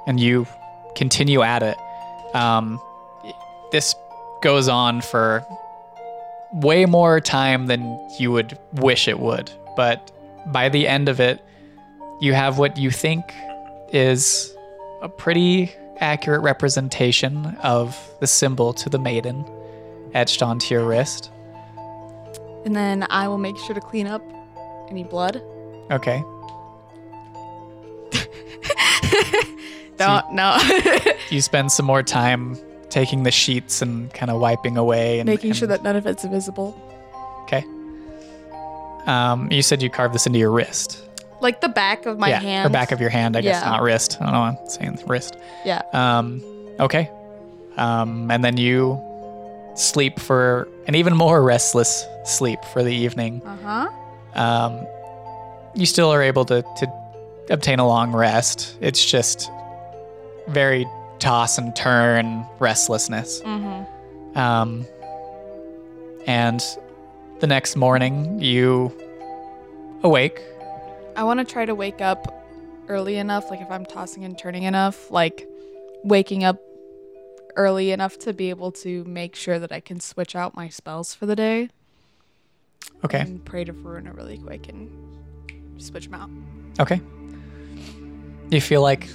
And 0.05 0.19
you 0.19 0.47
continue 0.95 1.41
at 1.41 1.63
it. 1.63 1.77
Um, 2.35 2.81
this 3.71 3.95
goes 4.41 4.67
on 4.67 5.01
for 5.01 5.45
way 6.51 6.85
more 6.85 7.21
time 7.21 7.67
than 7.67 7.99
you 8.19 8.31
would 8.31 8.57
wish 8.73 9.07
it 9.07 9.19
would. 9.19 9.51
But 9.77 10.11
by 10.47 10.69
the 10.69 10.87
end 10.87 11.07
of 11.07 11.19
it, 11.19 11.39
you 12.19 12.33
have 12.33 12.57
what 12.57 12.77
you 12.77 12.91
think 12.91 13.33
is 13.93 14.53
a 15.01 15.09
pretty 15.09 15.71
accurate 16.01 16.41
representation 16.41 17.45
of 17.63 17.97
the 18.19 18.27
symbol 18.27 18.73
to 18.73 18.89
the 18.89 18.99
maiden 18.99 19.45
etched 20.13 20.41
onto 20.41 20.73
your 20.73 20.83
wrist. 20.83 21.31
And 22.65 22.75
then 22.75 23.07
I 23.09 23.27
will 23.27 23.37
make 23.37 23.57
sure 23.57 23.73
to 23.73 23.81
clean 23.81 24.07
up 24.07 24.21
any 24.89 25.03
blood. 25.03 25.41
Okay. 25.89 26.23
No, 29.99 30.23
no. 30.31 30.57
You 31.29 31.41
spend 31.41 31.71
some 31.71 31.85
more 31.85 32.03
time 32.03 32.57
taking 32.89 33.23
the 33.23 33.31
sheets 33.31 33.81
and 33.81 34.11
kind 34.13 34.29
of 34.29 34.41
wiping 34.41 34.75
away 34.75 35.19
and 35.19 35.27
Making 35.27 35.53
sure 35.53 35.67
that 35.67 35.81
none 35.83 35.95
of 35.95 36.05
it's 36.05 36.25
visible. 36.25 36.75
Okay. 37.43 37.63
Um, 39.05 39.49
you 39.49 39.61
said 39.61 39.81
you 39.81 39.89
carved 39.89 40.13
this 40.13 40.25
into 40.27 40.39
your 40.39 40.51
wrist. 40.51 41.05
Like 41.41 41.61
the 41.61 41.69
back 41.69 42.05
of 42.05 42.19
my 42.19 42.29
yeah, 42.29 42.39
hand. 42.39 42.67
or 42.67 42.69
back 42.71 42.91
of 42.91 43.01
your 43.01 43.09
hand, 43.09 43.35
I 43.35 43.41
guess, 43.41 43.61
Yeah. 43.61 43.69
not 43.69 43.81
wrist. 43.81 44.17
I 44.21 44.25
don't 44.25 44.33
know. 44.33 44.41
I'm 44.41 44.69
saying 44.69 44.99
wrist. 45.07 45.35
Yeah. 45.65 45.81
Um, 45.93 46.41
okay. 46.79 47.09
Um, 47.77 48.29
and 48.29 48.43
then 48.43 48.57
you 48.57 49.01
sleep 49.75 50.19
for 50.19 50.67
an 50.87 50.95
even 50.95 51.15
more 51.15 51.41
restless 51.41 52.05
sleep 52.25 52.59
for 52.73 52.83
the 52.83 52.93
evening. 52.93 53.41
Uh 53.45 53.57
huh. 53.63 53.89
Um, 54.35 54.87
you 55.73 55.85
still 55.85 56.11
are 56.11 56.21
able 56.21 56.45
to, 56.45 56.61
to 56.61 56.93
obtain 57.49 57.79
a 57.79 57.87
long 57.87 58.11
rest. 58.11 58.77
It's 58.81 59.03
just 59.03 59.49
very 60.47 60.85
toss 61.19 61.57
and 61.57 61.75
turn 61.75 62.45
restlessness. 62.59 63.41
Mm-hmm. 63.41 64.37
Um, 64.37 64.85
and 66.27 66.61
the 67.39 67.47
next 67.47 67.75
morning, 67.75 68.39
you 68.41 68.93
awake. 70.03 70.41
I 71.21 71.23
want 71.23 71.37
to 71.39 71.45
try 71.45 71.65
to 71.65 71.75
wake 71.75 72.01
up 72.01 72.43
early 72.87 73.17
enough, 73.17 73.51
like 73.51 73.61
if 73.61 73.69
I'm 73.69 73.85
tossing 73.85 74.25
and 74.25 74.35
turning 74.35 74.63
enough, 74.63 75.11
like 75.11 75.47
waking 76.03 76.43
up 76.43 76.59
early 77.55 77.91
enough 77.91 78.17
to 78.21 78.33
be 78.33 78.49
able 78.49 78.71
to 78.71 79.03
make 79.03 79.35
sure 79.35 79.59
that 79.59 79.71
I 79.71 79.81
can 79.81 79.99
switch 79.99 80.35
out 80.35 80.55
my 80.55 80.67
spells 80.67 81.13
for 81.13 81.27
the 81.27 81.35
day. 81.35 81.69
Okay. 83.05 83.19
And 83.19 83.45
pray 83.45 83.63
to 83.65 83.71
Varuna 83.71 84.13
really 84.13 84.39
quick 84.39 84.67
and 84.67 84.89
switch 85.77 86.09
them 86.09 86.15
out. 86.15 86.31
Okay. 86.79 86.99
You 88.49 88.59
feel 88.59 88.81
like 88.81 89.07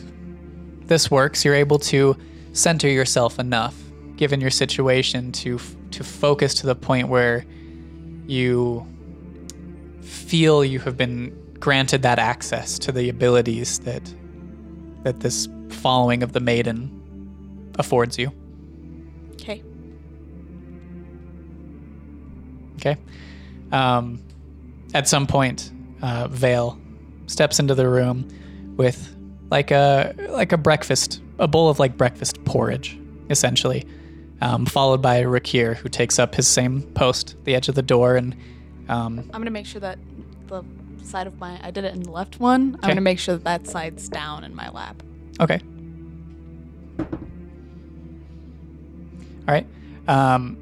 this 0.83 1.11
works. 1.11 1.45
You're 1.45 1.57
able 1.57 1.81
to 1.81 2.17
center 2.53 2.89
yourself 2.89 3.41
enough, 3.41 3.75
given 4.15 4.41
your 4.41 4.51
situation, 4.51 5.33
to 5.33 5.57
f- 5.57 5.75
to 5.91 6.05
focus 6.05 6.55
to 6.55 6.69
the 6.69 6.77
point 6.77 7.09
where 7.09 7.45
you 8.29 8.87
feel 10.03 10.65
you 10.65 10.79
have 10.79 10.97
been 10.97 11.37
granted 11.61 12.03
that 12.03 12.19
access 12.19 12.79
to 12.81 12.93
the 12.93 13.09
abilities 13.09 13.79
that 13.81 14.15
that 15.03 15.21
this 15.21 15.49
following 15.71 16.23
of 16.23 16.33
the 16.33 16.41
maiden 16.41 16.91
affords 17.79 18.19
you. 18.19 18.33
Okay. 19.33 19.63
Okay. 22.77 22.97
Um, 23.73 24.21
at 24.95 25.09
some 25.09 25.27
point, 25.27 25.73
uh, 26.03 26.29
Vale 26.29 26.79
steps 27.27 27.59
into 27.59 27.75
the 27.75 27.89
room 27.89 28.29
with 28.77 29.15
like 29.51 29.71
a 29.71 30.15
like 30.31 30.53
a 30.53 30.57
breakfast, 30.59 31.21
a 31.39 31.49
bowl 31.49 31.69
of 31.69 31.79
like 31.79 31.97
breakfast 31.97 32.45
porridge, 32.45 32.99
essentially, 33.31 33.87
um, 34.41 34.67
followed 34.67 35.03
by 35.03 35.23
Rakir, 35.23 35.77
who 35.77 35.89
takes 35.89 36.19
up 36.19 36.35
his 36.35 36.49
same 36.49 36.83
post, 36.95 37.37
the 37.45 37.55
edge 37.55 37.69
of 37.69 37.75
the 37.75 37.83
door, 37.83 38.17
and 38.17 38.35
um, 38.89 39.19
I'm 39.33 39.41
gonna 39.41 39.51
make 39.51 39.67
sure 39.67 39.81
that 39.81 39.99
the 40.47 40.63
side 41.07 41.27
of 41.27 41.39
my 41.39 41.59
I 41.63 41.71
did 41.71 41.85
it 41.85 41.95
in 41.95 42.03
the 42.03 42.11
left 42.11 42.41
one. 42.41 42.75
Okay. 42.75 42.81
I'm 42.83 42.91
gonna 42.91 43.01
make 43.01 43.19
sure 43.19 43.37
that 43.37 43.45
that 43.45 43.67
side's 43.67 44.09
down 44.09 44.45
in 44.45 44.55
my 44.55 44.69
lap. 44.71 45.03
Okay. 45.41 45.61
All 49.49 49.55
right. 49.55 49.67
Um, 50.09 50.59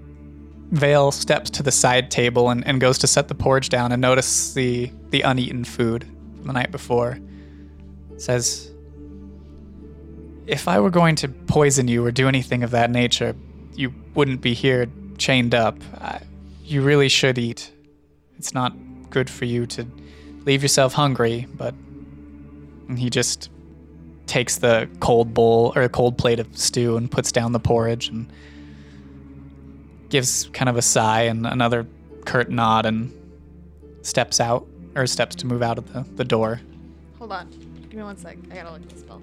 Vale 0.70 1.12
steps 1.12 1.51
to 1.51 1.62
the 1.62 1.70
side 1.70 2.11
table 2.11 2.51
and, 2.51 2.66
and 2.66 2.80
goes 2.80 2.99
to 2.99 3.07
set 3.07 3.28
the 3.28 3.34
porridge 3.34 3.68
down 3.68 3.92
and 3.92 4.01
notice 4.01 4.55
the 4.55 4.90
the 5.11 5.22
uneaten 5.22 5.64
food 5.64 6.05
from 6.36 6.47
the 6.47 6.53
night 6.53 6.72
before. 6.72 7.18
Says, 8.16 8.72
"If 10.47 10.66
I 10.66 10.80
were 10.80 10.90
going 10.90 11.14
to 11.16 11.28
poison 11.28 11.86
you 11.88 12.05
or 12.05 12.11
do 12.11 12.28
anything 12.28 12.62
of 12.62 12.70
that 12.72 12.90
nature, 12.90 13.36
you 13.74 13.95
wouldn't 14.14 14.40
be 14.40 14.55
here 14.55 14.88
chained 15.18 15.55
up. 15.55 15.76
I, 16.01 16.20
you 16.64 16.82
really 16.82 17.09
should 17.09 17.38
eat. 17.38 17.70
It's 18.36 18.55
not 18.55 18.74
good 19.11 19.30
for 19.30 19.45
you 19.45 19.66
to 19.66 19.86
leave 20.45 20.62
yourself 20.62 20.92
hungry." 20.95 21.47
But 21.55 21.74
he 22.97 23.11
just 23.11 23.51
takes 24.26 24.57
the 24.57 24.88
cold 25.01 25.34
bowl 25.34 25.72
or 25.76 25.82
a 25.82 25.88
cold 25.88 26.16
plate 26.16 26.40
of 26.40 26.57
stew 26.57 26.97
and 26.97 27.11
puts 27.11 27.30
down 27.30 27.53
the 27.53 27.61
porridge 27.61 28.09
and 28.09 28.30
gives 30.09 30.49
kind 30.53 30.68
of 30.68 30.76
a 30.76 30.82
sigh 30.82 31.22
and 31.22 31.47
another 31.47 31.86
curt 32.24 32.51
nod 32.51 32.86
and 32.86 33.12
steps 34.03 34.40
out 34.40 34.66
or 34.97 35.07
steps 35.07 35.34
to 35.36 35.47
move 35.47 35.62
out 35.62 35.78
of 35.78 35.92
the, 35.92 36.07
the 36.14 36.24
door. 36.24 36.61
Hold 37.18 37.32
on. 37.32 37.51
Give 37.88 37.95
me 37.95 38.03
one 38.03 38.16
sec. 38.16 38.36
I 38.51 38.55
gotta 38.55 38.70
look 38.70 38.82
at 38.82 38.88
the 38.88 38.99
spell. 38.99 39.22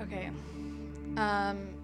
Okay. 0.00 0.30
Um. 1.16 1.77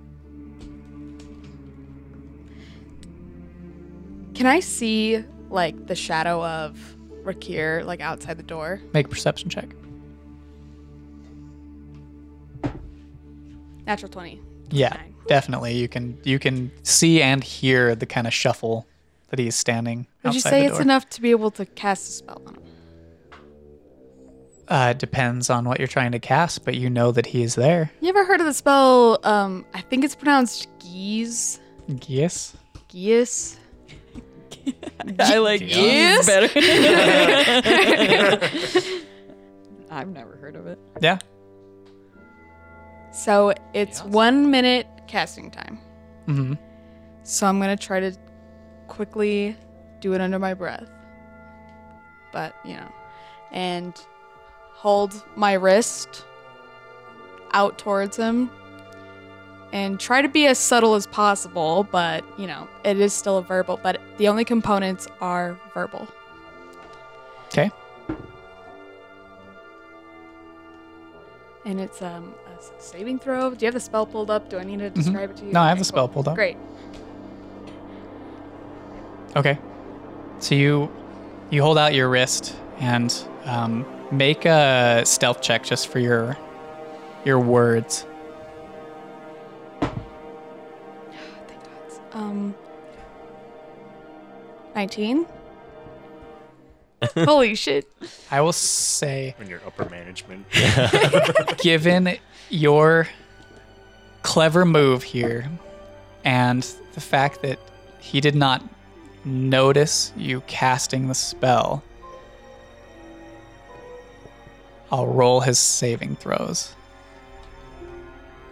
Can 4.34 4.46
I 4.46 4.60
see 4.60 5.24
like 5.50 5.86
the 5.86 5.94
shadow 5.94 6.44
of 6.44 6.78
Rakir 7.24 7.84
like 7.84 8.00
outside 8.00 8.36
the 8.36 8.42
door? 8.42 8.80
Make 8.92 9.06
a 9.06 9.08
perception 9.08 9.48
check. 9.48 9.68
Natural 13.86 14.10
twenty. 14.10 14.40
Yeah, 14.70 14.88
Nine. 14.90 15.14
definitely. 15.28 15.76
You 15.76 15.88
can 15.88 16.18
you 16.24 16.38
can 16.38 16.70
see 16.82 17.22
and 17.22 17.44
hear 17.44 17.94
the 17.94 18.06
kind 18.06 18.26
of 18.26 18.32
shuffle 18.32 18.86
that 19.28 19.38
he's 19.38 19.54
standing 19.54 20.06
Would 20.22 20.34
you 20.34 20.40
say 20.40 20.62
the 20.66 20.72
it's 20.72 20.80
enough 20.80 21.08
to 21.10 21.20
be 21.20 21.30
able 21.30 21.50
to 21.52 21.66
cast 21.66 22.08
a 22.08 22.12
spell 22.12 22.42
on 22.46 22.54
him? 22.54 22.60
Uh, 24.66 24.88
it 24.92 24.98
depends 24.98 25.50
on 25.50 25.66
what 25.68 25.78
you're 25.78 25.86
trying 25.88 26.12
to 26.12 26.18
cast, 26.18 26.64
but 26.64 26.74
you 26.74 26.88
know 26.88 27.12
that 27.12 27.26
he 27.26 27.42
is 27.42 27.54
there. 27.54 27.90
You 28.00 28.08
ever 28.08 28.24
heard 28.24 28.40
of 28.40 28.46
the 28.46 28.54
spell? 28.54 29.18
Um, 29.22 29.66
I 29.74 29.82
think 29.82 30.04
it's 30.04 30.14
pronounced 30.14 30.68
geas. 30.78 31.60
Yes. 32.06 32.56
Geas. 32.88 33.58
I 35.18 35.38
like 35.38 35.60
Yes. 35.62 36.26
better. 36.26 36.48
I've 39.90 40.08
never 40.08 40.36
heard 40.36 40.56
of 40.56 40.66
it. 40.66 40.78
Yeah. 41.00 41.18
So 43.12 43.52
it's 43.74 44.02
one 44.04 44.50
minute 44.50 44.86
casting 45.06 45.50
time. 45.50 45.78
hmm 46.26 46.54
So 47.22 47.46
I'm 47.46 47.60
gonna 47.60 47.76
try 47.76 48.00
to 48.00 48.12
quickly 48.88 49.56
do 50.00 50.14
it 50.14 50.20
under 50.20 50.38
my 50.38 50.54
breath. 50.54 50.88
But, 52.32 52.54
you 52.64 52.74
know, 52.74 52.92
and 53.52 53.94
hold 54.72 55.24
my 55.36 55.52
wrist 55.52 56.24
out 57.52 57.78
towards 57.78 58.16
him 58.16 58.50
and 59.74 59.98
try 59.98 60.22
to 60.22 60.28
be 60.28 60.46
as 60.46 60.56
subtle 60.56 60.94
as 60.94 61.04
possible, 61.08 61.86
but, 61.90 62.24
you 62.38 62.46
know, 62.46 62.68
it 62.84 62.98
is 63.00 63.12
still 63.12 63.38
a 63.38 63.42
verbal, 63.42 63.78
but 63.82 64.00
the 64.18 64.28
only 64.28 64.44
components 64.44 65.08
are 65.20 65.58
verbal. 65.74 66.06
Okay. 67.46 67.72
And 71.66 71.80
it's 71.80 72.00
um, 72.02 72.32
a 72.46 72.80
saving 72.80 73.18
throw. 73.18 73.50
Do 73.50 73.64
you 73.64 73.66
have 73.66 73.74
the 73.74 73.80
spell 73.80 74.06
pulled 74.06 74.30
up? 74.30 74.48
Do 74.48 74.58
I 74.58 74.64
need 74.64 74.78
to 74.78 74.90
describe 74.90 75.30
it 75.30 75.36
to 75.38 75.46
you? 75.46 75.52
No, 75.52 75.60
I 75.60 75.68
have 75.68 75.76
Okay, 75.76 75.80
the 75.80 75.84
spell 75.86 76.08
pulled 76.08 76.28
up. 76.28 76.36
Great. 76.36 76.56
Okay. 79.34 79.58
So 80.38 80.54
you 80.54 80.92
you 81.50 81.62
hold 81.62 81.78
out 81.78 81.94
your 81.94 82.08
wrist 82.08 82.54
and 82.78 83.12
um, 83.44 83.84
make 84.12 84.44
a 84.44 85.02
stealth 85.04 85.40
check 85.40 85.64
just 85.64 85.88
for 85.88 85.98
your 85.98 86.36
your 87.24 87.40
words. 87.40 88.06
19? 94.74 95.26
Holy 97.16 97.54
shit. 97.54 97.86
I 98.30 98.40
will 98.40 98.52
say, 98.52 99.34
When 99.38 99.48
you're 99.48 99.60
upper 99.66 99.88
management. 99.88 100.46
given 101.58 102.16
your 102.50 103.08
clever 104.22 104.64
move 104.64 105.02
here 105.02 105.50
and 106.24 106.62
the 106.94 107.00
fact 107.00 107.42
that 107.42 107.58
he 108.00 108.20
did 108.20 108.34
not 108.34 108.62
notice 109.24 110.12
you 110.16 110.40
casting 110.46 111.08
the 111.08 111.14
spell, 111.14 111.82
I'll 114.90 115.06
roll 115.06 115.40
his 115.40 115.58
saving 115.58 116.16
throws, 116.16 116.74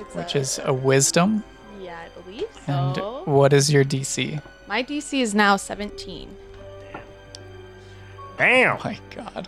It's 0.01 0.15
which 0.15 0.35
a- 0.35 0.39
is 0.39 0.61
a 0.65 0.73
wisdom. 0.73 1.45
Yeah, 1.81 1.99
I 1.99 2.21
believe 2.21 2.49
And 2.67 2.97
what 3.27 3.53
is 3.53 3.73
your 3.73 3.85
DC? 3.85 4.43
My 4.73 4.83
DC 4.83 5.21
is 5.21 5.35
now 5.35 5.57
17. 5.57 6.35
Damn. 8.39 8.79
Oh 8.79 8.81
my 8.83 8.99
god. 9.15 9.47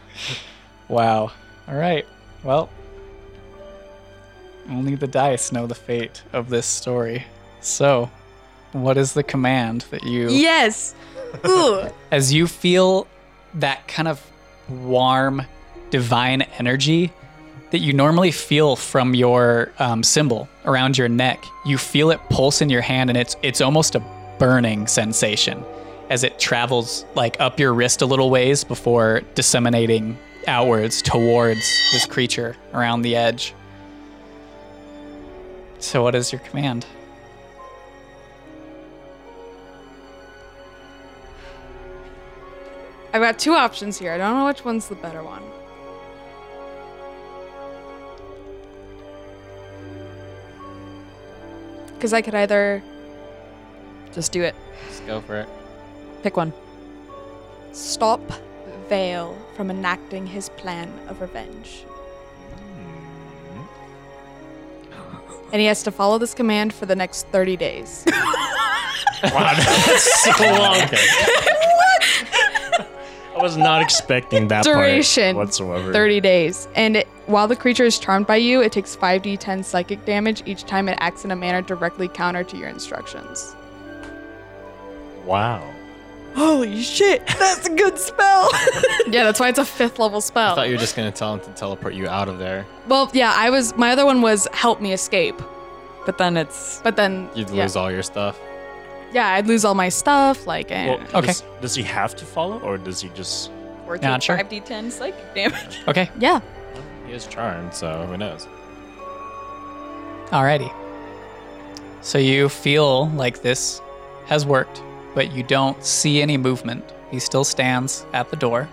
Wow. 0.87 1.33
All 1.67 1.75
right. 1.75 2.07
Well, 2.43 2.69
only 4.69 4.97
the 4.97 5.07
dice 5.07 5.51
know 5.51 5.67
the 5.67 5.75
fate 5.75 6.21
of 6.35 6.51
this 6.51 6.67
story. 6.67 7.25
So, 7.63 8.11
what 8.73 8.99
is 8.99 9.15
the 9.15 9.23
command 9.23 9.87
that 9.91 10.03
you 10.03 10.29
Yes! 10.29 10.95
Ooh. 11.47 11.89
as 12.11 12.31
you 12.31 12.47
feel 12.47 13.07
that 13.55 13.89
kind 13.89 14.09
of 14.09 14.23
warm 14.69 15.41
divine 15.89 16.43
energy 16.59 17.11
that 17.71 17.79
you 17.79 17.95
normally 17.95 18.31
feel 18.31 18.77
from 18.77 19.15
your 19.15 19.73
um, 19.79 20.03
symbol 20.03 20.51
around 20.67 20.99
your 20.99 21.09
neck 21.09 21.43
you 21.65 21.79
feel 21.79 22.11
it 22.11 22.21
pulse 22.31 22.61
in 22.61 22.69
your 22.69 22.81
hand 22.83 23.11
and 23.11 23.17
it's 23.17 23.37
it's 23.43 23.61
almost 23.61 23.95
a 23.95 24.01
burning 24.39 24.87
sensation 24.87 25.65
as 26.11 26.25
it 26.25 26.39
travels 26.39 27.05
like 27.15 27.41
up 27.41 27.59
your 27.59 27.73
wrist 27.73 28.03
a 28.03 28.07
little 28.07 28.31
ways 28.31 28.65
before 28.65 29.23
disseminating 29.35 30.19
outwards 30.47 31.01
towards 31.01 31.61
this 31.93 32.07
creature 32.07 32.57
around 32.73 33.03
the 33.03 33.17
edge 33.17 33.55
so 35.79 36.03
what 36.03 36.15
is 36.15 36.33
your 36.33 36.41
command 36.43 36.87
I've 43.15 43.23
got 43.23 43.39
two 43.39 43.53
options 43.53 43.97
here. 43.97 44.11
I 44.11 44.19
don't 44.19 44.37
know 44.37 44.47
which 44.47 44.65
one's 44.65 44.89
the 44.89 44.97
better 44.97 45.23
one. 45.23 45.45
Because 51.95 52.13
I 52.13 52.23
could 52.23 52.35
either 52.35 52.83
just 54.15 54.33
do 54.33 54.43
it. 54.43 54.55
Just 54.89 55.07
go 55.07 55.21
for 55.21 55.41
it. 55.41 55.49
Pick 56.23 56.37
one. 56.37 56.53
Stop 57.73 58.21
Vale 58.89 59.37
from 59.57 59.71
enacting 59.71 60.27
his 60.27 60.49
plan 60.51 60.93
of 61.09 61.21
revenge. 61.21 61.85
Hmm. 63.51 63.65
And 65.53 65.61
he 65.61 65.67
has 65.67 65.83
to 65.83 65.91
follow 65.91 66.19
this 66.19 66.35
command 66.35 66.73
for 66.73 66.87
the 66.87 66.97
next 66.97 67.27
30 67.29 67.57
days. 67.57 68.05
Wow, 69.33 69.55
that's 69.55 70.23
so 70.23 70.31
long. 70.45 70.89
I 73.37 73.43
was 73.43 73.57
not 73.57 73.81
expecting 73.81 74.49
that 74.49 74.65
Duration 74.65 75.35
part 75.35 75.47
whatsoever. 75.47 75.93
30 75.93 76.21
days. 76.21 76.69
And 76.75 76.99
it, 76.99 77.09
while 77.27 77.49
the 77.49 77.57
creature 77.57 77.85
is 77.85 77.99
charmed 77.99 78.27
by 78.27 78.37
you, 78.37 78.61
it 78.61 78.71
takes 78.73 78.95
5d10 78.95 79.65
psychic 79.65 80.05
damage 80.05 80.43
each 80.45 80.65
time 80.65 80.89
it 80.89 80.99
acts 81.01 81.25
in 81.25 81.31
a 81.31 81.37
manner 81.37 81.63
directly 81.63 82.07
counter 82.07 82.45
to 82.45 82.57
your 82.57 82.69
instructions. 82.69 83.57
Wow. 85.25 85.71
Holy 86.35 86.83
shit, 86.83 87.25
that's 87.27 87.67
a 87.69 87.75
good 87.75 87.97
spell. 87.99 88.51
yeah, 89.07 89.23
that's 89.23 89.39
why 89.39 89.49
it's 89.49 89.59
a 89.61 89.65
fifth 89.65 89.99
level 90.01 90.21
spell. 90.21 90.43
I 90.43 90.47
spell. 90.47 90.55
thought 90.57 90.69
you 90.69 90.75
were 90.75 90.81
just 90.81 90.97
gonna 90.97 91.13
tell 91.13 91.35
him 91.35 91.41
to 91.41 91.51
teleport 91.51 91.95
you 91.95 92.09
out 92.09 92.29
of 92.29 92.39
there. 92.39 92.67
well, 92.89 93.09
yeah, 93.15 93.33
I 93.37 93.51
was. 93.51 93.77
My 93.77 93.93
other 93.93 94.05
one 94.05 94.21
was 94.21 94.49
help 94.53 94.81
me 94.81 94.93
escape, 94.93 95.41
But 96.07 96.19
then 96.19 96.37
it's 96.37 96.81
but 96.83 96.97
then 96.97 97.29
You'd 97.37 97.51
yeah, 97.51 97.63
lose 97.63 97.77
all 97.77 97.89
your 97.91 98.03
stuff. 98.03 98.37
yeah, 99.13 99.29
I'd 99.29 99.47
lose 99.47 99.65
all 99.65 99.75
my 99.77 99.89
stuff. 99.91 100.45
Like, 100.47 100.73
eh. 100.73 100.87
Well, 100.89 101.01
Okay. 101.19 101.27
Does, 101.29 101.45
does 101.61 101.75
he 101.77 101.85
have 101.85 102.17
to 102.17 102.25
follow, 102.25 102.59
or 102.61 102.79
does 102.79 103.01
he 103.01 103.11
just? 103.11 103.51
or 103.87 103.97
Not 103.99 104.23
sure. 104.23 104.37
5d10 104.39 104.91
psychic 104.91 105.35
damage. 105.35 105.79
Okay. 105.89 106.11
yeah, 106.19 106.41
He 107.07 107.13
is 107.13 107.27
charmed, 107.29 107.73
so 107.75 108.07
who 108.07 108.17
knows? 108.17 108.49
Alrighty. 110.31 110.73
So 112.01 112.19
you 112.19 112.49
feel 112.49 113.09
like 113.11 113.43
this 113.43 113.81
has 114.27 114.45
worked, 114.47 114.83
but 115.15 115.33
you 115.33 115.43
don't 115.43 115.83
see 115.85 116.21
any 116.21 116.37
movement. 116.37 116.85
He 117.11 117.19
still 117.19 117.45
stands 117.45 118.05
at 118.13 118.31
the 118.31 118.37
door. 118.37 118.69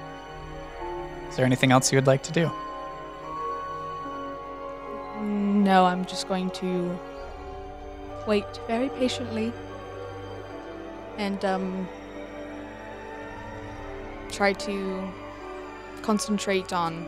Is 1.29 1.35
there 1.37 1.45
anything 1.45 1.71
else 1.71 1.91
you 1.91 1.97
would 1.97 2.07
like 2.07 2.23
to 2.23 2.31
do? 2.31 2.51
no, 5.61 5.85
I'm 5.85 6.05
just 6.05 6.27
going 6.27 6.49
to 6.51 6.99
wait 8.27 8.45
very 8.67 8.89
patiently 8.89 9.53
and 11.17 11.43
um 11.45 11.87
try 14.31 14.53
to 14.53 15.07
concentrate 16.01 16.73
on 16.73 17.05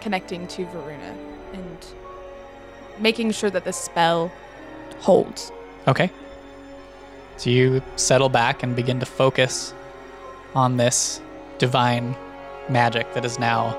connecting 0.00 0.46
to 0.48 0.66
Varuna 0.66 1.16
and 1.52 1.86
making 2.98 3.30
sure 3.32 3.50
that 3.50 3.64
the 3.64 3.72
spell 3.72 4.30
holds. 4.98 5.52
Okay. 5.86 6.10
So 7.38 7.50
you 7.50 7.82
settle 7.94 8.28
back 8.28 8.64
and 8.64 8.74
begin 8.74 8.98
to 8.98 9.06
focus 9.06 9.72
on 10.54 10.76
this 10.76 11.20
divine 11.58 12.16
magic 12.68 13.14
that 13.14 13.24
is 13.24 13.38
now 13.38 13.76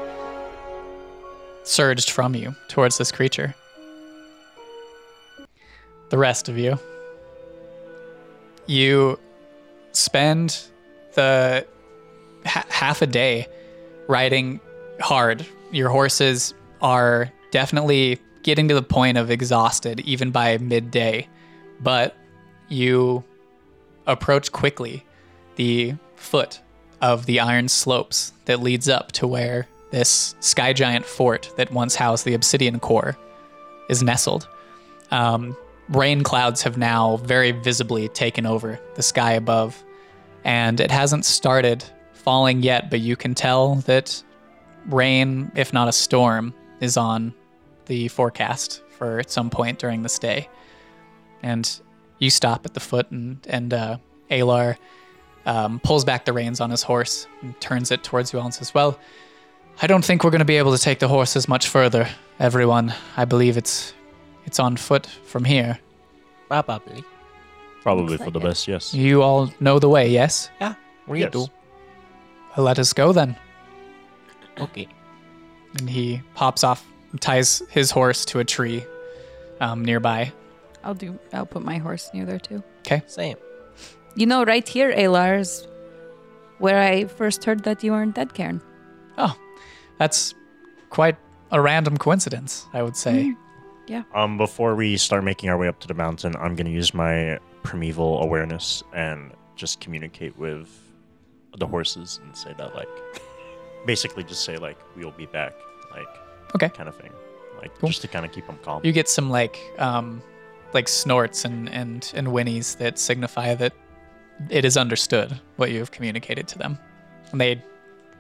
surged 1.64 2.10
from 2.10 2.36
you 2.36 2.56
towards 2.70 2.98
this 2.98 3.12
creature. 3.12 3.54
The 6.10 6.18
rest 6.18 6.48
of 6.48 6.58
you, 6.58 6.80
you 8.66 9.20
spend 9.92 10.64
the 11.14 11.68
ha- 12.46 12.66
half 12.70 13.02
a 13.02 13.08
day 13.08 13.48
riding 14.08 14.62
hard. 15.02 15.46
Your 15.72 15.90
horses 15.90 16.54
are 16.82 17.30
definitely 17.52 18.20
getting 18.44 18.70
to 18.70 18.74
the 18.74 18.82
point 18.82 19.18
of 19.18 19.30
exhausted 19.30 20.00
even 20.02 20.32
by 20.32 20.58
midday, 20.60 21.28
but 21.82 22.16
you 22.70 23.24
approach 24.10 24.52
quickly 24.52 25.06
the 25.56 25.94
foot 26.16 26.60
of 27.02 27.26
the 27.26 27.40
iron 27.40 27.70
slopes 27.70 28.34
that 28.46 28.62
leads 28.62 28.90
up 28.90 29.12
to 29.14 29.28
where 29.28 29.68
this 29.92 30.36
sky 30.40 30.74
giant 30.74 31.06
fort 31.06 31.52
that 31.56 31.72
once 31.72 31.96
housed 31.96 32.26
the 32.26 32.34
obsidian 32.34 32.80
core 32.80 33.18
is 33.90 34.04
nestled. 34.04 34.48
Um, 35.12 35.56
rain 35.90 36.24
clouds 36.24 36.62
have 36.64 36.78
now 36.78 37.18
very 37.18 37.52
visibly 37.52 38.10
taken 38.10 38.46
over 38.46 38.80
the 38.96 39.02
sky 39.02 39.34
above, 39.34 39.82
and 40.44 40.80
it 40.80 40.92
hasn't 40.92 41.26
started 41.26 41.84
falling 42.14 42.62
yet, 42.62 42.90
but 42.90 43.00
you 43.00 43.16
can 43.16 43.34
tell 43.34 43.76
that 43.76 44.22
rain, 44.88 45.52
if 45.56 45.74
not 45.74 45.88
a 45.88 45.92
storm, 45.94 46.54
is 46.80 46.98
on 46.98 47.34
the 47.88 48.08
forecast 48.10 48.84
for 48.90 49.24
some 49.28 49.50
point 49.50 49.80
during 49.80 50.04
this 50.04 50.20
day. 50.20 50.48
And 51.42 51.80
you 52.20 52.30
stop 52.30 52.66
at 52.66 52.74
the 52.74 52.80
foot, 52.80 53.10
and 53.12 53.40
and 53.50 53.74
uh, 53.74 53.98
Alar 54.30 54.78
um, 55.46 55.80
pulls 55.80 56.06
back 56.06 56.26
the 56.26 56.34
reins 56.34 56.62
on 56.62 56.70
his 56.70 56.84
horse 56.84 57.28
and 57.42 57.60
turns 57.60 57.92
it 57.92 58.04
towards 58.04 58.32
you 58.34 58.40
all 58.40 58.46
and 58.46 58.54
says, 58.54 58.74
"Well, 58.74 59.00
I 59.82 59.88
don't 59.88 60.04
think 60.06 60.24
we're 60.24 60.30
going 60.32 60.40
to 60.40 60.46
be 60.46 60.58
able 60.58 60.76
to 60.76 60.82
take 60.82 61.00
the 61.00 61.08
horses 61.08 61.48
much 61.48 61.68
further, 61.68 62.08
everyone. 62.40 62.94
I 63.18 63.26
believe 63.26 63.58
it's 63.58 63.94
it's 64.46 64.60
on 64.60 64.78
foot 64.78 65.06
from 65.26 65.46
here. 65.46 65.80
Probably. 66.48 67.04
Probably 67.84 68.18
Looks 68.18 68.24
for 68.26 68.32
the 68.32 68.40
it. 68.40 68.44
best, 68.44 68.68
yes. 68.68 68.94
You 68.94 69.22
all 69.24 69.50
know 69.60 69.80
the 69.80 69.88
way, 69.88 70.10
yes? 70.10 70.50
Yeah, 70.60 70.74
we 71.08 71.22
Yes. 71.22 71.32
do. 71.32 71.48
Well, 72.58 72.66
let 72.66 72.78
us 72.80 72.92
go 72.94 73.14
then." 73.14 73.36
Okay. 74.60 74.88
And 75.80 75.90
he 75.90 76.22
pops 76.36 76.64
off, 76.64 76.84
ties 77.22 77.62
his 77.70 77.92
horse 77.92 78.26
to 78.26 78.40
a 78.40 78.44
tree 78.44 78.84
um, 79.62 79.86
nearby. 79.86 80.34
I'll 80.84 80.94
do. 80.96 81.18
I'll 81.34 81.46
put 81.46 81.64
my 81.64 81.78
horse 81.78 82.10
near 82.14 82.26
there 82.26 82.40
too. 82.40 82.64
Okay. 82.80 83.02
Same. 83.08 83.38
You 84.16 84.26
know, 84.26 84.44
right 84.44 84.68
here, 84.68 84.92
Alar, 84.94 85.40
is 85.40 85.68
where 86.58 86.80
I 86.80 87.06
first 87.06 87.44
heard 87.46 87.64
that 87.64 87.84
you 87.84 87.92
weren't 87.92 88.16
dead, 88.16 88.34
Karen. 88.34 88.62
Oh, 89.18 89.36
that's 89.98 90.34
quite 90.90 91.16
a 91.52 91.62
random 91.62 91.98
coincidence, 91.98 92.66
I 92.74 92.82
would 92.84 92.96
say. 92.96 93.34
Yeah. 93.88 94.04
Um, 94.14 94.38
before 94.38 94.76
we 94.76 94.98
start 94.98 95.24
making 95.24 95.50
our 95.50 95.58
way 95.58 95.68
up 95.68 95.80
to 95.80 95.88
the 95.88 95.94
mountain, 95.94 96.36
I'm 96.40 96.56
gonna 96.56 96.70
use 96.70 96.94
my 96.94 97.40
primeval 97.64 98.22
awareness 98.24 98.84
and 98.94 99.32
just 99.56 99.80
communicate 99.82 100.38
with 100.38 100.70
the 101.58 101.66
horses 101.68 102.20
and 102.24 102.36
say 102.36 102.54
that, 102.58 102.76
like, 102.76 102.88
basically 103.86 104.24
just 104.24 104.44
say 104.44 104.58
like 104.58 104.78
we'll 104.96 105.12
be 105.12 105.26
back, 105.26 105.54
like, 105.92 106.08
Okay. 106.56 106.70
kind 106.70 106.88
of 106.90 106.96
thing, 106.96 107.12
like 107.62 107.74
Cool. 107.80 107.90
just 107.90 108.02
to 108.02 108.08
kind 108.08 108.26
of 108.26 108.32
keep 108.32 108.46
them 108.48 108.58
calm. 108.64 108.82
You 108.84 108.92
get 108.92 109.10
some 109.10 109.30
like 109.30 109.60
um, 109.80 110.22
like 110.74 110.88
snorts 110.88 111.46
and 111.46 111.70
and 111.70 112.12
and 112.16 112.28
whinnies 112.28 112.78
that 112.78 112.98
signify 113.00 113.56
that 113.56 113.74
it 114.50 114.64
is 114.66 114.78
understood 114.78 115.40
what 115.58 115.72
you 115.72 115.80
have 115.80 115.92
communicated 115.92 116.48
to 116.50 116.58
them. 116.58 116.78
And 117.32 117.42
they 117.42 117.62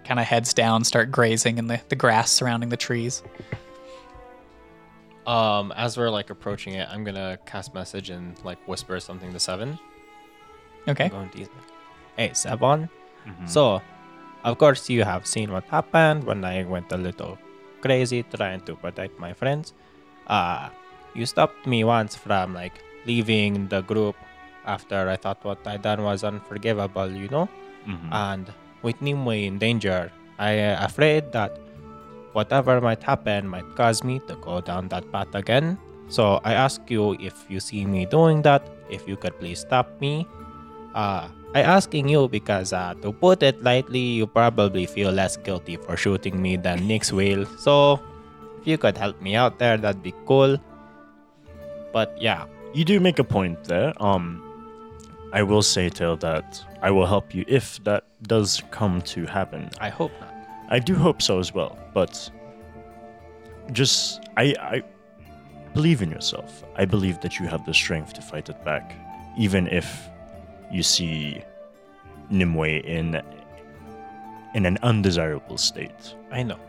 kind 0.03 0.19
of 0.19 0.25
heads 0.25 0.53
down, 0.53 0.83
start 0.83 1.11
grazing 1.11 1.57
in 1.57 1.67
the, 1.67 1.79
the 1.89 1.95
grass 1.95 2.31
surrounding 2.31 2.69
the 2.69 2.77
trees. 2.77 3.21
Um, 5.27 5.71
as 5.75 5.97
we're 5.97 6.09
like 6.09 6.29
approaching 6.29 6.73
it, 6.73 6.87
I'm 6.89 7.03
gonna 7.03 7.37
cast 7.45 7.73
message 7.73 8.09
and 8.09 8.33
like 8.43 8.57
whisper 8.67 8.99
something 8.99 9.31
to 9.33 9.39
Seven. 9.39 9.77
Okay. 10.87 11.05
I'm 11.05 11.11
going 11.11 11.29
to 11.29 11.39
use 11.39 11.49
my- 11.55 11.63
Hey, 12.17 12.33
Seven. 12.33 12.89
Mhm. 13.27 13.47
So, 13.49 13.81
of 14.43 14.57
course, 14.57 14.89
you 14.89 15.03
have 15.03 15.27
seen 15.27 15.51
what 15.51 15.63
happened 15.65 16.23
when 16.23 16.43
I 16.43 16.63
went 16.63 16.91
a 16.91 16.97
little 16.97 17.37
crazy 17.81 18.23
trying 18.23 18.61
to 18.61 18.75
protect 18.75 19.19
my 19.19 19.33
friends. 19.33 19.73
Uh, 20.27 20.69
you 21.15 21.25
stopped 21.25 21.65
me 21.67 21.83
once 21.83 22.15
from 22.15 22.53
like 22.53 22.73
leaving 23.05 23.67
the 23.67 23.81
group 23.81 24.15
after 24.65 25.09
I 25.09 25.15
thought 25.15 25.43
what 25.43 25.65
I 25.65 25.77
done 25.77 26.03
was 26.03 26.23
unforgivable, 26.23 27.09
you 27.11 27.27
know? 27.29 27.49
Mhm. 27.87 28.09
And 28.11 28.45
with 28.81 29.01
Nimue 29.01 29.47
in 29.47 29.57
danger, 29.57 30.11
I 30.37 30.51
am 30.51 30.83
afraid 30.83 31.31
that 31.31 31.57
whatever 32.33 32.79
might 32.79 33.01
happen 33.03 33.47
might 33.47 33.65
cause 33.75 34.03
me 34.03 34.19
to 34.27 34.35
go 34.39 34.61
down 34.61 34.87
that 34.89 35.09
path 35.11 35.33
again. 35.33 35.77
So 36.09 36.39
I 36.43 36.53
ask 36.53 36.81
you 36.89 37.13
if 37.19 37.33
you 37.49 37.59
see 37.59 37.85
me 37.85 38.05
doing 38.05 38.41
that, 38.43 38.61
if 38.89 39.07
you 39.07 39.15
could 39.17 39.37
please 39.39 39.59
stop 39.61 39.89
me. 40.01 40.25
Uh, 40.95 41.27
I 41.53 41.61
asking 41.61 42.09
you 42.09 42.27
because 42.29 42.73
uh, 42.73 42.93
to 43.01 43.11
put 43.11 43.41
it 43.41 43.61
lightly, 43.63 44.21
you 44.21 44.27
probably 44.27 44.85
feel 44.85 45.11
less 45.11 45.37
guilty 45.37 45.77
for 45.77 45.97
shooting 45.97 46.41
me 46.41 46.57
than 46.57 46.85
Nyx 46.85 47.11
will. 47.11 47.45
So 47.57 47.99
if 48.61 48.67
you 48.67 48.77
could 48.77 48.97
help 48.97 49.19
me 49.21 49.35
out 49.35 49.57
there, 49.57 49.77
that'd 49.77 50.01
be 50.03 50.13
cool. 50.25 50.57
But 51.91 52.15
yeah, 52.21 52.45
you 52.73 52.85
do 52.85 52.99
make 52.99 53.19
a 53.19 53.23
point 53.23 53.63
there. 53.65 53.93
Um, 54.01 54.43
I 55.33 55.43
will 55.43 55.61
say, 55.61 55.89
Tail, 55.89 56.17
that 56.17 56.63
I 56.81 56.91
will 56.91 57.05
help 57.05 57.35
you 57.35 57.45
if 57.47 57.83
that 57.83 58.03
does 58.23 58.63
come 58.71 59.01
to 59.03 59.25
happen. 59.25 59.69
I 59.79 59.89
hope 59.89 60.11
not. 60.19 60.33
I 60.69 60.79
do 60.79 60.95
hope 60.95 61.21
so 61.21 61.39
as 61.39 61.53
well, 61.53 61.77
but 61.93 62.29
just 63.71 64.21
I 64.37 64.55
I 64.59 64.83
believe 65.73 66.01
in 66.01 66.11
yourself. 66.11 66.63
I 66.75 66.85
believe 66.85 67.19
that 67.21 67.39
you 67.39 67.47
have 67.47 67.65
the 67.65 67.73
strength 67.73 68.13
to 68.13 68.21
fight 68.21 68.49
it 68.49 68.63
back, 68.63 68.93
even 69.37 69.67
if 69.67 70.07
you 70.71 70.83
see 70.83 71.43
Nimue 72.29 72.81
in 72.83 73.21
in 74.55 74.65
an 74.65 74.77
undesirable 74.83 75.57
state. 75.57 76.15
I 76.31 76.43
know. 76.43 76.59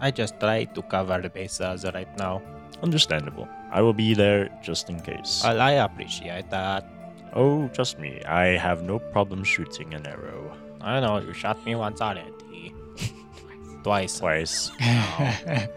I 0.00 0.10
just 0.12 0.38
try 0.38 0.64
to 0.64 0.82
cover 0.82 1.20
the 1.20 1.30
bases 1.30 1.84
right 1.92 2.18
now. 2.18 2.40
Understandable. 2.82 3.48
I 3.70 3.82
will 3.82 3.92
be 3.92 4.14
there 4.14 4.48
just 4.62 4.88
in 4.90 5.00
case. 5.00 5.42
Well, 5.44 5.60
I 5.60 5.72
appreciate 5.72 6.50
that. 6.50 6.86
Oh, 7.34 7.68
trust 7.68 7.98
me, 7.98 8.22
I 8.24 8.56
have 8.56 8.82
no 8.82 8.98
problem 8.98 9.44
shooting 9.44 9.92
an 9.94 10.06
arrow. 10.06 10.56
I 10.80 11.00
know 11.00 11.18
you 11.18 11.32
shot 11.34 11.64
me 11.66 11.74
once 11.74 12.00
already. 12.00 12.74
Twice. 13.82 14.18
Twice. 14.18 14.70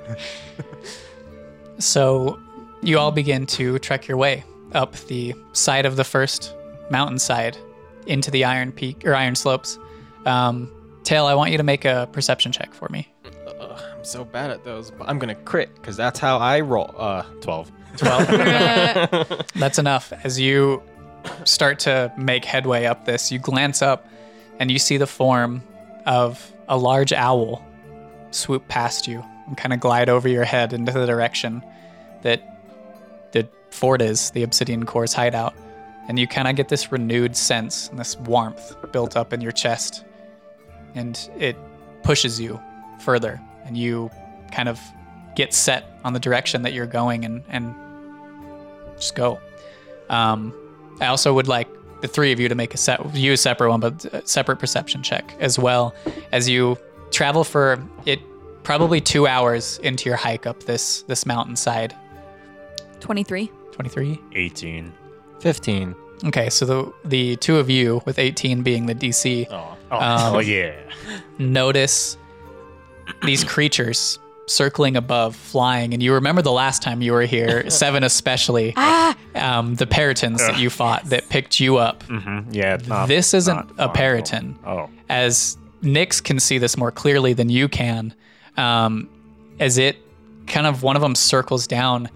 So 1.80 2.40
you 2.84 3.00
all 3.00 3.12
begin 3.12 3.46
to 3.48 3.80
trek 3.80 4.08
your 4.08 4.18
way 4.18 4.44
up 4.74 4.96
the 5.08 5.34
side 5.54 5.86
of 5.86 5.96
the 5.96 6.04
first 6.04 6.56
mountainside 6.90 7.58
into 8.06 8.30
the 8.32 8.46
Iron 8.46 8.72
Peak 8.72 9.06
or 9.06 9.16
Iron 9.16 9.36
Slopes. 9.36 9.80
Um, 10.26 10.72
Tail, 11.04 11.26
I 11.26 11.34
want 11.34 11.52
you 11.52 11.58
to 11.58 11.64
make 11.64 11.84
a 11.86 12.08
perception 12.12 12.52
check 12.52 12.74
for 12.74 12.88
me. 12.90 13.08
Ugh, 13.60 13.82
I'm 13.98 14.04
so 14.06 14.24
bad 14.24 14.52
at 14.52 14.64
those, 14.64 14.92
but 14.92 15.10
I'm 15.10 15.18
gonna 15.18 15.34
crit 15.36 15.74
because 15.76 15.98
that's 15.98 16.20
how 16.20 16.38
I 16.38 16.60
roll. 16.60 16.94
Uh, 16.96 17.24
twelve. 17.42 17.72
12. 17.98 19.48
That's 19.56 19.80
enough. 19.80 20.14
As 20.24 20.40
you 20.40 20.82
start 21.44 21.80
to 21.80 22.12
make 22.18 22.46
headway 22.46 22.86
up 22.86 23.06
this, 23.06 23.32
you 23.32 23.40
glance 23.40 23.82
up 23.82 24.08
and 24.60 24.72
you 24.72 24.80
see 24.80 24.98
the 24.98 25.08
form 25.08 25.64
of 26.06 26.52
a 26.68 26.78
large 26.78 27.14
owl 27.14 27.64
swoop 28.32 28.68
past 28.68 29.08
you 29.08 29.24
and 29.48 29.58
kind 29.58 29.74
of 29.74 29.80
glide 29.80 30.10
over 30.10 30.28
your 30.28 30.46
head 30.46 30.74
into 30.74 30.92
the 30.92 31.06
direction 31.06 31.64
that 32.22 32.42
the 33.32 33.48
fort 33.70 34.02
is, 34.02 34.32
the 34.32 34.44
Obsidian 34.44 34.86
Core's 34.86 35.14
hideout. 35.14 35.54
And 36.08 36.18
you 36.18 36.28
kind 36.28 36.48
of 36.48 36.56
get 36.56 36.70
this 36.70 36.92
renewed 36.92 37.36
sense 37.36 37.90
and 37.90 38.00
this 38.00 38.18
warmth 38.18 38.76
built 38.92 39.16
up 39.16 39.34
in 39.34 39.42
your 39.42 39.52
chest. 39.52 40.04
And 40.96 41.30
it 41.38 41.56
pushes 42.04 42.40
you 42.40 42.60
further, 43.00 43.40
and 43.66 43.78
you 43.78 44.10
kind 44.52 44.68
of 44.68 44.80
get 45.36 45.54
set 45.54 45.86
on 46.04 46.14
the 46.14 46.20
direction 46.20 46.62
that 46.64 46.74
you're 46.74 46.86
going 46.88 47.26
and, 47.26 47.44
and 47.50 47.74
just 48.98 49.16
go. 49.16 49.40
Um, 50.10 50.54
I 51.00 51.08
also 51.08 51.34
would 51.34 51.48
like 51.48 51.68
the 52.02 52.08
three 52.08 52.32
of 52.32 52.40
you 52.40 52.50
to 52.50 52.56
make 52.56 52.74
a 52.74 52.78
set, 52.78 53.16
you 53.16 53.34
a 53.34 53.38
separate 53.38 53.70
one, 53.70 53.80
but 53.80 54.06
a 54.06 54.26
separate 54.28 54.58
perception 54.58 55.04
check 55.04 55.36
as 55.40 55.58
well 55.60 55.94
as 56.32 56.50
you 56.50 56.78
travel 57.12 57.44
for 57.44 57.82
it 58.06 58.20
probably 58.64 59.02
two 59.02 59.28
hours 59.28 59.80
into 59.80 60.08
your 60.10 60.18
hike 60.18 60.46
up 60.46 60.64
this 60.64 61.04
this 61.04 61.26
mountainside. 61.26 61.96
23. 63.00 63.52
23. 63.72 64.20
18. 64.34 64.94
Fifteen. 65.40 65.96
Okay, 66.26 66.50
so 66.52 66.66
the 66.66 66.94
the 67.04 67.36
two 67.38 67.58
of 67.58 67.70
you 67.70 68.02
with 68.06 68.20
18 68.20 68.62
being 68.62 68.86
the 68.86 68.94
DC 68.94 69.48
Oh, 69.50 69.76
Um, 69.90 70.36
oh 70.36 70.40
yeah. 70.40 70.74
notice 71.40 72.16
these 73.26 73.44
creatures 73.44 74.20
circling 74.48 74.96
above, 74.96 75.36
flying, 75.36 75.94
and 75.94 76.02
you 76.04 76.14
remember 76.14 76.42
the 76.42 76.52
last 76.52 76.82
time 76.82 77.02
you 77.02 77.14
were 77.14 77.24
here, 77.24 77.70
Seven 77.70 78.04
especially, 78.04 78.76
um, 78.76 79.76
the 79.76 79.86
Perytons 79.86 80.38
that 80.40 80.60
you 80.60 80.70
fought 80.70 81.06
that 81.06 81.30
picked 81.30 81.60
you 81.60 81.78
up. 81.78 82.04
Mm-hmm. 82.06 82.52
Yeah. 82.54 82.78
Not, 82.88 83.08
This 83.08 83.34
isn't 83.34 83.72
a. 83.78 83.90
Peryton. 83.90 84.58
Oh. 84.66 84.90
As 85.10 85.58
Nyx 85.84 86.24
can 86.24 86.40
see 86.40 86.58
this 86.58 86.78
more 86.78 86.92
clearly 86.92 87.34
than 87.34 87.50
you 87.50 87.68
can, 87.68 88.14
um, 88.58 89.10
as 89.60 89.78
it 89.78 89.98
kind 90.48 90.68
of 90.68 90.84
one 90.84 90.96
of 90.96 91.02
them 91.02 91.16
circles 91.16 91.68
down, 91.68 92.10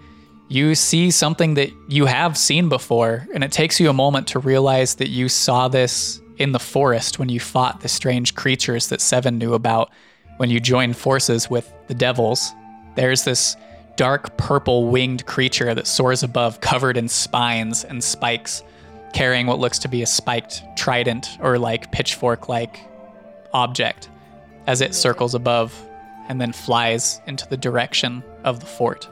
you 0.48 0.74
see 0.74 1.10
something 1.10 1.54
that 1.54 1.70
you 1.88 2.06
have 2.06 2.36
seen 2.38 2.68
before, 2.68 3.26
and 3.34 3.42
it 3.42 3.50
takes 3.50 3.80
you 3.80 3.90
a 3.90 3.92
moment 3.92 4.28
to 4.28 4.38
realize 4.38 4.96
that 4.96 5.08
you 5.08 5.28
saw 5.28 5.68
this 5.68 6.20
in 6.38 6.52
the 6.52 6.58
forest 6.58 7.18
when 7.18 7.28
you 7.28 7.40
fought 7.40 7.80
the 7.80 7.88
strange 7.88 8.34
creatures 8.34 8.88
that 8.88 9.00
Seven 9.00 9.38
knew 9.38 9.54
about 9.54 9.90
when 10.36 10.50
you 10.50 10.60
join 10.60 10.92
forces 10.92 11.48
with 11.50 11.72
the 11.86 11.94
devils. 11.94 12.52
There's 12.94 13.24
this 13.24 13.56
dark 13.96 14.36
purple 14.36 14.88
winged 14.88 15.26
creature 15.26 15.74
that 15.74 15.86
soars 15.86 16.22
above, 16.22 16.60
covered 16.60 16.96
in 16.96 17.08
spines 17.08 17.84
and 17.84 18.02
spikes, 18.02 18.62
carrying 19.12 19.46
what 19.46 19.58
looks 19.58 19.78
to 19.80 19.88
be 19.88 20.02
a 20.02 20.06
spiked 20.06 20.62
trident 20.76 21.38
or 21.40 21.58
like 21.58 21.90
pitchfork 21.92 22.48
like 22.48 22.80
object 23.54 24.10
as 24.66 24.80
it 24.80 24.94
circles 24.94 25.34
above 25.34 25.74
and 26.28 26.40
then 26.40 26.52
flies 26.52 27.20
into 27.26 27.46
the 27.48 27.56
direction 27.56 28.22
of 28.44 28.60
the 28.60 28.66
fort. 28.66 29.08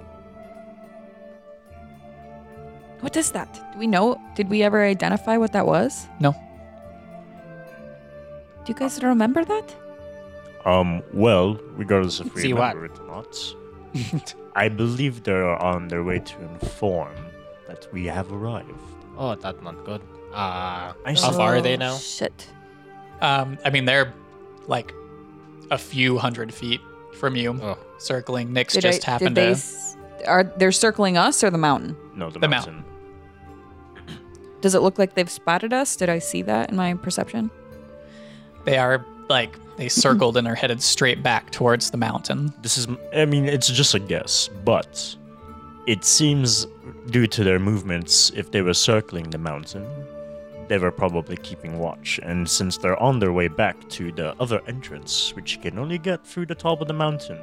What 3.01 3.17
is 3.17 3.33
that? 3.33 3.53
Do 3.73 3.79
we 3.79 3.87
know? 3.87 4.21
Did 4.35 4.49
we 4.49 4.63
ever 4.63 4.83
identify 4.83 5.37
what 5.37 5.53
that 5.53 5.67
was? 5.67 6.09
No. 6.21 6.33
Do 8.65 8.73
you 8.73 8.75
guys 8.75 9.03
remember 9.03 9.45
that? 9.45 9.75
Um. 10.65 11.03
Well, 11.13 11.59
regardless 11.77 12.21
if 12.21 12.35
we 12.35 12.43
See 12.43 12.53
what? 12.55 12.75
remember 12.77 12.95
it 12.95 13.01
or 13.01 13.07
not, 13.07 14.35
I 14.57 14.69
believe 14.69 15.23
they're 15.25 15.57
on 15.63 15.89
their 15.89 16.03
way 16.03 16.19
to 16.21 16.41
inform 16.43 17.15
that 17.69 17.87
we 17.93 18.07
have 18.07 18.33
arrived. 18.33 18.71
Oh, 19.19 19.35
that's 19.35 19.61
not 19.63 19.85
good. 19.85 20.01
Uh, 20.33 20.93
I 21.05 21.13
how 21.15 21.33
far 21.33 21.57
are 21.57 21.61
they 21.61 21.77
now? 21.77 21.97
Shit. 21.97 22.49
Um, 23.21 23.59
I 23.65 23.71
mean, 23.71 23.85
they're 23.85 24.13
like 24.67 24.93
a 25.71 25.79
few 25.79 26.19
hundred 26.19 26.53
feet 26.53 26.81
from 27.15 27.37
you, 27.37 27.59
Oh. 27.63 27.79
circling. 27.99 28.49
Nyx 28.53 28.73
Did 28.73 28.83
just 28.83 29.07
I, 29.07 29.13
happened 29.13 29.35
did 29.37 29.43
they 29.43 29.47
to. 29.47 29.53
s- 29.53 29.97
are 30.27 30.45
they're 30.57 30.73
circling 30.73 31.17
us 31.17 31.45
or 31.45 31.51
the 31.51 31.59
mountain? 31.59 31.97
No, 32.17 32.31
the, 32.31 32.39
The 32.41 32.49
mountain. 32.49 32.85
Does 34.61 34.75
it 34.75 34.81
look 34.81 34.99
like 34.99 35.15
they've 35.15 35.31
spotted 35.31 35.73
us? 35.73 35.95
Did 35.95 36.09
I 36.09 36.19
see 36.19 36.43
that 36.43 36.71
in 36.71 36.77
my 36.77 36.95
perception? 36.95 37.51
They 38.65 38.79
are 38.79 39.05
like 39.29 39.55
they 39.77 39.89
circled 39.89 40.37
and 40.37 40.47
are 40.47 40.55
headed 40.55 40.83
straight 40.83 41.23
back 41.23 41.51
towards 41.51 41.91
the 41.91 41.97
mountain. 41.97 42.53
This 42.63 42.79
is. 42.79 42.87
I 43.15 43.25
mean, 43.25 43.47
it's 43.47 43.69
just 43.69 43.95
a 43.95 43.99
guess, 43.99 44.49
but 44.65 45.17
it 45.87 46.05
seems 46.05 46.67
due 47.11 47.27
to 47.27 47.45
their 47.45 47.59
movements, 47.59 48.31
if 48.35 48.51
they 48.51 48.63
were 48.63 48.75
circling 48.75 49.31
the 49.31 49.39
mountain, 49.39 49.87
they 50.69 50.79
were 50.79 50.91
probably 50.91 51.37
keeping 51.37 51.79
watch. 51.79 52.19
And 52.23 52.49
since 52.49 52.79
they're 52.79 53.01
on 53.03 53.19
their 53.19 53.33
way 53.33 53.49
back 53.49 53.89
to 53.91 54.13
the 54.13 54.35
other 54.41 54.61
entrance, 54.67 55.35
which 55.37 55.57
you 55.57 55.63
can 55.63 55.79
only 55.79 55.99
get 55.99 56.27
through 56.27 56.47
the 56.47 56.55
top 56.55 56.81
of 56.81 56.89
the 56.89 56.95
mountain, 56.95 57.39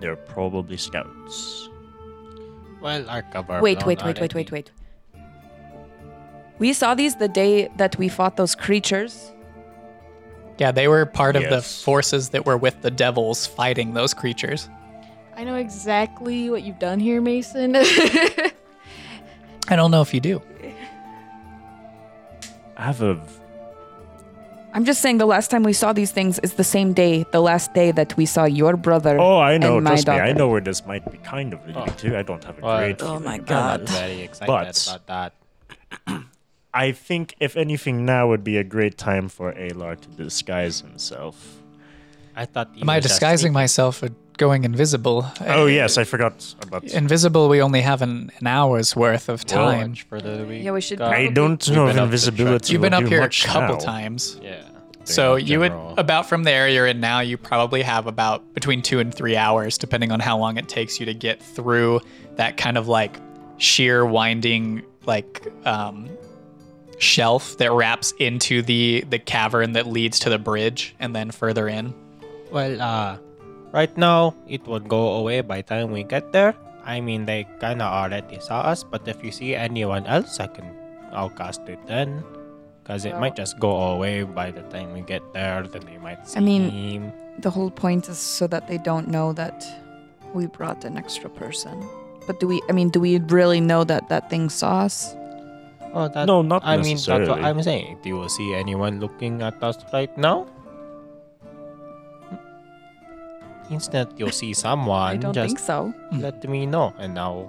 they're 0.00 0.16
probably 0.16 0.76
scouts. 0.76 1.68
Well, 2.80 3.08
our 3.08 3.22
cover. 3.22 3.60
Wait, 3.60 3.78
blown 3.78 3.88
wait, 3.88 4.04
wait, 4.04 4.20
wait, 4.20 4.34
wait, 4.34 4.52
wait. 4.52 4.70
We 6.58 6.72
saw 6.72 6.94
these 6.94 7.16
the 7.16 7.28
day 7.28 7.68
that 7.76 7.98
we 7.98 8.08
fought 8.08 8.36
those 8.36 8.54
creatures. 8.54 9.32
Yeah, 10.58 10.72
they 10.72 10.88
were 10.88 11.04
part 11.06 11.36
of 11.36 11.42
the 11.50 11.60
forces 11.60 12.30
that 12.30 12.46
were 12.46 12.56
with 12.56 12.80
the 12.82 12.90
devils 12.90 13.46
fighting 13.46 13.92
those 13.94 14.14
creatures. 14.14 14.68
I 15.36 15.44
know 15.44 15.56
exactly 15.56 16.48
what 16.48 16.62
you've 16.62 16.78
done 16.78 16.98
here, 16.98 17.20
Mason. 17.20 17.76
I 17.76 18.52
don't 19.76 19.90
know 19.90 20.00
if 20.00 20.14
you 20.14 20.20
do. 20.20 20.40
I 22.76 22.82
have 22.84 23.02
a. 23.02 23.20
I'm 24.72 24.84
just 24.84 25.00
saying 25.00 25.18
the 25.18 25.26
last 25.26 25.50
time 25.50 25.62
we 25.62 25.72
saw 25.72 25.92
these 25.94 26.10
things 26.12 26.38
is 26.40 26.54
the 26.54 26.64
same 26.64 26.92
day, 26.92 27.24
the 27.32 27.40
last 27.40 27.72
day 27.74 27.90
that 27.92 28.14
we 28.16 28.26
saw 28.26 28.44
your 28.44 28.76
brother. 28.76 29.18
Oh, 29.18 29.38
I 29.38 29.56
know. 29.58 29.76
and 29.76 29.84
my 29.84 29.90
Trust 29.90 30.08
me, 30.08 30.14
I 30.14 30.32
know 30.32 30.48
where 30.48 30.60
this 30.60 30.84
might 30.86 31.10
be 31.10 31.16
kind 31.18 31.52
of 31.54 31.66
leading 31.66 31.82
Oh. 31.82 31.86
to. 31.86 32.18
I 32.18 32.22
don't 32.22 32.44
have 32.44 32.58
a 32.58 32.60
Well, 32.62 32.78
great. 32.78 33.02
Oh 33.02 33.06
feeling 33.06 33.24
my 33.24 33.34
about 33.36 33.46
God. 33.46 33.80
it. 33.82 33.88
Very 33.88 34.20
excited 34.22 34.46
But- 34.46 34.86
about 34.86 35.32
that. 36.06 36.22
I 36.84 36.92
think, 36.92 37.34
if 37.40 37.56
anything, 37.56 38.04
now 38.04 38.28
would 38.28 38.44
be 38.44 38.56
a 38.58 38.64
great 38.64 38.96
time 38.98 39.28
for 39.28 39.52
Alar 39.54 39.98
to 40.00 40.08
disguise 40.24 40.80
himself. 40.80 41.34
I 42.36 42.44
thought. 42.44 42.68
Am 42.80 42.88
I 42.90 42.96
was 42.96 43.04
just 43.04 43.14
disguising 43.14 43.52
myself 43.52 44.02
or 44.02 44.10
going 44.36 44.64
invisible? 44.64 45.24
Oh 45.40 45.62
Uh, 45.62 45.66
yes, 45.66 45.96
I 45.96 46.04
forgot 46.04 46.54
about. 46.60 46.84
Invisible, 46.84 47.48
we 47.48 47.62
only 47.62 47.80
have 47.80 48.02
an, 48.02 48.30
an 48.40 48.46
hour's 48.46 48.94
worth 48.94 49.28
of 49.30 49.42
Well, 49.48 49.70
time. 49.70 49.90
much 49.90 50.02
further 50.02 50.44
we 50.44 50.58
Yeah, 50.58 50.72
we 50.72 50.82
should 50.82 50.98
got. 50.98 51.14
I 51.14 51.28
don't 51.28 51.66
know 51.70 51.86
been 51.86 51.96
if 51.96 52.02
invisibility. 52.02 52.72
You've 52.72 52.82
been 52.82 52.92
up 52.94 53.04
here 53.04 53.22
a 53.22 53.30
couple 53.30 53.76
now. 53.76 53.80
times. 53.92 54.38
Yeah. 54.42 54.62
So 55.04 55.36
you 55.36 55.60
would 55.60 55.72
about 55.96 56.28
from 56.28 56.42
the 56.44 56.50
area 56.50 56.74
you're 56.74 56.86
in 56.86 57.00
now, 57.00 57.20
you 57.20 57.38
probably 57.38 57.80
have 57.82 58.06
about 58.08 58.52
between 58.54 58.82
two 58.82 58.98
and 58.98 59.14
three 59.14 59.36
hours, 59.36 59.78
depending 59.78 60.10
on 60.10 60.18
how 60.20 60.36
long 60.36 60.58
it 60.58 60.68
takes 60.68 60.98
you 61.00 61.06
to 61.06 61.14
get 61.14 61.40
through 61.40 62.00
that 62.34 62.56
kind 62.56 62.76
of 62.76 62.88
like 62.88 63.16
sheer 63.58 64.04
winding 64.04 64.82
like 65.06 65.46
um, 65.64 66.08
shelf 66.98 67.56
that 67.58 67.72
wraps 67.72 68.12
into 68.18 68.62
the 68.62 69.04
the 69.10 69.18
cavern 69.18 69.72
that 69.72 69.86
leads 69.86 70.18
to 70.20 70.30
the 70.30 70.38
bridge, 70.38 70.94
and 70.98 71.14
then 71.14 71.30
further 71.30 71.68
in. 71.68 71.94
Well, 72.50 72.80
uh, 72.80 73.18
right 73.72 73.94
now 73.96 74.34
it 74.48 74.66
would 74.66 74.88
go 74.88 75.14
away 75.20 75.40
by 75.40 75.62
the 75.62 75.68
time 75.68 75.92
we 75.92 76.04
get 76.04 76.32
there. 76.32 76.54
I 76.84 77.00
mean, 77.00 77.26
they 77.26 77.46
kinda 77.60 77.84
already 77.84 78.38
saw 78.40 78.60
us, 78.60 78.84
but 78.84 79.06
if 79.08 79.22
you 79.24 79.32
see 79.32 79.54
anyone 79.54 80.06
else, 80.06 80.38
I 80.38 80.46
can, 80.46 80.70
I'll 81.12 81.30
cast 81.30 81.66
it 81.68 81.80
then. 81.86 82.22
Cause 82.84 83.04
it 83.04 83.18
might 83.18 83.34
just 83.34 83.58
go 83.58 83.74
away 83.98 84.22
by 84.22 84.52
the 84.52 84.62
time 84.70 84.92
we 84.94 85.00
get 85.00 85.20
there. 85.34 85.66
Then 85.66 85.82
they 85.84 85.98
might 85.98 86.28
see 86.28 86.38
I 86.38 86.40
mean- 86.40 86.70
him. 86.70 87.12
The 87.40 87.50
whole 87.50 87.70
point 87.70 88.08
is 88.08 88.16
so 88.16 88.46
that 88.46 88.68
they 88.68 88.78
don't 88.78 89.08
know 89.08 89.32
that 89.34 89.66
we 90.32 90.46
brought 90.46 90.84
an 90.84 90.96
extra 90.96 91.28
person. 91.28 91.84
But 92.26 92.40
do 92.40 92.46
we? 92.46 92.62
I 92.70 92.72
mean, 92.72 92.88
do 92.88 93.00
we 93.00 93.18
really 93.18 93.60
know 93.60 93.84
that 93.84 94.08
that 94.08 94.30
thing 94.30 94.48
saw 94.48 94.80
us? 94.86 95.14
Oh, 95.96 96.08
that, 96.08 96.26
No, 96.26 96.42
not 96.42 96.60
I 96.62 96.76
mean, 96.76 96.96
that's 97.00 97.08
what 97.08 97.40
I'm 97.42 97.62
saying. 97.62 98.00
Do 98.02 98.08
you 98.10 98.28
see 98.28 98.52
anyone 98.52 99.00
looking 99.00 99.40
at 99.40 99.56
us 99.62 99.78
right 99.94 100.12
now? 100.18 100.46
Instant, 103.70 104.12
you'll 104.18 104.30
see 104.30 104.52
someone. 104.52 105.00
I 105.14 105.16
don't 105.16 105.32
just 105.32 105.46
think 105.46 105.58
so. 105.58 105.94
let 106.12 106.44
me 106.48 106.66
know, 106.66 106.92
and 106.98 107.14
now 107.14 107.48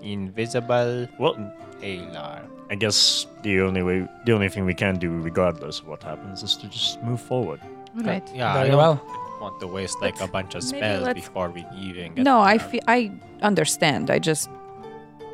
invisible. 0.00 1.06
Well, 1.18 1.36
Alar. 1.82 2.40
I 2.70 2.74
guess 2.74 3.26
the 3.42 3.60
only 3.60 3.82
way, 3.82 4.08
the 4.24 4.32
only 4.32 4.48
thing 4.48 4.64
we 4.64 4.74
can 4.74 4.98
do, 4.98 5.10
regardless 5.10 5.80
of 5.80 5.86
what 5.86 6.02
happens, 6.02 6.42
is 6.42 6.56
to 6.56 6.68
just 6.68 7.02
move 7.02 7.20
forward. 7.20 7.60
Right. 7.94 8.26
Yeah, 8.34 8.54
I 8.54 8.66
don't 8.68 8.76
well. 8.78 9.00
want 9.40 9.60
to 9.60 9.66
waste 9.66 10.00
like 10.00 10.18
a 10.22 10.26
bunch 10.26 10.54
of 10.54 10.62
spells 10.64 11.12
before 11.12 11.50
we 11.50 11.64
even 11.78 12.14
get 12.14 12.24
No, 12.24 12.40
I 12.40 12.56
there. 12.56 12.68
fe- 12.68 12.80
I 12.88 13.12
understand. 13.42 14.10
I 14.10 14.18
just 14.18 14.48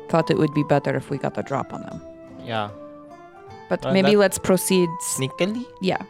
thought 0.09 0.29
it 0.29 0.37
would 0.37 0.53
be 0.53 0.63
better 0.63 0.93
if 0.95 1.09
we 1.09 1.17
got 1.17 1.37
a 1.37 1.43
drop 1.43 1.73
on 1.73 1.81
them. 1.83 2.01
Yeah. 2.45 2.69
But 3.69 3.83
Well, 3.83 3.93
maybe 3.93 4.11
that- 4.11 4.17
let's 4.17 4.37
proceed. 4.37 4.89
s- 4.99 5.17
Sneakily? 5.19 5.65
Yeah. 5.81 6.01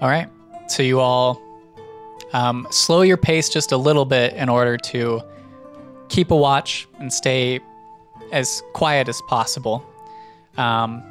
All 0.00 0.08
right. 0.08 0.28
So 0.68 0.82
you 0.82 0.98
all 1.00 1.38
um, 2.32 2.66
slow 2.70 3.02
your 3.02 3.16
pace 3.18 3.48
just 3.50 3.70
a 3.72 3.76
little 3.76 4.04
bit 4.06 4.32
in 4.34 4.48
order 4.48 4.76
to 4.78 5.20
keep 6.08 6.30
a 6.30 6.36
watch 6.36 6.88
and 6.98 7.12
stay 7.12 7.60
as 8.32 8.62
quiet 8.72 9.08
as 9.08 9.20
possible, 9.28 9.84
um, 10.56 11.02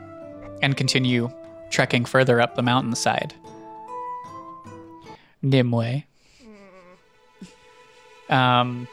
and 0.64 0.76
continue 0.76 1.30
trekking 1.70 2.04
further 2.06 2.42
up 2.42 2.56
the 2.56 2.62
mountainside. 2.64 3.34
Nimue. 5.44 6.02
Um, 8.30 8.88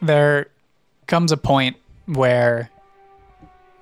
there 0.00 0.48
comes 1.06 1.32
a 1.32 1.36
point 1.36 1.76
where 2.06 2.70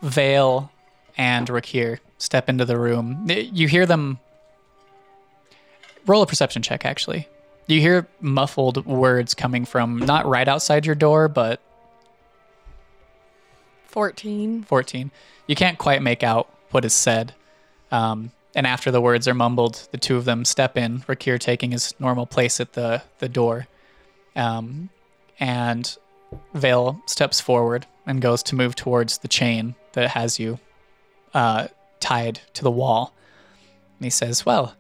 Vale 0.03 0.70
and 1.16 1.49
Rakir 1.49 1.99
step 2.18 2.49
into 2.49 2.64
the 2.64 2.79
room. 2.79 3.27
You 3.29 3.68
hear 3.68 3.87
them 3.87 4.18
roll 6.07 6.22
a 6.22 6.27
perception 6.27 6.62
check, 6.62 6.85
actually. 6.85 7.29
You 7.66 7.81
hear 7.81 8.07
muffled 8.20 8.85
words 8.85 9.35
coming 9.35 9.64
from 9.64 9.99
not 9.99 10.27
right 10.27 10.47
outside 10.47 10.85
your 10.85 10.95
door, 10.95 11.29
but 11.29 11.61
14. 13.87 14.64
14. 14.64 15.11
You 15.47 15.55
can't 15.55 15.79
quite 15.79 16.03
make 16.03 16.22
out 16.22 16.53
what 16.72 16.85
is 16.85 16.93
said. 16.93 17.33
Um, 17.91 18.33
and 18.55 18.66
after 18.66 18.91
the 18.91 19.01
words 19.01 19.27
are 19.27 19.35
mumbled, 19.35 19.89
the 19.93 19.99
two 19.99 20.16
of 20.16 20.25
them 20.25 20.45
step 20.45 20.77
in, 20.77 21.01
Rakir 21.01 21.39
taking 21.39 21.70
his 21.70 21.95
normal 21.99 22.27
place 22.27 22.61
at 22.61 22.75
the, 22.75 23.03
the 23.18 23.29
door. 23.29 23.66
Um, 24.37 24.91
and 25.41 25.97
Vale 26.55 27.01
steps 27.07 27.41
forward 27.41 27.87
and 28.07 28.20
goes 28.20 28.43
to 28.45 28.55
move 28.55 28.74
towards 28.74 29.18
the 29.18 29.28
chain 29.28 29.74
that 29.93 30.11
has 30.11 30.39
you 30.39 30.59
uh, 31.32 31.68
tied 32.01 32.41
to 32.55 32.62
the 32.62 32.70
wall. 32.70 33.14
And 33.99 34.05
he 34.05 34.11
says, 34.11 34.45
Well, 34.45 34.74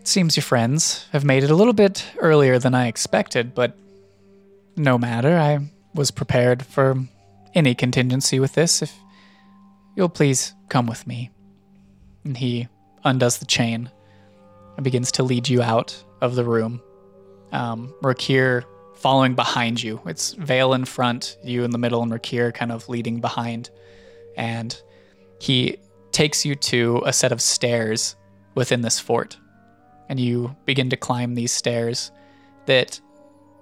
it 0.00 0.08
seems 0.08 0.36
your 0.36 0.42
friends 0.42 1.06
have 1.12 1.24
made 1.24 1.44
it 1.44 1.50
a 1.50 1.54
little 1.54 1.72
bit 1.72 2.04
earlier 2.18 2.58
than 2.58 2.74
I 2.74 2.86
expected, 2.88 3.54
but 3.54 3.76
no 4.76 4.98
matter. 4.98 5.36
I 5.36 5.60
was 5.94 6.10
prepared 6.10 6.64
for 6.64 6.96
any 7.54 7.74
contingency 7.74 8.38
with 8.38 8.52
this. 8.52 8.82
If 8.82 8.94
you'll 9.96 10.08
please 10.08 10.54
come 10.68 10.86
with 10.86 11.06
me. 11.06 11.30
And 12.24 12.36
he 12.36 12.68
undoes 13.04 13.38
the 13.38 13.46
chain 13.46 13.90
and 14.76 14.84
begins 14.84 15.10
to 15.12 15.22
lead 15.22 15.48
you 15.48 15.62
out 15.62 16.02
of 16.20 16.34
the 16.34 16.44
room. 16.44 16.82
Um, 17.52 17.94
Rakir 18.02 18.64
following 18.96 19.34
behind 19.34 19.82
you. 19.82 20.00
It's 20.06 20.32
Vale 20.32 20.72
in 20.72 20.84
front, 20.84 21.38
you 21.44 21.64
in 21.64 21.70
the 21.70 21.78
middle, 21.78 22.02
and 22.02 22.10
Rakir 22.10 22.52
kind 22.52 22.72
of 22.72 22.88
leading 22.88 23.20
behind. 23.20 23.70
And 24.36 24.80
he 25.40 25.76
takes 26.12 26.44
you 26.44 26.54
to 26.54 27.02
a 27.04 27.12
set 27.12 27.32
of 27.32 27.40
stairs 27.40 28.16
within 28.54 28.80
this 28.80 28.98
fort. 28.98 29.36
And 30.08 30.18
you 30.18 30.56
begin 30.64 30.90
to 30.90 30.96
climb 30.96 31.34
these 31.34 31.52
stairs 31.52 32.10
that 32.66 33.00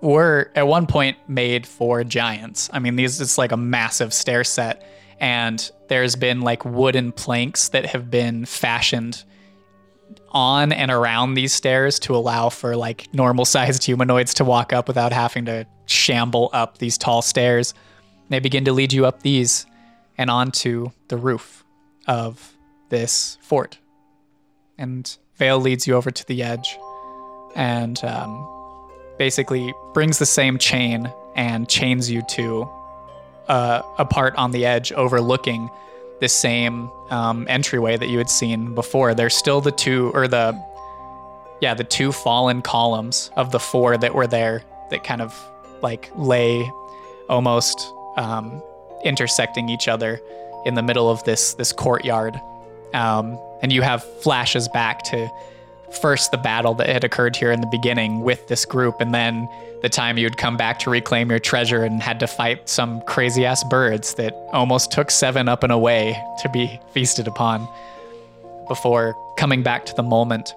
were 0.00 0.50
at 0.54 0.66
one 0.66 0.86
point 0.86 1.16
made 1.28 1.66
for 1.66 2.04
giants. 2.04 2.70
I 2.72 2.78
mean, 2.78 2.96
these 2.96 3.20
it's 3.20 3.38
like 3.38 3.52
a 3.52 3.56
massive 3.56 4.12
stair 4.12 4.44
set, 4.44 4.86
and 5.18 5.70
there's 5.88 6.16
been 6.16 6.42
like 6.42 6.64
wooden 6.64 7.12
planks 7.12 7.68
that 7.70 7.86
have 7.86 8.10
been 8.10 8.44
fashioned 8.44 9.24
on 10.34 10.72
and 10.72 10.90
around 10.90 11.34
these 11.34 11.52
stairs 11.52 11.98
to 12.00 12.14
allow 12.14 12.48
for 12.48 12.76
like 12.76 13.08
normal 13.14 13.44
sized 13.44 13.84
humanoids 13.84 14.34
to 14.34 14.44
walk 14.44 14.72
up 14.72 14.88
without 14.88 15.12
having 15.12 15.44
to 15.46 15.66
shamble 15.86 16.50
up 16.52 16.78
these 16.78 16.98
tall 16.98 17.22
stairs. 17.22 17.72
They 18.28 18.40
begin 18.40 18.64
to 18.64 18.72
lead 18.72 18.92
you 18.92 19.06
up 19.06 19.22
these 19.22 19.64
and 20.18 20.30
onto 20.30 20.90
the 21.08 21.16
roof 21.16 21.64
of 22.06 22.54
this 22.88 23.38
fort. 23.40 23.78
And 24.76 25.16
Vale 25.36 25.60
leads 25.60 25.86
you 25.86 25.94
over 25.94 26.10
to 26.10 26.26
the 26.26 26.42
edge 26.42 26.78
and 27.54 28.02
um, 28.04 28.48
basically 29.18 29.72
brings 29.92 30.18
the 30.18 30.26
same 30.26 30.58
chain 30.58 31.12
and 31.36 31.68
chains 31.68 32.10
you 32.10 32.22
to 32.22 32.68
uh, 33.48 33.82
a 33.98 34.04
part 34.04 34.34
on 34.36 34.50
the 34.50 34.66
edge 34.66 34.92
overlooking 34.92 35.70
the 36.24 36.28
same 36.30 36.90
um, 37.10 37.46
entryway 37.50 37.98
that 37.98 38.08
you 38.08 38.16
had 38.16 38.30
seen 38.30 38.74
before. 38.74 39.14
There's 39.14 39.36
still 39.36 39.60
the 39.60 39.70
two, 39.70 40.10
or 40.14 40.26
the, 40.26 40.58
yeah, 41.60 41.74
the 41.74 41.84
two 41.84 42.12
fallen 42.12 42.62
columns 42.62 43.30
of 43.36 43.52
the 43.52 43.60
four 43.60 43.98
that 43.98 44.14
were 44.14 44.26
there 44.26 44.62
that 44.88 45.04
kind 45.04 45.20
of 45.20 45.38
like 45.82 46.10
lay 46.16 46.72
almost 47.28 47.92
um, 48.16 48.62
intersecting 49.04 49.68
each 49.68 49.86
other 49.86 50.18
in 50.64 50.76
the 50.76 50.82
middle 50.82 51.10
of 51.10 51.22
this 51.24 51.52
this 51.54 51.72
courtyard. 51.72 52.40
Um, 52.94 53.38
and 53.60 53.70
you 53.70 53.82
have 53.82 54.02
flashes 54.22 54.66
back 54.68 55.02
to 55.10 55.28
first 56.00 56.30
the 56.30 56.38
battle 56.38 56.74
that 56.74 56.88
had 56.88 57.04
occurred 57.04 57.36
here 57.36 57.52
in 57.52 57.60
the 57.60 57.66
beginning 57.66 58.20
with 58.20 58.46
this 58.48 58.64
group, 58.64 59.00
and 59.00 59.14
then 59.14 59.48
the 59.82 59.88
time 59.88 60.18
you'd 60.18 60.36
come 60.36 60.56
back 60.56 60.78
to 60.80 60.90
reclaim 60.90 61.30
your 61.30 61.38
treasure 61.38 61.84
and 61.84 62.02
had 62.02 62.20
to 62.20 62.26
fight 62.26 62.68
some 62.68 63.00
crazy 63.02 63.44
ass 63.44 63.62
birds 63.64 64.14
that 64.14 64.32
almost 64.52 64.90
took 64.90 65.10
Seven 65.10 65.48
up 65.48 65.62
and 65.62 65.72
away 65.72 66.20
to 66.42 66.48
be 66.48 66.80
feasted 66.92 67.28
upon 67.28 67.68
before 68.68 69.14
coming 69.36 69.62
back 69.62 69.84
to 69.86 69.94
the 69.94 70.02
moment. 70.02 70.54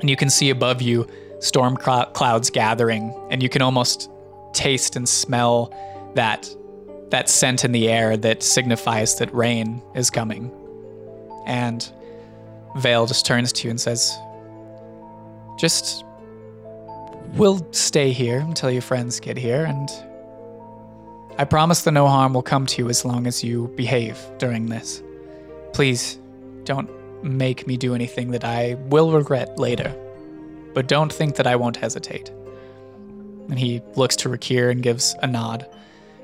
And 0.00 0.10
you 0.10 0.16
can 0.16 0.30
see 0.30 0.50
above 0.50 0.82
you 0.82 1.08
storm 1.40 1.76
clou- 1.76 2.06
clouds 2.12 2.50
gathering, 2.50 3.14
and 3.30 3.42
you 3.42 3.48
can 3.48 3.62
almost 3.62 4.10
taste 4.52 4.96
and 4.96 5.08
smell 5.08 5.72
that 6.14 6.48
that 7.10 7.28
scent 7.28 7.64
in 7.64 7.72
the 7.72 7.90
air 7.90 8.16
that 8.16 8.42
signifies 8.42 9.16
that 9.16 9.32
rain 9.34 9.82
is 9.94 10.08
coming. 10.08 10.50
And 11.46 11.90
Vale 12.76 13.06
just 13.06 13.26
turns 13.26 13.52
to 13.52 13.64
you 13.68 13.70
and 13.70 13.80
says, 13.80 14.16
Just 15.58 16.04
we'll 17.34 17.66
stay 17.72 18.12
here 18.12 18.40
until 18.40 18.70
your 18.70 18.82
friends 18.82 19.20
get 19.20 19.36
here, 19.36 19.64
and 19.64 19.88
I 21.38 21.44
promise 21.44 21.82
that 21.82 21.92
no 21.92 22.06
harm 22.08 22.34
will 22.34 22.42
come 22.42 22.66
to 22.66 22.82
you 22.82 22.88
as 22.88 23.04
long 23.04 23.26
as 23.26 23.42
you 23.42 23.68
behave 23.76 24.18
during 24.38 24.66
this. 24.66 25.02
Please 25.72 26.18
don't 26.64 26.90
make 27.24 27.66
me 27.66 27.76
do 27.76 27.94
anything 27.94 28.30
that 28.32 28.44
I 28.44 28.74
will 28.88 29.12
regret 29.12 29.58
later, 29.58 29.94
but 30.74 30.88
don't 30.88 31.12
think 31.12 31.36
that 31.36 31.46
I 31.46 31.56
won't 31.56 31.76
hesitate. 31.76 32.30
And 33.48 33.58
he 33.58 33.80
looks 33.96 34.16
to 34.16 34.28
Rakir 34.28 34.70
and 34.70 34.82
gives 34.82 35.14
a 35.22 35.26
nod 35.26 35.66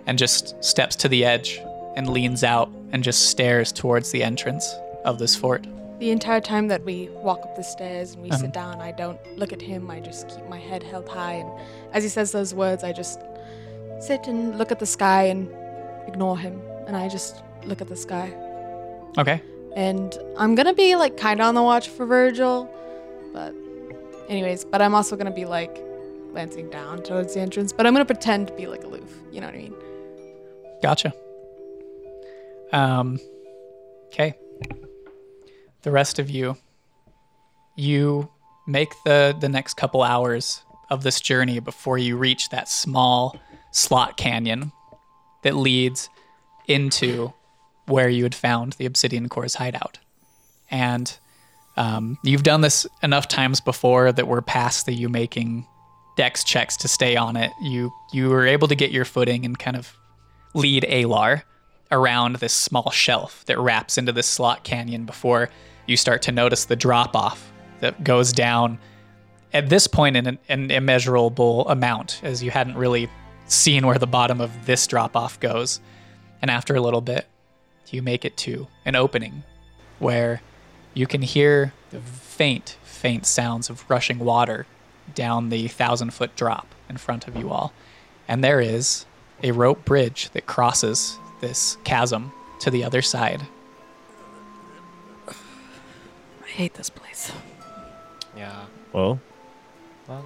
and 0.07 0.19
just 0.19 0.63
steps 0.63 0.97
to 0.97 1.09
the 1.09 1.25
edge 1.25 1.61
and 1.97 2.09
leans 2.09 2.45
out 2.45 2.71
and 2.93 3.03
just 3.03 3.31
stares 3.31 3.73
towards 3.73 4.11
the 4.11 4.23
entrance 4.23 4.75
of 5.05 5.19
this 5.19 5.37
fort. 5.37 5.67
The 5.99 6.11
entire 6.11 6.41
time 6.41 6.69
that 6.69 6.85
we 6.85 7.09
walk 7.11 7.41
up 7.43 7.57
the 7.57 7.65
stairs 7.65 8.15
and 8.15 8.23
we 8.23 8.31
Um. 8.31 8.39
sit 8.39 8.53
down, 8.53 8.81
I 8.81 8.93
don't 8.93 9.19
look 9.37 9.53
at 9.53 9.61
him. 9.61 9.91
I 9.91 9.99
just 10.01 10.29
keep 10.29 10.49
my 10.49 10.59
head 10.59 10.83
held 10.83 11.09
high. 11.09 11.35
And 11.35 11.51
as 11.93 12.03
he 12.05 12.09
says 12.09 12.31
those 12.33 12.55
words, 12.55 12.85
I 12.85 12.93
just 12.93 13.21
sit 14.01 14.27
and 14.29 14.57
look 14.59 14.71
at 14.71 14.79
the 14.79 14.87
sky 14.87 15.25
and 15.25 15.49
ignore 16.07 16.39
him. 16.39 16.61
And 16.87 16.97
I 16.97 17.09
just 17.09 17.43
look 17.65 17.81
at 17.81 17.89
the 17.89 17.97
sky. 17.97 18.33
Okay. 19.19 19.43
And 19.75 20.17
I'm 20.37 20.55
going 20.55 20.67
to 20.67 20.73
be 20.75 20.95
like 20.97 21.17
kind 21.17 21.41
of 21.41 21.47
on 21.47 21.55
the 21.55 21.63
watch 21.63 21.89
for 21.89 22.07
Virgil. 22.07 22.71
But, 23.33 23.53
anyways, 24.29 24.65
but 24.65 24.81
I'm 24.81 24.95
also 24.95 25.17
going 25.17 25.27
to 25.27 25.33
be 25.33 25.45
like 25.45 25.83
glancing 26.33 26.71
down 26.71 27.03
towards 27.03 27.35
the 27.35 27.41
entrance. 27.41 27.73
But 27.73 27.87
I'm 27.87 27.93
going 27.93 28.07
to 28.07 28.13
pretend 28.15 28.47
to 28.49 28.55
be 28.55 28.67
like 28.69 28.85
aloof. 28.85 29.11
You 29.33 29.41
know 29.41 29.47
what 29.49 29.55
I 29.57 29.59
mean? 29.59 29.75
Gotcha. 30.83 31.13
Um, 32.73 33.19
okay. 34.13 34.37
The 35.83 35.91
rest 35.91 36.19
of 36.19 36.29
you, 36.29 36.57
you 37.77 38.31
make 38.67 38.93
the 39.05 39.37
the 39.39 39.49
next 39.49 39.75
couple 39.75 40.03
hours 40.03 40.63
of 40.91 41.03
this 41.03 41.21
journey 41.21 41.61
before 41.61 41.99
you 41.99 42.17
reach 42.17 42.49
that 42.51 42.69
small 42.69 43.39
slot 43.73 44.17
canyon 44.17 44.73
that 45.43 45.55
leads 45.55 46.09
into 46.67 47.33
where 47.87 48.09
you 48.09 48.23
had 48.23 48.35
found 48.35 48.75
the 48.75 48.87
Obsidian 48.87 49.29
Core's 49.29 49.55
hideout. 49.55 49.99
And 50.71 51.17
um, 51.77 52.19
you've 52.23 52.43
done 52.43 52.61
this 52.61 52.87
enough 53.03 53.29
times 53.29 53.61
before 53.61 54.13
that 54.13 54.27
we're 54.27 54.43
past 54.43 54.87
the 54.87 54.93
you 54.93 55.09
making 55.09 55.67
dex 56.17 56.43
checks 56.43 56.77
to 56.79 56.89
stay 56.89 57.17
on 57.17 57.37
it. 57.37 57.53
You 57.63 57.93
you 58.13 58.29
were 58.29 58.47
able 58.47 58.69
to 58.69 58.75
get 58.75 58.91
your 58.91 59.05
footing 59.05 59.45
and 59.45 59.59
kind 59.59 59.77
of 59.77 59.97
lead 60.55 60.85
Alar 60.89 61.43
around 61.91 62.37
this 62.37 62.53
small 62.53 62.91
shelf 62.91 63.45
that 63.47 63.59
wraps 63.59 63.97
into 63.97 64.13
this 64.13 64.27
slot 64.27 64.65
canyon 64.65 65.05
before 65.05 65.49
you 65.89 65.97
start 65.97 66.23
to 66.23 66.33
notice 66.33 66.67
the 66.67 66.77
drop 66.77 67.17
off 67.17 67.53
that 67.81 68.05
goes 68.05 68.33
down 68.33 68.79
at 69.53 69.69
this 69.69 69.87
point 69.87 70.17
in 70.17 70.27
an, 70.27 70.39
an 70.49 70.71
immeasurable 70.71 71.67
amount 71.69 72.21
as 72.23 72.43
you 72.43 72.51
hadn't 72.51 72.77
really 72.77 73.09
seen 73.47 73.87
where 73.87 73.99
the 73.99 74.07
bottom 74.07 74.41
of 74.41 74.67
this 74.67 74.87
drop 74.87 75.17
off 75.17 75.41
goes. 75.41 75.81
And 76.43 76.51
after 76.51 76.77
a 76.77 76.81
little 76.81 77.01
bit, 77.01 77.27
you 77.91 78.03
make 78.03 78.25
it 78.25 78.37
to 78.37 78.69
an 78.85 78.95
opening 78.95 79.43
where 79.99 80.43
you 80.93 81.07
can 81.07 81.23
hear 81.23 81.73
the 81.91 82.01
faint, 82.01 82.77
faint 82.85 83.25
sounds 83.25 83.71
of 83.71 83.89
rushing 83.89 84.19
water 84.19 84.67
down 85.15 85.49
the 85.49 85.69
thousand 85.69 86.13
foot 86.13 86.37
drop 86.37 86.67
in 86.91 86.99
front 86.99 87.27
of 87.27 87.37
you 87.37 87.51
all. 87.51 87.73
And 88.29 88.45
there 88.45 88.61
is 88.61 89.07
a 89.43 89.53
rope 89.53 89.85
bridge 89.87 90.29
that 90.31 90.45
crosses 90.45 91.19
this 91.41 91.79
chasm 91.85 92.31
to 92.61 92.71
the 92.71 92.85
other 92.85 93.01
side. 93.01 93.47
Hate 96.59 96.75
this 96.75 96.91
place. 96.91 97.31
Yeah. 98.37 98.67
Well, 98.93 99.21
Well, 100.09 100.25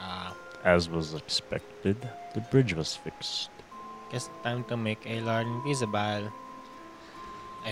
uh, 0.00 0.32
as 0.64 0.88
was 0.88 1.12
expected, 1.14 1.96
the 2.34 2.40
bridge 2.50 2.72
was 2.74 2.96
fixed. 2.96 3.50
guess 4.12 4.30
time 4.44 4.62
to 4.70 4.76
make 4.76 5.02
Alar 5.04 5.42
invisible. 5.42 6.30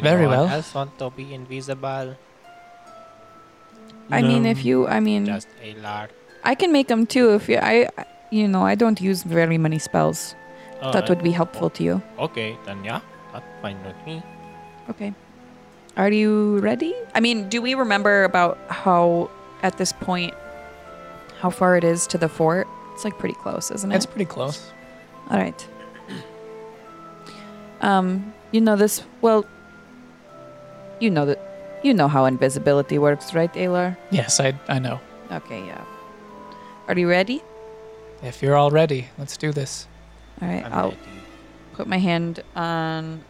Very 0.02 0.24
Anyone 0.26 0.28
well. 0.28 0.48
else 0.48 0.74
want 0.74 0.98
to 0.98 1.10
be 1.10 1.32
invisible? 1.34 2.16
I 4.10 4.20
mean, 4.22 4.44
if 4.46 4.64
you, 4.64 4.86
I 4.88 4.98
mean, 5.00 5.24
Just 5.26 5.48
Alar. 5.64 6.08
I 6.44 6.54
can 6.54 6.72
make 6.72 6.88
them 6.88 7.06
too. 7.06 7.34
If 7.38 7.48
you, 7.48 7.56
I, 7.58 7.88
I- 7.96 8.06
you 8.32 8.48
know, 8.48 8.62
I 8.64 8.74
don't 8.74 9.00
use 9.00 9.22
very 9.22 9.58
many 9.58 9.78
spells. 9.78 10.34
That 10.80 11.08
would 11.08 11.22
be 11.22 11.30
helpful 11.30 11.70
to 11.78 11.82
you. 11.84 12.02
Okay, 12.18 12.56
then 12.66 12.82
yeah, 12.82 13.00
that's 13.32 13.46
fine 13.62 13.78
with 13.84 13.94
me. 14.06 14.20
Okay. 14.90 15.12
Are 15.96 16.10
you 16.10 16.58
ready? 16.58 16.94
I 17.14 17.20
mean, 17.20 17.48
do 17.48 17.60
we 17.60 17.74
remember 17.74 18.24
about 18.24 18.58
how, 18.68 19.30
at 19.62 19.76
this 19.78 19.92
point, 19.92 20.34
how 21.40 21.50
far 21.50 21.76
it 21.76 21.84
is 21.84 22.06
to 22.08 22.18
the 22.18 22.28
fort? 22.28 22.66
It's 22.94 23.04
like 23.04 23.18
pretty 23.18 23.34
close, 23.34 23.70
isn't 23.70 23.92
it? 23.92 23.96
It's 23.96 24.06
pretty 24.06 24.24
close. 24.24 24.70
All 25.30 25.36
right. 25.38 25.68
Um, 27.80 28.32
you 28.52 28.60
know 28.60 28.76
this 28.76 29.02
well. 29.20 29.44
You 31.00 31.10
know 31.10 31.26
that, 31.26 31.80
you 31.82 31.92
know 31.92 32.06
how 32.06 32.26
invisibility 32.26 32.96
works, 32.96 33.34
right, 33.34 33.52
Alar? 33.54 33.96
Yes, 34.12 34.38
I, 34.38 34.54
I 34.68 34.78
know. 34.78 35.00
Okay, 35.32 35.66
yeah. 35.66 35.84
Are 36.86 36.96
you 36.96 37.08
ready? 37.08 37.42
If 38.22 38.40
you're 38.40 38.54
all 38.56 38.70
ready, 38.70 39.08
let's 39.18 39.36
do 39.36 39.50
this. 39.52 39.88
All 40.40 40.46
right, 40.48 40.64
I'm 40.64 40.72
I'll 40.72 40.88
ready. 40.90 41.00
put 41.72 41.88
my 41.88 41.98
hand 41.98 42.40
on 42.54 43.24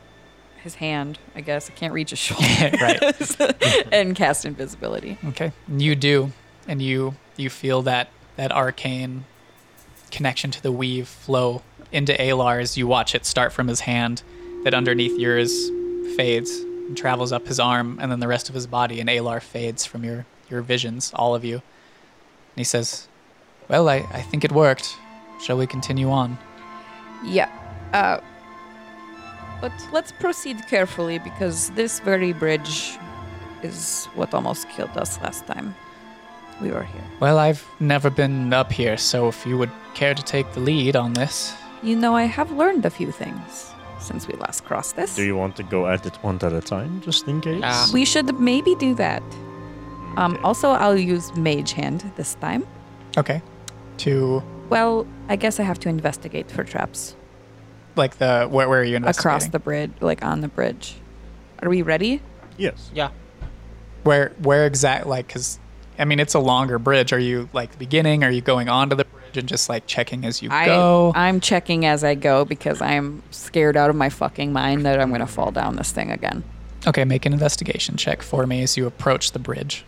his 0.63 0.77
hand. 0.77 1.19
I 1.35 1.41
guess 1.41 1.69
I 1.69 1.73
can't 1.75 1.93
reach 1.93 2.11
his 2.11 2.19
shoulder. 2.19 2.77
Right. 2.81 3.87
and 3.93 4.17
cast 4.17 4.45
invisibility. 4.45 5.19
Okay. 5.29 5.53
You 5.69 5.95
do, 5.95 6.33
and 6.67 6.81
you 6.81 7.15
you 7.37 7.51
feel 7.51 7.83
that 7.83 8.09
that 8.37 8.53
arcane 8.53 9.25
connection 10.11 10.51
to 10.51 10.63
the 10.63 10.73
weave 10.73 11.09
flow 11.09 11.63
into 11.91 12.13
Alar 12.15 12.61
as 12.61 12.77
you 12.77 12.87
watch 12.87 13.15
it 13.15 13.27
start 13.27 13.53
from 13.53 13.69
his 13.69 13.81
hand, 13.81 14.23
that 14.65 14.75
underneath 14.75 15.19
yours 15.19 15.71
fades 16.17 16.51
and 16.61 16.97
travels 16.97 17.33
up 17.33 17.47
his 17.47 17.61
arm, 17.61 17.99
and 18.01 18.11
then 18.11 18.21
the 18.21 18.29
rest 18.29 18.49
of 18.49 18.55
his 18.55 18.67
body, 18.67 19.01
and 19.01 19.09
Alar 19.09 19.41
fades 19.43 19.85
from 19.85 20.05
your 20.05 20.25
your 20.51 20.63
visions, 20.63 21.13
all 21.15 21.35
of 21.35 21.45
you. 21.45 21.57
And 21.57 22.57
he 22.57 22.65
says, 22.65 23.09
"Well, 23.69 23.89
I 23.89 23.97
I 24.13 24.23
think 24.23 24.45
it 24.45 24.53
worked. 24.53 24.97
Shall 25.43 25.57
we 25.57 25.67
continue 25.67 26.11
on?" 26.11 26.39
Yeah. 27.25 27.51
Uh, 27.93 28.21
but 29.63 29.73
let's 29.93 30.13
proceed 30.13 30.59
carefully 30.69 31.19
because 31.19 31.71
this 31.71 32.01
very 32.01 32.33
bridge 32.35 32.99
is 33.63 34.07
what 34.17 34.35
almost 34.35 34.69
killed 34.69 34.95
us 34.99 35.19
last 35.23 35.47
time 35.47 35.75
we 36.61 36.71
were 36.71 36.83
here. 36.95 37.05
Well, 37.21 37.39
I've 37.39 37.65
never 37.81 38.11
been 38.11 38.53
up 38.53 38.71
here, 38.71 38.97
so 38.97 39.29
if 39.29 39.47
you 39.47 39.57
would 39.59 39.71
care 39.95 40.15
to 40.15 40.23
take 40.23 40.53
the 40.53 40.61
lead 40.61 40.97
on 40.97 41.13
this, 41.15 41.55
You 41.83 41.97
know, 41.97 42.15
I 42.15 42.27
have 42.39 42.51
learned 42.53 42.85
a 42.87 42.91
few 42.91 43.11
things 43.13 43.73
since 43.99 44.29
we 44.29 44.35
last 44.35 44.65
crossed 44.65 44.95
this. 44.97 45.17
Do 45.17 45.23
you 45.25 45.37
want 45.37 45.57
to 45.57 45.63
go 45.65 45.87
at 45.89 46.07
it 46.07 46.15
one 46.23 46.37
at 46.43 46.53
a 46.53 46.61
time, 46.61 47.01
just 47.01 47.27
in 47.29 47.41
case? 47.41 47.61
Yeah. 47.61 47.87
We 47.93 48.05
should 48.05 48.39
maybe 48.39 48.75
do 48.77 48.95
that. 48.95 49.23
Um, 50.17 50.35
Okay. 50.35 50.43
also, 50.45 50.69
I'll 50.71 50.97
use 51.15 51.35
Mage 51.37 51.73
Hand 51.73 52.01
this 52.17 52.35
time. 52.41 52.63
okay. 53.19 53.41
To 53.99 54.43
Well, 54.71 55.07
I 55.29 55.37
guess 55.37 55.59
I 55.61 55.65
have 55.65 55.79
to 55.81 55.89
investigate 55.89 56.51
for 56.51 56.65
traps 56.65 57.17
like 57.97 58.19
the 58.19 58.47
where 58.51 58.69
where 58.69 58.81
are 58.81 58.85
you 58.85 58.97
investigating? 58.97 59.37
across 59.37 59.49
the 59.49 59.59
bridge, 59.59 59.93
like 60.01 60.25
on 60.25 60.41
the 60.41 60.49
bridge. 60.49 60.97
Are 61.61 61.69
we 61.69 61.83
ready? 61.83 62.21
Yes. 62.57 62.91
Yeah. 62.95 63.11
Where 64.03 64.33
where 64.41 64.67
exact 64.67 65.07
like 65.07 65.27
because 65.27 65.59
I 65.99 66.05
mean 66.05 66.21
it's 66.21 66.35
a 66.35 66.41
longer 66.41 66.79
bridge. 66.79 67.13
Are 67.13 67.19
you 67.19 67.49
like 67.53 67.73
the 67.73 67.79
beginning? 67.79 68.25
Are 68.25 68.31
you 68.31 68.41
going 68.41 68.69
onto 68.69 68.97
the 68.97 69.05
bridge 69.05 69.37
and 69.37 69.49
just 69.49 69.69
like 69.69 69.87
checking 69.87 70.25
as 70.25 70.43
you 70.43 70.51
I, 70.51 70.67
go? 70.67 71.13
I'm 71.15 71.41
checking 71.41 71.87
as 71.87 72.03
I 72.03 72.15
go 72.15 72.45
because 72.45 72.83
I'm 72.83 73.23
scared 73.31 73.77
out 73.77 73.91
of 73.91 73.97
my 73.97 74.09
fucking 74.09 74.53
mind 74.53 74.85
that 74.87 75.01
I'm 75.01 75.11
gonna 75.13 75.27
fall 75.27 75.53
down 75.53 75.77
this 75.77 75.93
thing 75.93 76.11
again. 76.11 76.43
okay, 76.87 77.05
make 77.05 77.25
an 77.27 77.33
investigation 77.33 77.97
check 77.97 78.23
for 78.23 78.47
me 78.47 78.63
as 78.63 78.77
you 78.77 78.87
approach 78.87 79.33
the 79.33 79.39
bridge. 79.39 79.85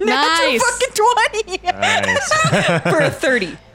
Nice. 0.06 0.62
Fucking 0.62 0.94
20 1.52 1.60
Nice. 1.62 2.32
for 2.82 3.00
a 3.00 3.10
30. 3.10 3.56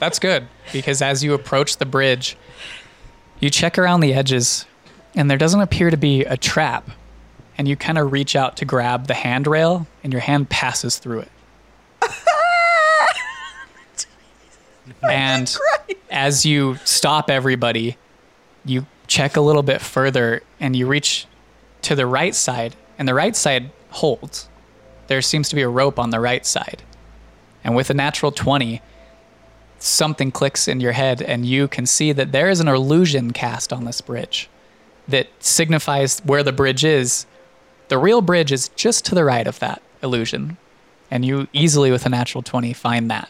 That's 0.00 0.18
good 0.18 0.48
because 0.72 1.02
as 1.02 1.22
you 1.22 1.34
approach 1.34 1.76
the 1.76 1.84
bridge, 1.84 2.38
you 3.38 3.50
check 3.50 3.78
around 3.78 4.00
the 4.00 4.14
edges, 4.14 4.64
and 5.14 5.30
there 5.30 5.36
doesn't 5.36 5.60
appear 5.60 5.90
to 5.90 5.96
be 5.98 6.22
a 6.24 6.38
trap. 6.38 6.88
And 7.58 7.68
you 7.68 7.76
kind 7.76 7.98
of 7.98 8.12
reach 8.12 8.34
out 8.34 8.56
to 8.58 8.64
grab 8.64 9.08
the 9.08 9.14
handrail, 9.14 9.86
and 10.02 10.12
your 10.12 10.20
hand 10.20 10.48
passes 10.48 10.98
through 10.98 11.20
it. 11.20 11.30
and 15.02 15.54
as 16.10 16.46
you 16.46 16.78
stop 16.84 17.30
everybody, 17.30 17.96
you 18.64 18.86
check 19.06 19.36
a 19.36 19.40
little 19.40 19.62
bit 19.62 19.80
further, 19.80 20.42
and 20.60 20.74
you 20.74 20.86
reach 20.86 21.26
to 21.82 21.94
the 21.94 22.06
right 22.06 22.34
side, 22.34 22.74
and 22.98 23.06
the 23.06 23.14
right 23.14 23.36
side 23.36 23.70
holds. 23.96 24.48
There 25.08 25.22
seems 25.22 25.48
to 25.48 25.56
be 25.56 25.62
a 25.62 25.68
rope 25.68 25.98
on 25.98 26.10
the 26.10 26.20
right 26.20 26.44
side. 26.44 26.82
And 27.62 27.74
with 27.74 27.90
a 27.90 27.94
natural 27.94 28.32
20, 28.32 28.80
something 29.78 30.30
clicks 30.30 30.68
in 30.68 30.80
your 30.80 30.92
head 30.92 31.20
and 31.20 31.44
you 31.44 31.68
can 31.68 31.86
see 31.86 32.12
that 32.12 32.32
there 32.32 32.48
is 32.48 32.60
an 32.60 32.68
illusion 32.68 33.32
cast 33.32 33.72
on 33.72 33.84
this 33.84 34.00
bridge 34.00 34.48
that 35.08 35.28
signifies 35.40 36.20
where 36.20 36.42
the 36.42 36.52
bridge 36.52 36.84
is. 36.84 37.26
The 37.88 37.98
real 37.98 38.20
bridge 38.20 38.52
is 38.52 38.68
just 38.70 39.04
to 39.06 39.14
the 39.14 39.24
right 39.24 39.46
of 39.46 39.58
that 39.60 39.82
illusion. 40.02 40.56
And 41.10 41.24
you 41.24 41.46
easily, 41.52 41.92
with 41.92 42.04
a 42.04 42.08
natural 42.08 42.42
20, 42.42 42.72
find 42.72 43.10
that. 43.10 43.28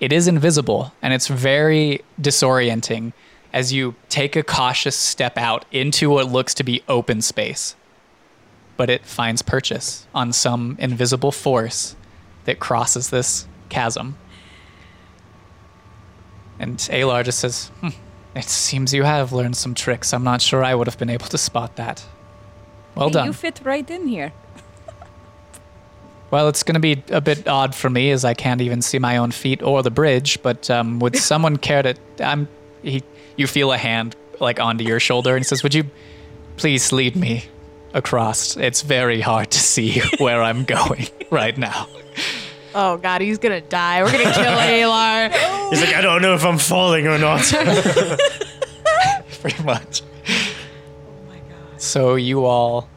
It 0.00 0.12
is 0.12 0.26
invisible 0.26 0.92
and 1.00 1.14
it's 1.14 1.28
very 1.28 2.02
disorienting 2.20 3.12
as 3.52 3.72
you 3.72 3.94
take 4.08 4.34
a 4.34 4.42
cautious 4.42 4.96
step 4.96 5.38
out 5.38 5.64
into 5.70 6.10
what 6.10 6.30
looks 6.30 6.54
to 6.54 6.64
be 6.64 6.82
open 6.88 7.22
space. 7.22 7.76
But 8.76 8.90
it 8.90 9.04
finds 9.04 9.42
purchase 9.42 10.06
on 10.14 10.32
some 10.32 10.76
invisible 10.78 11.32
force 11.32 11.94
that 12.44 12.58
crosses 12.58 13.10
this 13.10 13.46
chasm. 13.68 14.16
And 16.58 16.78
Alar 16.78 17.24
just 17.24 17.40
says, 17.40 17.70
hmm, 17.80 17.88
It 18.34 18.44
seems 18.44 18.94
you 18.94 19.02
have 19.02 19.32
learned 19.32 19.56
some 19.56 19.74
tricks. 19.74 20.12
I'm 20.14 20.24
not 20.24 20.40
sure 20.40 20.64
I 20.64 20.74
would 20.74 20.86
have 20.86 20.98
been 20.98 21.10
able 21.10 21.26
to 21.26 21.38
spot 21.38 21.76
that. 21.76 22.04
Well 22.94 23.08
Hey, 23.08 23.14
done. 23.14 23.26
You 23.26 23.32
fit 23.32 23.60
right 23.64 23.88
in 23.90 24.08
here. 24.08 24.32
Well, 26.30 26.48
it's 26.48 26.62
going 26.62 26.74
to 26.74 26.80
be 26.80 27.02
a 27.10 27.20
bit 27.20 27.46
odd 27.46 27.74
for 27.74 27.90
me 27.90 28.10
as 28.10 28.24
I 28.24 28.32
can't 28.32 28.62
even 28.62 28.80
see 28.80 28.98
my 28.98 29.18
own 29.18 29.32
feet 29.32 29.62
or 29.62 29.82
the 29.82 29.90
bridge. 29.90 30.42
But 30.42 30.70
um, 30.70 30.98
would 31.00 31.16
someone 31.30 31.58
care 31.58 31.82
to? 31.82 31.94
I'm. 32.20 32.48
He. 32.82 33.02
You 33.36 33.46
feel 33.46 33.70
a 33.70 33.76
hand 33.76 34.16
like 34.40 34.58
onto 34.58 34.82
your 34.82 34.98
shoulder, 34.98 35.34
and 35.34 35.40
he 35.40 35.44
says, 35.44 35.62
"Would 35.62 35.74
you 35.74 35.84
please 36.56 36.90
lead 36.90 37.16
me 37.16 37.44
across? 37.94 38.56
It's 38.56 38.82
very 38.82 39.20
hard 39.20 39.50
to 39.50 39.58
see 39.58 40.00
where 40.18 40.42
I'm 40.42 40.64
going 40.64 41.06
right 41.30 41.56
now." 41.56 41.88
Oh 42.74 42.96
god, 42.96 43.20
he's 43.20 43.38
gonna 43.38 43.60
die. 43.60 44.02
We're 44.02 44.12
gonna 44.12 44.24
kill 44.24 44.34
Alar. 44.44 45.30
He's 45.70 45.80
like, 45.80 45.94
I 45.94 46.00
don't 46.00 46.22
know 46.22 46.34
if 46.34 46.44
I'm 46.44 46.58
falling 46.58 47.06
or 47.06 47.18
not. 47.18 47.42
Pretty 49.40 49.62
much. 49.62 50.02
Oh 50.02 51.28
my 51.28 51.36
god. 51.36 51.80
So 51.82 52.14
you 52.14 52.44
all 52.44 52.88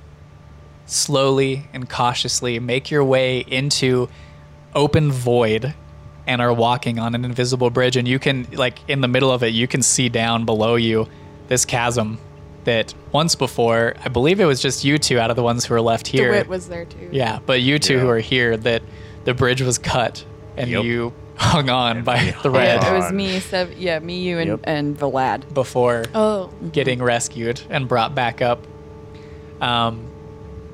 slowly 0.85 1.67
and 1.73 1.89
cautiously 1.89 2.59
make 2.59 2.91
your 2.91 3.03
way 3.03 3.39
into 3.39 4.07
open 4.75 5.11
void 5.11 5.73
and 6.27 6.41
are 6.41 6.53
walking 6.53 6.99
on 6.99 7.15
an 7.15 7.25
invisible 7.25 7.69
bridge 7.69 7.97
and 7.97 8.07
you 8.07 8.19
can 8.19 8.47
like 8.53 8.77
in 8.87 9.01
the 9.01 9.07
middle 9.07 9.31
of 9.31 9.41
it 9.43 9.53
you 9.53 9.67
can 9.67 9.81
see 9.81 10.09
down 10.09 10.45
below 10.45 10.75
you 10.75 11.07
this 11.47 11.65
chasm 11.65 12.19
that 12.66 12.93
once 13.11 13.34
before 13.36 13.95
I 14.03 14.09
believe 14.09 14.39
it 14.39 14.45
was 14.45 14.61
just 14.61 14.84
you 14.84 14.97
two 14.97 15.20
out 15.20 15.30
of 15.30 15.36
the 15.36 15.43
ones 15.43 15.66
who 15.66 15.74
were 15.74 15.82
left 15.82 16.07
here. 16.07 16.32
DeWitt 16.32 16.47
was 16.47 16.68
there 16.68 16.86
too. 16.86 17.09
Yeah, 17.11 17.39
but 17.45 17.61
you 17.61 17.80
two 17.80 17.97
who 17.99 18.09
are 18.09 18.20
here 18.20 18.57
that 18.57 18.82
the 19.24 19.34
bridge 19.34 19.61
was 19.61 19.78
cut 19.78 20.24
and 20.57 20.70
Yep. 20.70 20.84
you 20.84 21.13
hung 21.38 21.70
on 21.70 22.03
by 22.03 22.18
the 22.26 22.32
hung 22.32 22.51
red 22.53 22.82
Yeah, 22.82 22.93
it 22.93 22.97
was 22.97 23.05
on. 23.05 23.16
me, 23.16 23.39
Sev- 23.39 23.78
yeah, 23.78 23.99
me, 23.99 24.20
you, 24.22 24.38
and, 24.39 24.47
Yep. 24.51 24.59
and 24.63 24.97
Vlad. 24.97 25.53
before 25.53 26.05
Oh. 26.13 26.49
getting 26.72 27.01
rescued 27.01 27.61
and 27.70 27.88
brought 27.88 28.13
back 28.16 28.41
up. 28.41 28.66
Um, 29.61 30.05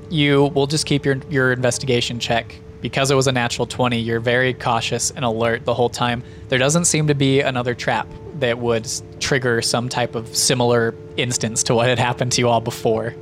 you 0.09 0.51
will 0.53 0.67
just 0.67 0.85
keep 0.85 1.05
your 1.05 1.17
your 1.29 1.51
investigation 1.53 2.19
check 2.19 2.55
because 2.81 3.11
it 3.11 3.15
was 3.15 3.27
a 3.27 3.31
natural 3.31 3.65
20 3.65 3.99
you're 3.99 4.19
very 4.19 4.53
cautious 4.53 5.11
and 5.11 5.23
alert 5.23 5.63
the 5.65 5.73
whole 5.73 5.87
time 5.87 6.23
there 6.49 6.57
doesn't 6.59 6.85
seem 6.85 7.07
to 7.07 7.13
be 7.15 7.39
another 7.39 7.73
trap 7.75 8.07
that 8.41 8.59
would 8.59 8.87
trigger 9.19 9.61
some 9.61 9.89
type 9.89 10.15
of 10.15 10.35
similar 10.35 10.93
instance 11.17 11.63
to 11.63 11.75
what 11.75 11.87
had 11.87 11.99
happened 11.99 12.31
to 12.33 12.41
you 12.41 12.49
all 12.49 12.61
before 12.61 13.15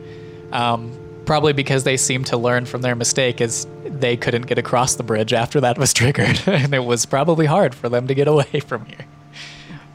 um, 0.51 0.91
probably 1.25 1.53
because 1.53 1.83
they 1.83 1.95
seemed 1.95 2.25
to 2.25 2.37
learn 2.37 2.65
from 2.65 2.81
their 2.81 2.95
mistake 2.95 3.39
as 3.39 3.67
they 3.85 4.17
couldn't 4.17 4.47
get 4.47 4.57
across 4.57 4.95
the 4.95 5.03
bridge 5.03 5.33
after 5.33 5.61
that 5.61 5.77
was 5.77 5.93
triggered 5.99 6.41
and 6.47 6.73
it 6.73 6.83
was 6.83 7.05
probably 7.05 7.45
hard 7.45 7.73
for 7.75 7.89
them 7.89 8.07
to 8.07 8.15
get 8.15 8.27
away 8.27 8.59
from 8.67 8.85
here 8.85 9.05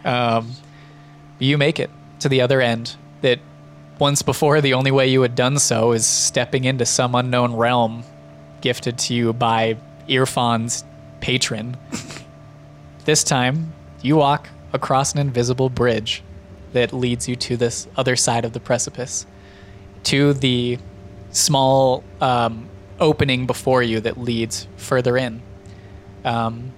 um, 0.04 0.52
you 1.38 1.58
make 1.58 1.80
it 1.80 1.90
to 2.20 2.28
the 2.28 2.40
other 2.40 2.60
end 2.60 2.96
that 3.22 3.40
once 3.98 4.22
before 4.22 4.60
the 4.60 4.74
only 4.74 4.90
way 4.90 5.06
you 5.06 5.22
had 5.22 5.34
done 5.34 5.58
so 5.58 5.92
is 5.92 6.06
stepping 6.06 6.64
into 6.64 6.84
some 6.86 7.14
unknown 7.14 7.54
realm 7.54 8.04
gifted 8.60 8.98
to 8.98 9.14
you 9.14 9.32
by 9.32 9.76
Irfan's 10.08 10.84
patron. 11.20 11.76
this 13.04 13.22
time, 13.22 13.72
you 14.02 14.16
walk 14.16 14.48
across 14.74 15.12
an 15.14 15.20
invisible 15.20 15.70
bridge 15.70 16.22
that 16.74 16.92
leads 16.92 17.28
you 17.28 17.36
to 17.36 17.56
this 17.56 17.88
other 17.96 18.16
side 18.16 18.44
of 18.44 18.52
the 18.52 18.60
precipice, 18.60 19.24
to 20.02 20.34
the 20.34 20.76
small 21.30 22.04
um, 22.20 22.68
opening 23.00 23.46
before 23.46 23.82
you 23.82 24.00
that 24.00 24.18
leads 24.18 24.66
further 24.76 25.16
in. 25.16 25.40
Um, 26.24 26.72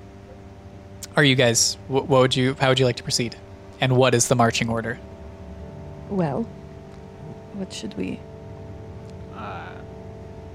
are 1.17 1.25
you 1.25 1.35
guys? 1.35 1.77
wh- 1.89 1.93
What 1.93 2.09
would 2.09 2.37
you? 2.37 2.55
How 2.61 2.69
would 2.69 2.79
you 2.79 2.85
like 2.87 2.97
to 2.97 3.03
proceed? 3.03 3.37
And 3.81 3.97
what 3.97 4.15
is 4.15 4.29
the 4.29 4.35
marching 4.35 4.69
order? 4.69 4.99
Well, 6.11 6.43
what 7.55 7.73
should 7.73 7.95
we? 7.97 8.21
Uh, 9.35 9.69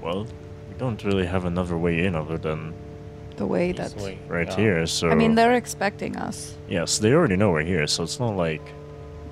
well, 0.00 0.24
we 0.68 0.74
don't 0.78 1.02
really 1.04 1.26
have 1.26 1.44
another 1.44 1.76
way 1.76 2.04
in 2.04 2.14
other 2.14 2.38
than 2.38 2.74
The 3.42 3.48
way 3.48 3.72
This 3.72 3.92
that. 3.92 4.02
way, 4.04 4.18
right 4.28 4.46
yeah. 4.46 4.56
here. 4.56 4.86
So 4.86 5.10
I 5.10 5.16
mean, 5.16 5.34
they're 5.34 5.54
expecting 5.62 6.14
us. 6.16 6.54
yes, 6.68 7.00
they 7.02 7.12
already 7.12 7.34
know 7.34 7.50
we're 7.50 7.64
here. 7.74 7.88
So 7.88 8.04
it's 8.04 8.20
not 8.20 8.36
like 8.36 8.62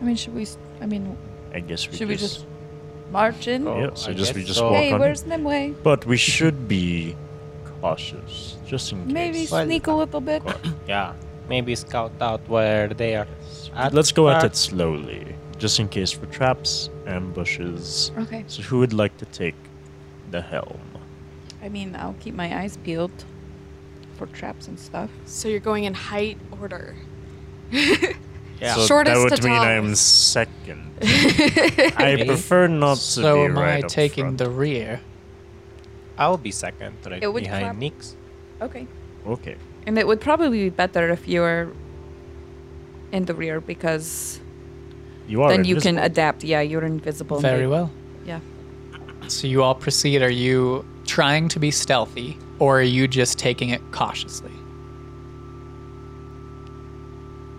I 0.01 0.05
mean, 0.05 0.17
should 0.17 0.35
we? 0.35 0.43
s- 0.43 0.59
I 0.81 0.87
mean, 0.87 1.17
I 1.55 1.61
guess 1.61 1.89
we 1.89 1.97
should 1.97 2.09
we 2.09 2.17
just, 2.17 2.35
just 2.43 2.47
march 3.13 3.47
in? 3.47 3.69
Oh, 3.69 3.79
yeah. 3.79 3.95
So 3.95 4.09
oh, 4.09 4.11
I 4.11 4.15
just 4.15 4.35
we 4.35 4.43
just 4.43 4.59
so. 4.59 4.65
walk 4.73 4.83
hey, 4.83 4.91
on. 4.91 4.99
where's 4.99 5.23
in. 5.23 5.29
Nimue? 5.29 5.75
But 5.85 6.07
we 6.07 6.17
should 6.17 6.67
be 6.67 7.15
cautious, 7.81 8.57
just 8.67 8.91
in 8.91 9.07
Maybe 9.07 9.43
case. 9.47 9.53
Well, 9.53 9.65
sneak 9.65 9.87
a 9.87 9.93
little 9.93 10.21
bit. 10.21 10.43
Yeah, 10.89 11.15
maybe 11.49 11.77
scout 11.77 12.11
out 12.21 12.41
where 12.49 12.89
they 12.89 13.15
are. 13.15 13.29
at 13.77 13.95
Let's 13.95 14.11
go 14.11 14.29
at 14.29 14.43
it 14.43 14.57
slowly, 14.57 15.37
just 15.59 15.79
in 15.79 15.87
case 15.89 16.11
for 16.11 16.27
traps, 16.27 16.91
ambushes. 17.07 18.11
Okay. 18.19 18.43
So 18.49 18.63
who 18.63 18.81
would 18.81 18.93
like 18.93 19.17
to 19.19 19.27
take 19.27 19.55
the 20.33 20.43
helm? 20.43 20.81
I 21.63 21.69
mean, 21.69 21.95
I'll 21.95 22.17
keep 22.19 22.35
my 22.35 22.51
eyes 22.61 22.77
peeled 22.79 23.15
for 24.21 24.27
traps 24.37 24.69
and 24.69 24.79
stuff. 24.79 25.09
So 25.25 25.49
you're 25.49 25.61
going 25.61 25.85
in 25.85 25.95
height 25.95 26.37
order. 26.61 26.95
Yeah. 27.73 27.95
So 28.61 28.85
Shortest 28.85 29.15
that 29.17 29.31
would 29.31 29.41
to 29.41 29.49
mean 29.49 29.57
I'm 29.57 29.85
tallest. 29.85 30.33
second. 30.33 30.83
I 31.97 32.23
prefer 32.27 32.67
not 32.67 32.97
to 32.99 33.01
so 33.25 33.37
be 33.37 33.45
am 33.49 33.57
right 33.59 33.83
I 33.83 33.87
up 33.87 33.91
taking 33.91 34.25
front. 34.25 34.37
the 34.39 34.51
rear? 34.51 35.01
I'll 36.19 36.37
be 36.37 36.51
second, 36.51 36.93
right 37.07 37.23
It 37.23 37.33
would 37.33 37.45
behind 37.45 37.65
clap- 37.65 37.77
Nyx. 37.77 38.13
Okay. 38.61 38.87
Okay. 39.27 39.57
And 39.87 39.97
it 39.97 40.07
would 40.07 40.21
probably 40.21 40.59
be 40.65 40.69
better 40.69 41.09
if 41.09 41.27
you're 41.27 41.73
in 43.13 43.25
the 43.25 43.33
rear 43.33 43.63
because 43.63 44.41
You 45.27 45.41
are. 45.43 45.49
then 45.51 45.65
you 45.65 45.77
can 45.77 45.97
adapt. 45.99 46.45
Yeah, 46.45 46.61
you're 46.61 46.85
invisible. 46.85 47.41
Very 47.41 47.61
They- 47.61 47.67
well. 47.67 47.91
Yeah. 48.27 48.41
So 49.29 49.47
you 49.47 49.63
all 49.63 49.75
proceed. 49.75 50.21
Are 50.21 50.29
you 50.47 50.85
trying 51.07 51.49
to 51.49 51.59
be 51.59 51.71
stealthy, 51.71 52.37
or 52.61 52.79
are 52.79 52.83
you 52.83 53.09
just 53.09 53.39
taking 53.39 53.71
it 53.71 53.81
cautiously? 53.91 54.53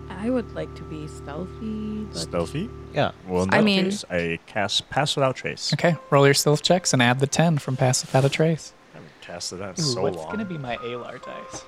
I 0.08 0.30
would 0.30 0.54
like 0.54 0.72
to 0.76 0.82
be 0.84 1.08
stealthy. 1.08 2.04
But 2.04 2.16
stealthy. 2.18 2.70
Yeah. 2.94 3.10
Well, 3.26 3.42
in 3.42 3.50
I 3.50 3.58
that 3.58 3.64
mean- 3.64 3.84
case, 3.86 4.04
I 4.08 4.38
cast 4.46 4.88
pass 4.88 5.16
without 5.16 5.34
trace. 5.36 5.72
Okay, 5.74 5.96
roll 6.10 6.24
your 6.26 6.34
stealth 6.34 6.62
checks 6.62 6.92
and 6.92 7.02
add 7.02 7.18
the 7.18 7.26
ten 7.26 7.58
from 7.58 7.76
pass 7.76 8.02
without 8.06 8.24
a 8.24 8.28
trace. 8.28 8.72
I 8.94 8.98
haven't 8.98 9.12
casted 9.20 9.58
that 9.58 9.78
Ooh, 9.78 9.82
in 9.82 9.88
so 9.88 10.02
what's 10.02 10.16
long. 10.16 10.30
gonna 10.30 10.44
be 10.44 10.58
my 10.58 10.76
Alar 10.78 11.20
dice? 11.24 11.62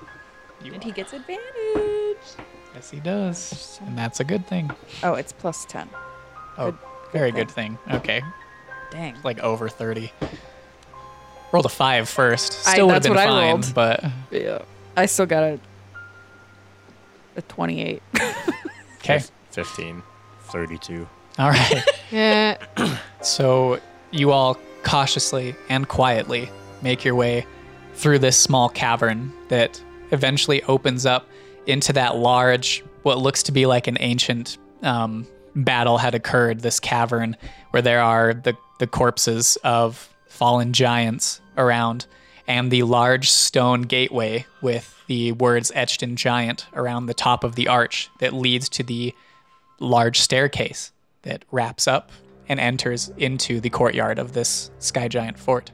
You 0.63 0.71
And 0.73 0.81
are. 0.81 0.85
he 0.85 0.91
gets 0.93 1.11
advantage. 1.11 2.17
Yes, 2.73 2.89
he 2.91 2.99
does, 3.01 3.79
and 3.85 3.97
that's 3.97 4.19
a 4.19 4.23
good 4.23 4.47
thing. 4.47 4.71
Oh, 5.03 5.13
it's 5.15 5.33
plus 5.33 5.65
10. 5.65 5.89
Oh, 6.57 6.71
Good- 6.71 6.79
very 7.11 7.31
good 7.31 7.47
good 7.47 7.51
thing. 7.51 7.77
Okay, 7.91 8.21
Dang. 8.91 9.15
like 9.23 9.39
over 9.39 9.67
thirty. 9.67 10.11
Rolled 11.51 11.65
a 11.65 11.69
five 11.69 12.09
first. 12.09 12.67
I- 12.67 12.73
Still 12.73 12.87
would 12.87 12.93
have 12.95 13.03
been 13.03 13.11
what 13.13 13.19
I 13.19 13.25
fine, 13.27 13.49
rolled. 13.51 13.73
but 13.75 14.03
Yeah. 14.31 14.59
I 14.97 15.05
still 15.05 15.25
got 15.25 15.43
a, 15.43 15.59
a 17.37 17.41
28. 17.43 18.01
okay. 18.15 19.19
Fif- 19.19 19.31
15, 19.51 20.03
32. 20.43 21.07
All 21.39 21.49
right. 21.49 21.83
Yeah. 22.11 22.57
So 23.21 23.79
you 24.11 24.31
all 24.31 24.57
cautiously 24.83 25.55
and 25.69 25.87
quietly 25.87 26.49
make 26.83 27.03
your 27.03 27.15
way 27.15 27.45
through 27.95 28.19
this 28.19 28.39
small 28.39 28.69
cavern 28.69 29.33
that 29.49 29.81
eventually 30.11 30.61
opens 30.63 31.05
up 31.05 31.27
into 31.65 31.91
that 31.93 32.15
large, 32.15 32.83
what 33.01 33.17
looks 33.17 33.41
to 33.43 33.51
be 33.51 33.65
like 33.65 33.87
an 33.87 33.97
ancient 33.99 34.59
um, 34.83 35.25
battle 35.55 35.97
had 35.97 36.13
occurred. 36.13 36.59
This 36.61 36.79
cavern 36.79 37.35
where 37.71 37.81
there 37.81 38.01
are 38.01 38.35
the, 38.35 38.55
the 38.79 38.87
corpses 38.87 39.57
of 39.63 40.07
fallen 40.35 40.73
giants 40.73 41.41
around, 41.57 42.05
and 42.47 42.69
the 42.69 42.83
large 42.83 43.29
stone 43.29 43.83
gateway 43.83 44.45
with 44.61 44.93
the 45.07 45.31
words 45.31 45.71
etched 45.73 46.03
in 46.03 46.15
giant 46.15 46.67
around 46.73 47.05
the 47.05 47.13
top 47.13 47.43
of 47.43 47.55
the 47.55 47.67
arch 47.67 48.09
that 48.19 48.33
leads 48.33 48.69
to 48.69 48.83
the 48.83 49.13
large 49.79 50.19
staircase 50.19 50.91
that 51.23 51.45
wraps 51.51 51.87
up 51.87 52.11
and 52.47 52.59
enters 52.59 53.09
into 53.17 53.59
the 53.59 53.69
courtyard 53.69 54.19
of 54.19 54.33
this 54.33 54.69
sky 54.79 55.07
giant 55.07 55.39
fort. 55.39 55.71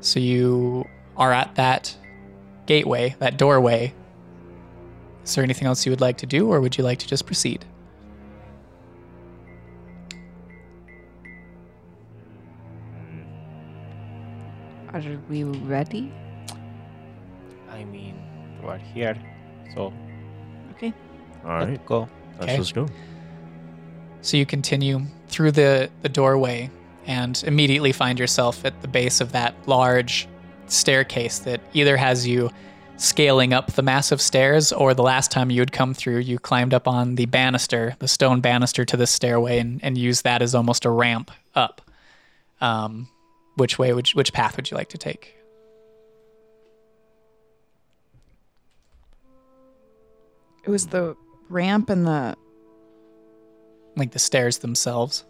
So 0.00 0.20
you 0.20 0.86
are 1.16 1.32
at 1.32 1.54
that 1.56 1.94
gateway, 2.66 3.16
that 3.18 3.36
doorway. 3.36 3.92
Is 5.24 5.34
there 5.34 5.44
anything 5.44 5.66
else 5.66 5.84
you 5.84 5.92
would 5.92 6.00
like 6.00 6.18
to 6.18 6.26
do, 6.26 6.48
or 6.50 6.60
would 6.60 6.78
you 6.78 6.84
like 6.84 7.00
to 7.00 7.06
just 7.06 7.26
proceed? 7.26 7.64
Are 14.96 15.20
we 15.28 15.44
ready? 15.44 16.10
I 17.70 17.84
mean, 17.84 18.18
we're 18.62 18.78
here, 18.78 19.14
so 19.74 19.92
Okay. 20.72 20.94
All 21.44 21.50
right. 21.50 21.58
let's 21.60 21.70
right, 21.70 21.86
go. 21.86 22.08
let's 22.40 22.56
just 22.56 22.74
go. 22.74 22.88
So 24.22 24.38
you 24.38 24.46
continue 24.46 25.02
through 25.28 25.52
the, 25.52 25.90
the 26.00 26.08
doorway 26.08 26.70
and 27.06 27.42
immediately 27.46 27.92
find 27.92 28.18
yourself 28.18 28.64
at 28.64 28.80
the 28.80 28.88
base 28.88 29.20
of 29.20 29.32
that 29.32 29.54
large 29.66 30.28
staircase 30.66 31.40
that 31.40 31.60
either 31.74 31.98
has 31.98 32.26
you 32.26 32.50
scaling 32.96 33.52
up 33.52 33.72
the 33.72 33.82
massive 33.82 34.22
stairs 34.22 34.72
or 34.72 34.94
the 34.94 35.02
last 35.02 35.30
time 35.30 35.50
you 35.50 35.60
had 35.60 35.72
come 35.72 35.92
through, 35.92 36.20
you 36.20 36.38
climbed 36.38 36.72
up 36.72 36.88
on 36.88 37.16
the 37.16 37.26
banister, 37.26 37.94
the 37.98 38.08
stone 38.08 38.40
banister 38.40 38.86
to 38.86 38.96
the 38.96 39.06
stairway, 39.06 39.58
and, 39.58 39.84
and 39.84 39.98
used 39.98 40.24
that 40.24 40.40
as 40.40 40.54
almost 40.54 40.86
a 40.86 40.90
ramp 40.90 41.30
up. 41.54 41.82
Um, 42.62 43.08
which 43.56 43.78
way 43.78 43.92
would 43.92 44.12
you, 44.12 44.16
which 44.16 44.32
path 44.32 44.56
would 44.56 44.70
you 44.70 44.76
like 44.76 44.88
to 44.90 44.98
take? 44.98 45.34
It 50.64 50.70
was 50.70 50.86
the 50.86 51.16
ramp 51.48 51.90
and 51.90 52.06
the. 52.06 52.36
Like 53.96 54.12
the 54.12 54.18
stairs 54.18 54.58
themselves. 54.58 55.24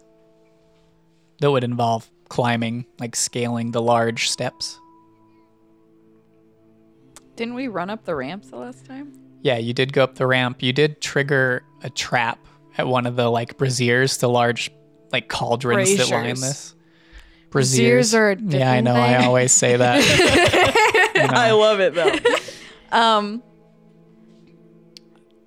That 1.39 1.51
would 1.51 1.63
involve 1.63 2.09
climbing, 2.29 2.85
like 2.99 3.15
scaling 3.15 3.71
the 3.71 3.81
large 3.81 4.29
steps. 4.29 4.79
Didn't 7.35 7.53
we 7.53 7.67
run 7.67 7.89
up 7.89 8.03
the 8.03 8.15
ramps 8.15 8.49
the 8.49 8.57
last 8.57 8.85
time? 8.85 9.13
Yeah, 9.43 9.57
you 9.57 9.73
did 9.73 9.93
go 9.93 10.03
up 10.03 10.15
the 10.15 10.25
ramp. 10.25 10.63
You 10.63 10.73
did 10.73 10.99
trigger 10.99 11.63
a 11.83 11.89
trap 11.89 12.39
at 12.77 12.87
one 12.87 13.05
of 13.05 13.15
the 13.15 13.29
like 13.29 13.57
braziers, 13.57 14.17
the 14.17 14.27
large 14.27 14.71
like 15.11 15.29
cauldrons 15.29 15.95
that 15.97 16.09
line 16.09 16.23
Braziers. 16.23 16.41
this. 16.41 16.75
Braziers 17.49 18.13
are 18.13 18.31
a 18.31 18.35
Yeah, 18.35 18.71
I 18.71 18.81
different 18.81 18.83
know. 18.85 18.93
I 18.95 19.25
always 19.25 19.51
say 19.51 19.77
that. 19.77 20.03
You 21.17 21.23
know. 21.23 21.29
I 21.33 21.51
love 21.51 21.79
it 21.79 21.95
though. 21.95 22.11
um. 22.95 23.41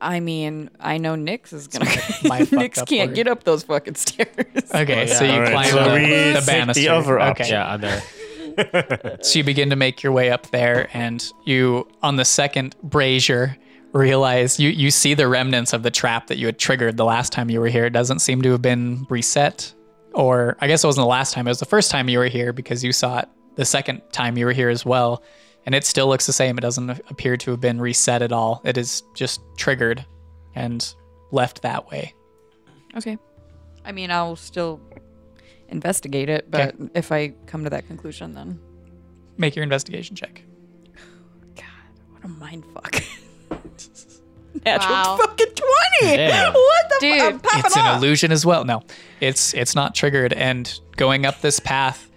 I 0.01 0.19
mean, 0.21 0.71
I 0.81 0.97
know 0.99 1.15
Nyx 1.15 1.53
is 1.53 1.69
gonna. 1.69 1.85
my 2.25 2.41
fucked 2.45 2.53
Nyx 2.53 2.79
up 2.79 2.89
can't 2.89 3.11
word. 3.11 3.15
get 3.17 3.29
up 3.29 3.45
those 3.45 3.63
fucking 3.65 3.95
stairs. 3.97 4.29
Okay, 4.75 5.07
so 5.07 5.25
Yeah. 5.25 5.33
you 5.33 5.37
Alright, 5.39 5.53
climb 5.53 5.71
so 5.71 5.85
the, 5.85 5.95
we 5.95 6.01
the 6.01 6.07
take 6.07 6.41
the 6.41 6.47
banister. 6.47 6.91
other 6.91 7.21
okay. 7.21 7.31
option. 7.31 7.47
Yeah, 7.49 7.67
other. 7.67 9.19
So 9.23 9.39
you 9.39 9.45
begin 9.45 9.71
to 9.71 9.77
make 9.77 10.03
your 10.03 10.13
way 10.13 10.31
up 10.31 10.51
there, 10.51 10.89
and 10.93 11.25
you, 11.45 11.87
on 12.03 12.17
the 12.17 12.25
second 12.25 12.75
brazier, 12.83 13.57
realize 13.93 14.59
you, 14.59 14.71
you 14.71 14.91
see 14.91 15.15
the 15.15 15.29
remnants 15.29 15.73
of 15.73 15.83
the 15.83 15.91
trap 15.91 16.27
that 16.29 16.39
you 16.39 16.47
had 16.47 16.59
triggered 16.59 16.97
the 16.97 17.05
last 17.05 17.33
time 17.33 17.49
you 17.51 17.61
were 17.61 17.69
here. 17.69 17.85
It 17.87 17.93
doesn't 17.93 18.19
seem 18.21 18.43
to 18.43 18.51
have 18.53 18.63
been 18.63 19.07
reset. 19.09 19.73
Or 20.15 20.57
I 20.61 20.67
guess 20.67 20.83
it 20.83 20.87
wasn't 20.87 21.05
the 21.05 21.09
last 21.09 21.35
time, 21.35 21.47
it 21.47 21.51
was 21.51 21.61
the 21.61 21.67
first 21.67 21.91
time 21.91 22.09
you 22.09 22.19
were 22.19 22.27
here 22.27 22.53
because 22.53 22.83
you 22.83 22.93
saw 22.93 23.21
it 23.21 23.29
the 23.57 23.65
second 23.65 24.03
time 24.13 24.37
you 24.37 24.47
were 24.47 24.53
here 24.53 24.69
as 24.69 24.85
well, 24.85 25.23
and 25.67 25.75
it 25.75 25.85
still 25.85 26.09
looks 26.09 26.27
the 26.27 26.33
same. 26.33 26.59
It 26.59 26.63
doesn't 26.63 26.91
appear 26.91 27.37
to 27.37 27.51
have 27.53 27.61
been 27.61 27.81
reset 27.81 28.23
at 28.23 28.33
all. 28.33 28.61
It 28.65 28.77
is 28.77 29.03
just 29.15 29.41
triggered 29.57 30.05
and 30.55 30.95
left 31.31 31.63
that 31.63 31.89
way. 31.89 32.15
Okay. 32.97 33.19
I 33.85 33.93
mean, 33.93 34.11
I'll 34.11 34.37
still 34.37 34.81
investigate 35.69 36.29
it, 36.29 36.51
but 36.51 36.75
if 36.95 37.13
I 37.13 37.29
come 37.47 37.65
to 37.65 37.71
that 37.71 37.87
conclusion, 37.87 38.35
then 38.35 38.59
Make 39.41 39.57
your 39.57 39.63
investigation 39.63 40.15
check. 40.17 40.43
God, 41.57 41.65
what 42.11 42.25
a 42.25 42.29
mind 42.29 42.63
fuck. 42.75 43.03
Natural 44.65 44.93
Wow. 44.93 45.17
fucking 45.21 45.47
twenty. 45.55 46.17
Damn. 46.17 46.53
What 46.53 46.89
the 46.91 46.97
Dude. 47.01 47.43
fuck? 47.43 47.55
I'm 47.55 47.61
it's 47.65 47.77
an 47.77 47.83
off. 47.87 47.99
illusion 48.03 48.33
as 48.33 48.45
well. 48.45 48.65
No, 48.65 48.83
it's 49.21 49.55
it's 49.55 49.75
not 49.75 49.95
triggered. 49.95 50.33
And 50.33 50.73
going 50.97 51.25
up 51.27 51.41
this 51.41 51.61
path, 51.61 52.11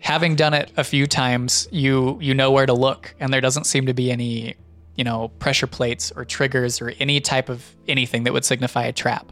having 0.00 0.34
done 0.36 0.54
it 0.54 0.72
a 0.76 0.84
few 0.84 1.06
times, 1.06 1.68
you 1.70 2.18
you 2.20 2.34
know 2.34 2.50
where 2.50 2.66
to 2.66 2.72
look, 2.74 3.14
and 3.20 3.32
there 3.32 3.40
doesn't 3.40 3.64
seem 3.64 3.86
to 3.86 3.94
be 3.94 4.10
any 4.10 4.54
you 4.96 5.04
know 5.04 5.28
pressure 5.38 5.66
plates 5.68 6.12
or 6.16 6.24
triggers 6.24 6.80
or 6.80 6.92
any 6.98 7.20
type 7.20 7.48
of 7.48 7.64
anything 7.86 8.24
that 8.24 8.32
would 8.32 8.44
signify 8.44 8.84
a 8.84 8.92
trap. 8.92 9.30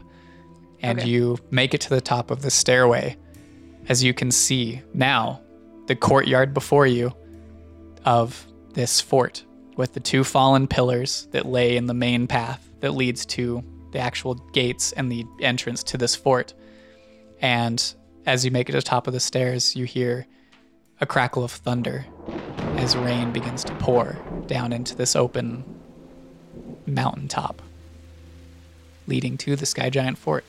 And 0.81 0.99
Okay. 0.99 1.09
you 1.09 1.37
make 1.51 1.73
it 1.73 1.81
to 1.81 1.89
the 1.89 2.01
top 2.01 2.31
of 2.31 2.41
the 2.43 2.51
stairway, 2.51 3.17
as 3.89 4.03
you 4.03 4.13
can 4.13 4.31
see 4.31 4.81
now, 4.93 5.41
the 5.87 5.95
courtyard 5.95 6.53
before 6.53 6.85
you 6.87 7.13
of 8.05 8.45
this 8.73 9.01
fort 9.01 9.43
with 9.77 9.93
the 9.93 9.99
two 9.99 10.23
fallen 10.23 10.67
pillars 10.67 11.27
that 11.31 11.45
lay 11.45 11.77
in 11.77 11.85
the 11.85 11.93
main 11.93 12.27
path 12.27 12.67
that 12.81 12.91
leads 12.91 13.25
to 13.25 13.63
the 13.91 13.99
actual 13.99 14.33
gates 14.51 14.91
and 14.91 15.11
the 15.11 15.25
entrance 15.39 15.83
to 15.83 15.97
this 15.97 16.15
fort. 16.15 16.53
And 17.41 17.93
as 18.25 18.43
you 18.43 18.51
make 18.51 18.67
it 18.67 18.73
to 18.73 18.79
the 18.79 18.81
top 18.81 19.07
of 19.07 19.13
the 19.13 19.19
stairs, 19.19 19.75
you 19.75 19.85
hear 19.85 20.27
a 20.99 21.05
crackle 21.05 21.43
of 21.43 21.51
thunder 21.51 22.05
as 22.77 22.97
rain 22.97 23.31
begins 23.31 23.63
to 23.63 23.73
pour 23.75 24.17
down 24.47 24.73
into 24.73 24.95
this 24.95 25.15
open 25.15 25.63
mountaintop 26.85 27.61
leading 29.07 29.37
to 29.37 29.55
the 29.55 29.65
Sky 29.65 29.89
Giant 29.89 30.17
Fort. 30.17 30.43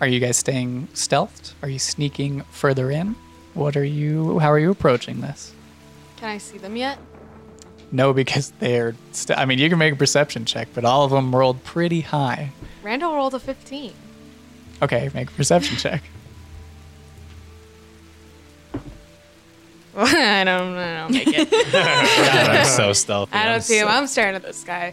Are 0.00 0.06
you 0.06 0.20
guys 0.20 0.36
staying 0.36 0.88
stealthed? 0.92 1.54
Are 1.62 1.68
you 1.68 1.78
sneaking 1.78 2.42
further 2.50 2.90
in? 2.90 3.16
What 3.54 3.76
are 3.76 3.84
you 3.84 4.38
how 4.38 4.50
are 4.50 4.58
you 4.58 4.70
approaching 4.70 5.20
this? 5.20 5.54
Can 6.16 6.28
I 6.28 6.38
see 6.38 6.58
them 6.58 6.76
yet? 6.76 6.98
No, 7.92 8.12
because 8.12 8.50
they're. 8.58 8.94
St- 9.12 9.38
I 9.38 9.44
mean, 9.44 9.58
you 9.58 9.68
can 9.68 9.78
make 9.78 9.92
a 9.92 9.96
perception 9.96 10.44
check, 10.44 10.68
but 10.74 10.84
all 10.84 11.04
of 11.04 11.10
them 11.10 11.34
rolled 11.34 11.62
pretty 11.64 12.00
high. 12.00 12.50
Randall 12.82 13.14
rolled 13.14 13.34
a 13.34 13.38
15. 13.38 13.92
Okay, 14.82 15.10
make 15.14 15.28
a 15.28 15.32
perception 15.32 15.76
check. 15.76 16.02
I 19.96 20.42
don't, 20.44 20.74
I 20.76 20.96
don't 21.02 21.12
make 21.12 21.28
it. 21.28 21.50
God, 21.72 22.50
I'm 22.50 22.64
so 22.66 22.92
stealthy. 22.92 23.32
I 23.32 23.42
I'm 23.42 23.52
don't 23.52 23.62
see 23.62 23.78
him. 23.78 23.86
so- 23.86 23.92
I'm 23.94 24.06
staring 24.08 24.34
at 24.34 24.42
the 24.42 24.52
sky. 24.52 24.92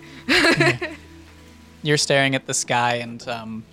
You're 1.83 1.97
staring 1.97 2.35
at 2.35 2.45
the 2.45 2.53
sky, 2.53 2.95
and 2.97 3.27
um, 3.27 3.63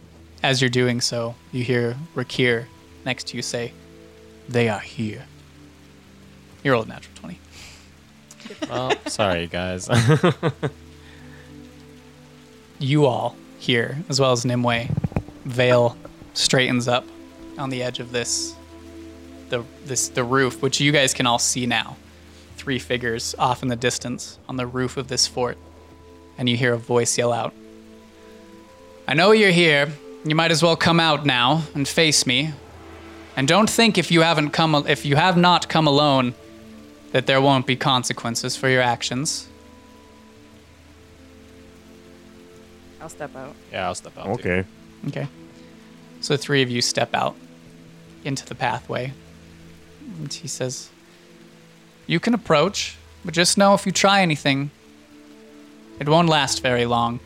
as 0.43 0.63
you're 0.63 0.71
doing 0.71 1.03
so, 1.03 1.35
you 1.53 1.63
hear 1.63 1.97
Rakir 2.17 2.65
next 3.05 3.27
to 3.29 3.37
you 3.37 3.43
say, 3.43 3.73
"They 4.49 4.71
are 4.71 4.81
here." 4.81 5.27
You 6.65 6.73
rolled 6.73 6.87
a 6.87 6.89
natural 6.89 7.15
twenty. 7.17 7.39
Well, 8.69 8.93
sorry, 9.07 9.47
guys. 9.47 9.89
You 12.79 13.07
all 13.07 13.37
here, 13.59 13.99
as 14.09 14.21
well 14.21 14.31
as 14.31 14.45
Nimue, 14.45 14.87
Vale 15.45 15.97
straightens 16.35 16.87
up 16.87 17.05
on 17.59 17.71
the 17.71 17.83
edge 17.83 17.99
of 17.99 18.13
this, 18.13 18.55
the 19.49 19.65
this 19.85 20.09
the 20.09 20.23
roof, 20.23 20.63
which 20.63 20.81
you 20.81 20.93
guys 20.93 21.13
can 21.13 21.27
all 21.27 21.41
see 21.41 21.67
now. 21.67 21.97
Three 22.57 22.79
figures 22.79 23.35
off 23.37 23.63
in 23.63 23.69
the 23.69 23.77
distance 23.77 24.39
on 24.49 24.57
the 24.57 24.67
roof 24.67 24.97
of 24.97 25.09
this 25.09 25.27
fort, 25.27 25.59
and 26.37 26.49
you 26.49 26.57
hear 26.57 26.73
a 26.75 26.79
voice 26.79 27.19
yell 27.19 27.33
out. 27.33 27.53
I 29.09 29.15
know 29.15 29.33
you're 29.33 29.51
here. 29.51 29.89
You 30.25 30.37
might 30.37 30.53
as 30.53 30.63
well 30.63 30.77
come 30.77 31.01
out 31.01 31.27
now 31.27 31.63
and 31.75 31.89
face 31.89 32.27
me. 32.27 32.53
And 33.37 33.49
don't 33.49 33.71
think 33.71 33.99
if 33.99 34.13
you 34.13 34.21
haven't 34.21 34.51
come 34.51 34.75
if 34.87 35.05
you 35.05 35.17
have 35.17 35.37
not 35.37 35.69
come 35.69 35.89
alone 35.89 36.35
that 37.13 37.27
there 37.27 37.41
won't 37.41 37.67
be 37.67 37.77
consequences 37.77 38.57
for 38.57 38.69
your 38.69 38.83
actions. 38.83 39.49
I'll 43.01 43.09
step 43.09 43.35
out. 43.37 43.55
yeah, 43.73 43.87
I'll 43.87 43.95
step 43.95 44.19
out. 44.19 44.25
too. 44.25 44.31
Okay. 44.33 44.65
Okay. 45.09 45.29
So 46.21 46.35
the 46.35 46.39
three 46.39 46.63
of 46.63 46.71
you 46.71 46.83
step 46.83 47.15
out 47.15 47.37
into 48.25 48.45
the 48.45 48.55
pathway. 48.55 49.13
And 50.19 50.33
he 50.33 50.49
says, 50.49 50.91
You 52.07 52.21
can 52.21 52.35
approach, 52.35 52.97
but 53.25 53.35
just 53.35 53.57
know 53.57 53.75
if 53.75 53.87
you 53.87 53.93
try 53.93 54.23
anything, 54.23 54.71
it 56.01 56.09
won't 56.09 56.29
last 56.29 56.63
very 56.63 56.87
long. 56.87 57.21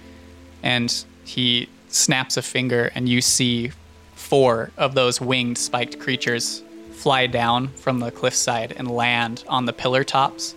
And 0.63 1.05
he 1.25 1.69
snaps 1.89 2.37
a 2.37 2.43
finger, 2.43 2.91
and 2.95 3.09
you 3.09 3.21
see 3.21 3.73
four 4.15 4.71
of 4.77 4.95
those 4.95 5.21
winged 5.21 5.59
spiked 5.59 5.99
creatures 5.99 6.63
fly 7.03 7.27
down 7.27 7.67
from 7.69 7.99
the 7.99 8.13
cliffside 8.13 8.73
and 8.77 8.89
land 8.89 9.43
on 9.49 9.67
the 9.67 9.73
pillar 9.73 10.05
tops. 10.05 10.55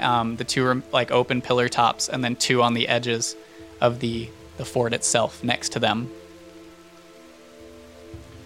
Um, 0.00 0.36
the 0.36 0.44
two 0.44 0.66
are 0.66 0.82
like 0.92 1.10
open 1.10 1.40
pillar 1.40 1.68
tops, 1.68 2.08
and 2.08 2.22
then 2.22 2.36
two 2.36 2.62
on 2.62 2.74
the 2.74 2.86
edges 2.88 3.34
of 3.80 4.00
the, 4.00 4.28
the 4.58 4.66
fort 4.66 4.92
itself 4.92 5.42
next 5.42 5.70
to 5.70 5.78
them 5.78 6.10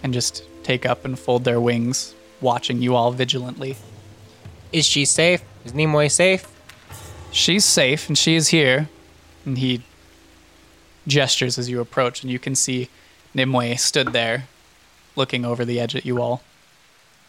and 0.03 0.13
just 0.13 0.45
take 0.63 0.87
up 0.87 1.05
and 1.05 1.19
fold 1.19 1.45
their 1.45 1.61
wings, 1.61 2.15
watching 2.41 2.83
you 2.83 2.95
all 2.95 3.13
vigilantly. 3.13 3.77
Is 4.73 4.87
she 4.87 5.05
safe? 5.05 5.43
Is 5.65 5.75
Nimue 5.75 6.09
safe? 6.09 6.47
She's 7.31 7.65
safe 7.65 8.09
and 8.09 8.17
she 8.17 8.35
is 8.37 8.49
here. 8.49 8.89
And 9.45 9.59
he 9.59 9.83
gestures 11.09 11.59
as 11.59 11.69
you 11.69 11.81
approach, 11.81 12.23
and 12.23 12.31
you 12.31 12.39
can 12.39 12.55
see 12.55 12.89
Nimue 13.35 13.77
stood 13.77 14.13
there, 14.13 14.47
looking 15.17 15.45
over 15.45 15.65
the 15.65 15.81
edge 15.81 15.97
at 15.97 16.07
you 16.07 16.23
all. 16.23 16.43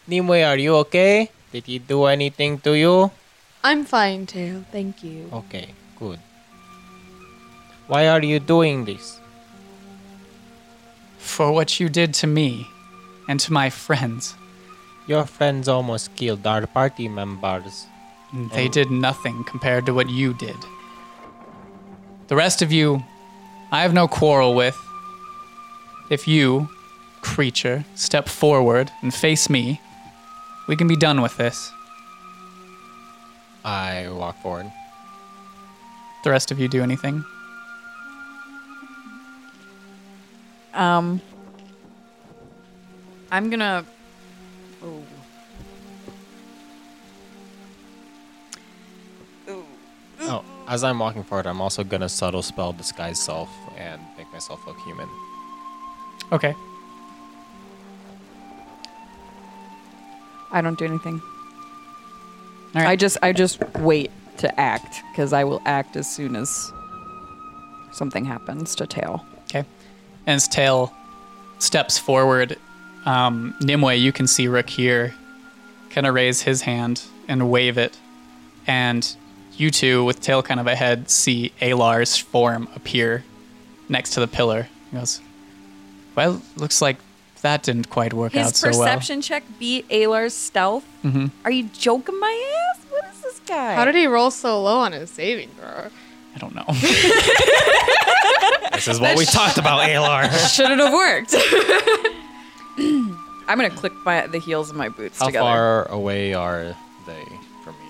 Nimue, 0.06 0.42
are 0.42 0.58
you 0.58 0.76
okay? 0.76 1.30
Did 1.52 1.64
he 1.64 1.78
do 1.78 2.04
anything 2.04 2.58
to 2.60 2.76
you? 2.76 3.10
I'm 3.62 3.84
fine 3.84 4.26
too. 4.26 4.64
Thank 4.70 5.02
you. 5.02 5.30
Okay, 5.32 5.68
good. 5.98 6.18
Why 7.86 8.08
are 8.08 8.22
you 8.22 8.38
doing 8.38 8.84
this? 8.84 9.18
For 11.18 11.52
what 11.52 11.80
you 11.80 11.88
did 11.88 12.12
to 12.14 12.26
me 12.26 12.66
and 13.28 13.40
to 13.40 13.52
my 13.52 13.70
friends. 13.70 14.34
Your 15.06 15.24
friends 15.24 15.68
almost 15.68 16.14
killed 16.16 16.46
our 16.46 16.66
party 16.66 17.08
members. 17.08 17.86
They 18.52 18.68
did 18.68 18.90
nothing 18.90 19.44
compared 19.44 19.86
to 19.86 19.94
what 19.94 20.10
you 20.10 20.34
did. 20.34 20.56
The 22.28 22.36
rest 22.36 22.62
of 22.62 22.72
you, 22.72 23.04
I 23.70 23.82
have 23.82 23.94
no 23.94 24.08
quarrel 24.08 24.54
with. 24.54 24.76
If 26.10 26.26
you, 26.26 26.68
creature, 27.20 27.84
step 27.94 28.28
forward 28.28 28.90
and 29.02 29.14
face 29.14 29.48
me, 29.48 29.80
we 30.66 30.76
can 30.76 30.86
be 30.88 30.96
done 30.96 31.20
with 31.20 31.36
this. 31.36 31.72
I 33.64 34.08
walk 34.08 34.40
forward. 34.42 34.70
The 36.22 36.30
rest 36.30 36.50
of 36.50 36.58
you 36.58 36.68
do 36.68 36.82
anything? 36.82 37.24
Um, 40.74 41.20
I'm 43.30 43.50
gonna. 43.50 43.84
Oh. 44.82 45.02
Oh, 50.20 50.44
as 50.66 50.82
I'm 50.82 50.98
walking 50.98 51.22
forward, 51.22 51.46
I'm 51.46 51.60
also 51.60 51.84
gonna 51.84 52.08
subtle 52.08 52.42
spell 52.42 52.72
disguise 52.72 53.20
self 53.20 53.50
and 53.76 54.00
make 54.16 54.30
myself 54.32 54.66
look 54.66 54.78
human. 54.80 55.08
Okay. 56.32 56.54
I 60.54 60.62
don't 60.62 60.78
do 60.78 60.84
anything. 60.84 61.20
All 62.74 62.82
right. 62.82 62.88
I 62.90 62.96
just 62.96 63.18
I 63.22 63.32
just 63.32 63.60
wait 63.76 64.10
to 64.38 64.60
act 64.60 65.02
because 65.12 65.32
I 65.32 65.44
will 65.44 65.60
act 65.66 65.96
as 65.96 66.10
soon 66.10 66.36
as 66.36 66.72
something 67.92 68.24
happens 68.24 68.74
to 68.76 68.86
Tail. 68.86 69.24
Okay. 69.44 69.64
And 70.26 70.36
as 70.36 70.48
Tail 70.48 70.94
steps 71.58 71.98
forward, 71.98 72.56
um, 73.04 73.54
Nimue, 73.60 73.92
you 73.92 74.12
can 74.12 74.26
see 74.26 74.48
Rook 74.48 74.70
here 74.70 75.14
kind 75.90 76.06
of 76.06 76.14
raise 76.14 76.42
his 76.42 76.62
hand 76.62 77.02
and 77.28 77.50
wave 77.50 77.78
it. 77.78 77.96
And 78.66 79.16
you 79.56 79.70
two, 79.70 80.04
with 80.04 80.20
Tail 80.20 80.42
kind 80.42 80.58
of 80.58 80.66
ahead, 80.66 81.10
see 81.10 81.52
Alar's 81.60 82.16
form 82.16 82.68
appear 82.74 83.24
next 83.88 84.10
to 84.10 84.20
the 84.20 84.26
pillar. 84.26 84.68
He 84.90 84.96
goes, 84.96 85.20
Well, 86.16 86.42
looks 86.56 86.82
like 86.82 86.96
that 87.44 87.62
didn't 87.62 87.88
quite 87.90 88.12
work 88.12 88.34
out 88.36 88.46
His 88.46 88.56
so 88.56 88.66
well. 88.66 88.72
His 88.72 88.80
perception 88.80 89.20
check 89.22 89.44
beat 89.60 89.88
Alar's 89.88 90.34
stealth. 90.34 90.84
Mhm. 91.04 91.30
Are 91.44 91.50
you 91.50 91.68
joking 91.72 92.18
my 92.18 92.52
ass? 92.74 92.80
What 92.90 93.04
is 93.14 93.20
this 93.22 93.40
guy? 93.46 93.74
How 93.74 93.84
did 93.84 93.94
he 93.94 94.06
roll 94.08 94.30
so 94.32 94.60
low 94.60 94.78
on 94.78 94.92
his 94.92 95.10
saving 95.10 95.50
throw? 95.60 95.88
I 96.34 96.38
don't 96.38 96.54
know. 96.54 96.64
This 98.74 98.88
is 98.88 99.00
what 99.00 99.16
we 99.16 99.24
talked 99.24 99.56
about, 99.56 99.82
Alar. 99.88 100.28
Shouldn't 100.54 100.80
have 100.80 100.92
worked. 100.92 101.32
I'm 102.76 103.56
gonna 103.58 103.70
click 103.70 103.92
my 104.04 104.26
the 104.26 104.38
heels 104.40 104.68
of 104.70 104.76
my 104.76 104.88
boots 104.88 105.18
How 105.20 105.26
together. 105.26 105.44
far 105.44 105.88
away 105.90 106.34
are 106.34 106.76
they 107.06 107.22
from 107.62 107.74
me? 107.74 107.88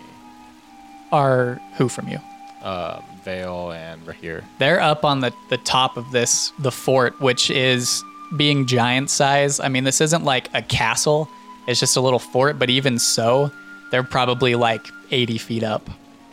Are 1.11 1.61
who 1.79 1.89
from 1.89 2.09
you? 2.09 2.19
Uh, 2.63 3.01
Vale 3.25 3.71
and 3.73 4.05
Rahir. 4.07 4.45
They're 4.59 4.81
up 4.81 5.05
on 5.07 5.21
the, 5.21 5.33
the 5.49 5.57
top 5.59 5.97
of 5.97 6.11
this, 6.13 6.53
the 6.59 6.71
fort, 6.73 7.19
which 7.21 7.51
is 7.51 8.03
being 8.37 8.67
giant 8.67 9.11
size. 9.11 9.61
I 9.61 9.69
mean, 9.69 9.85
this 9.85 10.01
isn't 10.01 10.25
like 10.25 10.49
a 10.55 10.63
castle, 10.63 11.29
it's 11.67 11.81
just 11.81 11.97
a 11.97 12.01
little 12.01 12.19
fort, 12.19 12.59
but 12.59 12.69
even 12.71 12.99
so, 12.99 13.51
they're 13.91 14.03
probably 14.03 14.55
like 14.55 14.87
80 15.11 15.39
feet 15.39 15.63
up 15.63 15.89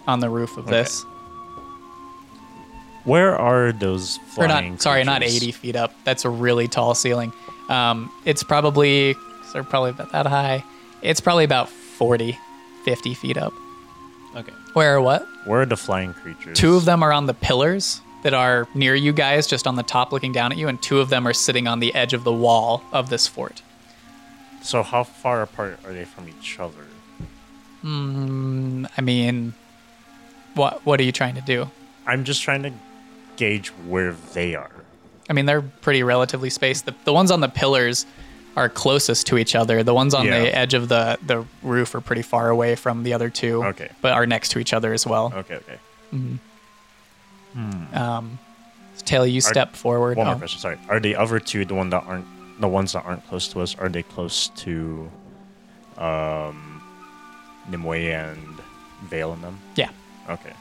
on 0.08 0.20
the 0.20 0.30
roof 0.30 0.58
of 0.58 0.66
this. 0.68 1.04
Where 3.04 3.36
are 3.36 3.72
those 3.72 4.18
Or 4.38 4.46
flying? 4.48 4.74
not, 4.74 4.82
sorry, 4.82 5.04
not 5.04 5.24
80 5.24 5.52
feet 5.54 5.76
up. 5.76 5.94
That's 6.04 6.24
a 6.26 6.30
really 6.30 6.68
tall 6.68 6.94
ceiling. 6.94 7.34
Um, 7.70 8.12
it's 8.26 8.44
probably, 8.44 9.16
they're 9.54 9.64
probably 9.64 9.90
about 9.92 10.12
that 10.12 10.28
high. 10.28 10.64
It's 11.02 11.20
probably 11.20 11.44
about 11.46 11.70
40, 11.70 12.38
50 12.86 13.14
feet 13.16 13.38
up. 13.38 13.54
Okay. 14.36 14.54
Where 14.74 14.96
are 14.96 15.02
what? 15.02 15.28
Where 15.46 15.62
are 15.62 15.66
the 15.66 15.78
flying 15.78 16.14
creatures? 16.14 16.58
Two 16.58 16.76
of 16.76 16.86
them 16.86 17.02
are 17.04 17.12
on 17.12 17.26
the 17.26 17.34
pillars 17.34 18.02
that 18.24 18.34
are 18.34 18.68
near 18.76 18.96
you 18.96 19.14
guys, 19.14 19.48
just 19.48 19.66
on 19.68 19.76
the 19.76 19.84
top 19.84 20.12
looking 20.12 20.32
down 20.32 20.52
at 20.52 20.58
you, 20.58 20.68
and 20.68 20.82
two 20.82 21.00
of 21.00 21.10
them 21.10 21.28
are 21.28 21.34
sitting 21.34 21.68
on 21.68 21.80
the 21.80 21.94
edge 21.96 22.14
of 22.14 22.24
the 22.24 22.32
wall 22.34 22.84
of 22.92 23.10
this 23.10 23.28
fort. 23.28 23.62
So 24.62 24.84
how 24.84 25.04
far 25.04 25.42
apart 25.42 25.80
are 25.86 25.92
they 25.94 26.06
from 26.06 26.30
each 26.30 26.60
other? 26.60 26.86
Mm, 27.84 28.88
I 28.98 29.02
mean, 29.02 29.54
what 30.54 30.86
what 30.86 31.00
are 31.00 31.04
you 31.04 31.12
trying 31.12 31.36
to 31.36 31.42
do? 31.42 31.70
I'm 32.06 32.24
just 32.24 32.42
trying 32.44 32.64
to 32.64 32.72
gauge 33.38 33.70
where 33.88 34.14
they 34.34 34.54
are. 34.56 34.72
I 35.30 35.34
mean, 35.34 35.46
they're 35.46 35.62
pretty 35.62 36.04
relatively 36.04 36.50
spaced. 36.50 36.86
The, 36.86 36.94
the 37.06 37.14
ones 37.14 37.32
on 37.32 37.40
the 37.40 37.48
pillars 37.48 38.06
are 38.58 38.68
closest 38.68 39.28
to 39.28 39.38
each 39.38 39.56
other. 39.56 39.82
The 39.82 39.94
ones 39.94 40.14
on 40.14 40.26
Yeah. 40.26 40.42
the 40.42 40.56
edge 40.56 40.74
of 40.74 40.90
the, 40.90 41.18
the 41.26 41.46
roof 41.64 41.96
are 41.96 42.02
pretty 42.02 42.22
far 42.22 42.50
away 42.50 42.76
from 42.76 43.04
the 43.04 43.14
other 43.14 43.30
two. 43.30 43.64
Okay. 43.64 43.90
But 44.02 44.12
are 44.14 44.26
next 44.26 44.50
to 44.50 44.60
each 44.60 44.74
other 44.74 44.92
as 44.94 45.08
well. 45.08 45.32
Okay, 45.34 45.56
okay. 45.56 45.78
Um, 47.56 48.40
Taylor, 49.06 49.26
you 49.26 49.42
step 49.42 49.76
forward. 49.76 50.18
One 50.18 50.28
more 50.28 50.36
Oh, 50.36 50.40
question. 50.40 50.60
Sorry. 50.60 50.78
Are 50.90 51.00
the 51.00 51.16
other 51.16 51.40
two 51.40 51.66
the 51.66 51.74
one 51.76 51.90
that 51.90 52.04
aren't 52.06 52.26
the 52.62 52.68
ones 52.68 52.94
that 52.94 53.04
aren't 53.06 53.26
close 53.28 53.48
to 53.50 53.62
us? 53.62 53.76
Are 53.76 53.90
they 53.90 54.04
close 54.04 54.50
to 54.58 55.10
um 55.98 56.82
Nimue 57.70 58.12
and 58.12 58.58
Vale 59.04 59.34
in 59.34 59.42
them? 59.42 59.60
Yeah. 59.76 59.90
Okay. 60.30 60.54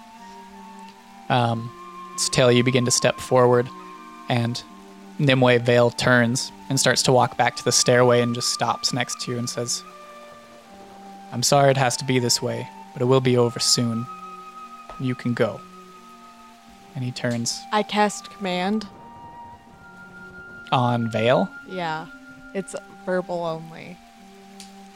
Um, 1.28 1.70
so 2.18 2.30
Taylor, 2.32 2.50
you 2.52 2.64
begin 2.64 2.84
to 2.86 2.90
step 2.90 3.16
forward, 3.18 3.68
and 4.28 4.62
Nimue 5.18 5.58
Vale 5.60 5.90
turns 5.90 6.50
and 6.68 6.78
starts 6.80 7.02
to 7.04 7.12
walk 7.12 7.36
back 7.36 7.56
to 7.56 7.64
the 7.64 7.72
stairway 7.72 8.20
and 8.20 8.34
just 8.34 8.48
stops 8.54 8.92
next 8.92 9.20
to 9.22 9.32
you 9.32 9.38
and 9.38 9.48
says, 9.48 9.82
I'm 11.32 11.42
sorry 11.42 11.70
it 11.70 11.76
has 11.76 11.96
to 11.98 12.04
be 12.04 12.18
this 12.18 12.40
way, 12.42 12.68
but 12.92 13.02
it 13.02 13.04
will 13.04 13.20
be 13.20 13.36
over 13.36 13.60
soon. 13.60 14.06
You 14.98 15.14
can 15.14 15.34
go. 15.34 15.60
And 16.94 17.04
he 17.04 17.12
turns 17.12 17.60
I 17.72 17.82
cast 17.82 18.30
command. 18.30 18.86
on 20.72 21.10
Vale. 21.10 21.48
Yeah. 21.68 22.06
It's 22.54 22.74
verbal 23.06 23.44
only. 23.44 23.96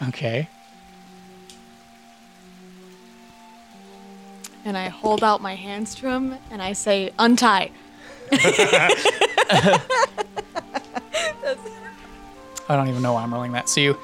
Okay. 0.09 0.49
And 4.65 4.77
I 4.77 4.89
hold 4.89 5.23
out 5.23 5.43
my 5.43 5.55
hands 5.55 5.95
to 5.97 6.09
him 6.09 6.37
and 6.51 6.63
I 6.63 6.73
say, 6.73 7.13
untie. 7.19 7.71
I 12.67 12.77
don't 12.77 12.89
even 12.89 13.03
know 13.03 13.13
why 13.13 13.23
I'm 13.23 13.33
rolling 13.33 13.53
that. 13.53 13.69
So 13.69 13.81
you 13.81 13.99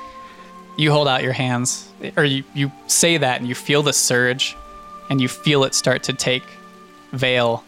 you 0.77 0.93
hold 0.93 1.09
out 1.09 1.23
your 1.23 1.33
hands 1.33 1.91
or 2.17 2.25
you, 2.25 2.45
you 2.55 2.71
say 2.87 3.17
that 3.19 3.41
and 3.41 3.49
you 3.49 3.55
feel 3.55 3.83
the 3.83 3.93
surge 3.93 4.57
and 5.09 5.21
you 5.21 5.29
feel 5.29 5.65
it 5.65 5.75
start 5.75 6.03
to 6.05 6.13
take 6.13 6.45
Vale 7.13 7.65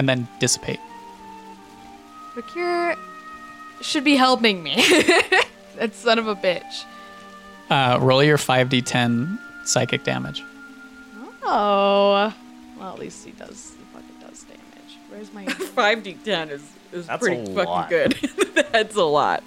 and 0.00 0.08
then 0.08 0.26
dissipate. 0.38 0.80
Procure 2.32 2.96
should 3.82 4.02
be 4.02 4.16
helping 4.16 4.62
me. 4.62 4.74
that 5.76 5.94
son 5.94 6.18
of 6.18 6.26
a 6.26 6.34
bitch. 6.34 6.84
Uh, 7.68 7.98
roll 8.00 8.22
your 8.22 8.38
5d10 8.38 9.38
psychic 9.64 10.02
damage. 10.02 10.42
Oh. 11.42 12.34
Well, 12.78 12.92
at 12.94 12.98
least 12.98 13.26
he 13.26 13.32
does. 13.32 13.74
He 13.78 13.84
fucking 13.92 14.26
does 14.26 14.44
damage. 14.44 14.98
Where's 15.10 15.32
my. 15.34 15.44
Five 15.76 16.02
D 16.02 16.16
ten 16.24 16.48
is 16.48 16.62
is 16.92 17.06
That's 17.06 17.22
pretty 17.22 17.44
fucking 17.44 17.64
lot. 17.64 17.90
good. 17.90 18.12
That's 18.72 18.96
a 18.96 19.02
lot. 19.04 19.44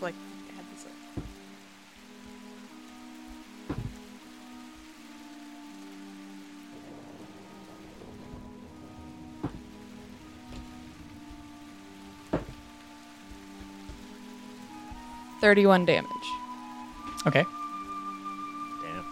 like, 0.00 0.14
31 15.40 15.84
damage. 15.84 16.10
Okay. 17.26 17.44
Damn. 18.82 19.04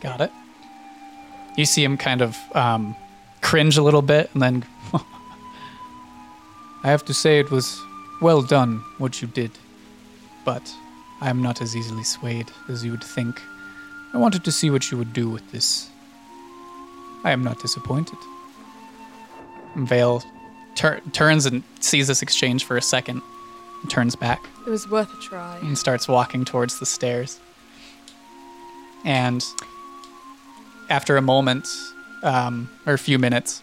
Got 0.00 0.20
it. 0.20 0.32
You 1.56 1.64
see 1.64 1.82
him 1.82 1.96
kind 1.96 2.22
of 2.22 2.36
um, 2.54 2.94
cringe 3.40 3.76
a 3.76 3.82
little 3.82 4.02
bit 4.02 4.30
and 4.32 4.42
then. 4.42 4.64
I 6.84 6.90
have 6.90 7.04
to 7.06 7.14
say 7.14 7.40
it 7.40 7.50
was 7.50 7.82
well 8.20 8.42
done 8.42 8.84
what 8.98 9.20
you 9.20 9.26
did, 9.26 9.50
but 10.44 10.72
I 11.20 11.30
am 11.30 11.42
not 11.42 11.60
as 11.60 11.74
easily 11.74 12.04
swayed 12.04 12.50
as 12.68 12.84
you 12.84 12.92
would 12.92 13.02
think. 13.02 13.42
I 14.14 14.18
wanted 14.18 14.44
to 14.44 14.52
see 14.52 14.70
what 14.70 14.90
you 14.90 14.98
would 14.98 15.12
do 15.12 15.28
with 15.28 15.50
this. 15.50 15.90
I 17.24 17.32
am 17.32 17.42
not 17.42 17.58
disappointed. 17.60 18.18
Vale 19.74 20.22
tur- 20.76 21.00
turns 21.12 21.46
and 21.46 21.62
sees 21.80 22.06
this 22.06 22.22
exchange 22.22 22.64
for 22.64 22.76
a 22.76 22.82
second, 22.82 23.20
and 23.82 23.90
turns 23.90 24.14
back 24.14 24.44
It 24.66 24.70
was 24.70 24.88
worth 24.88 25.12
a 25.12 25.20
try. 25.20 25.58
and 25.58 25.76
starts 25.76 26.06
walking 26.06 26.44
towards 26.44 26.78
the 26.78 26.86
stairs. 26.86 27.40
And 29.04 29.44
after 30.88 31.16
a 31.16 31.22
moment, 31.22 31.66
um, 32.22 32.68
or 32.86 32.92
a 32.94 32.98
few 32.98 33.18
minutes, 33.18 33.62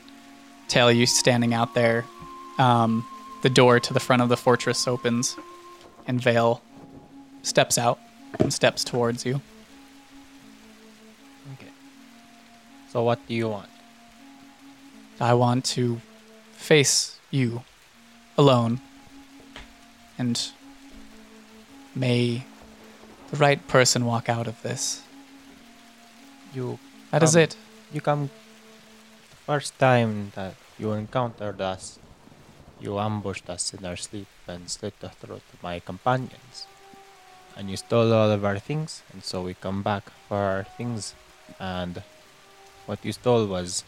Tail, 0.68 0.92
you 0.92 1.06
standing 1.06 1.54
out 1.54 1.74
there, 1.74 2.06
um, 2.58 3.06
the 3.42 3.50
door 3.50 3.80
to 3.80 3.94
the 3.94 4.00
front 4.00 4.22
of 4.22 4.30
the 4.30 4.38
fortress 4.38 4.88
opens, 4.88 5.36
and 6.08 6.22
Vale 6.22 6.62
steps 7.44 7.78
out 7.78 8.00
and 8.40 8.54
steps 8.54 8.84
towards 8.84 9.26
you. 9.26 9.42
Okay. 11.54 11.70
So 12.92 13.04
what 13.04 13.20
do 13.28 13.34
you 13.34 13.50
want? 13.50 13.70
I 15.20 15.34
want 15.34 15.66
to 15.66 16.00
face 16.64 17.20
you 17.30 17.62
alone, 18.38 18.80
and 20.18 20.40
may 21.94 22.46
the 23.32 23.38
right 23.38 23.60
person 23.68 24.06
walk 24.06 24.30
out 24.30 24.48
of 24.48 24.62
this. 24.64 25.04
You 26.56 26.80
That 27.12 27.22
is 27.22 27.36
Um, 27.36 27.42
it. 27.44 27.56
you 27.92 28.02
come 28.02 28.30
first 29.46 29.78
time 29.78 30.32
that 30.36 30.56
you 30.80 30.94
encountered 30.94 31.60
us. 31.62 32.00
You 32.80 32.98
ambushed 33.00 33.50
us 33.50 33.74
in 33.74 33.86
our 33.86 33.98
sleep 33.98 34.28
and 34.48 34.70
slit 34.72 34.98
the 35.00 35.10
throat 35.10 35.44
of 35.54 35.62
my 35.62 35.80
companions. 35.80 36.66
And 37.56 37.70
you 37.70 37.78
stole 37.78 38.12
all 38.14 38.32
of 38.32 38.44
our 38.44 38.58
things 38.58 39.04
and 39.12 39.24
so 39.24 39.44
we 39.44 39.54
come 39.54 39.84
back 39.84 40.10
for 40.28 40.38
our 40.38 40.64
things. 40.78 41.14
And 41.60 42.02
what 42.88 43.04
you 43.06 43.12
stole 43.14 43.46
was 43.46 43.84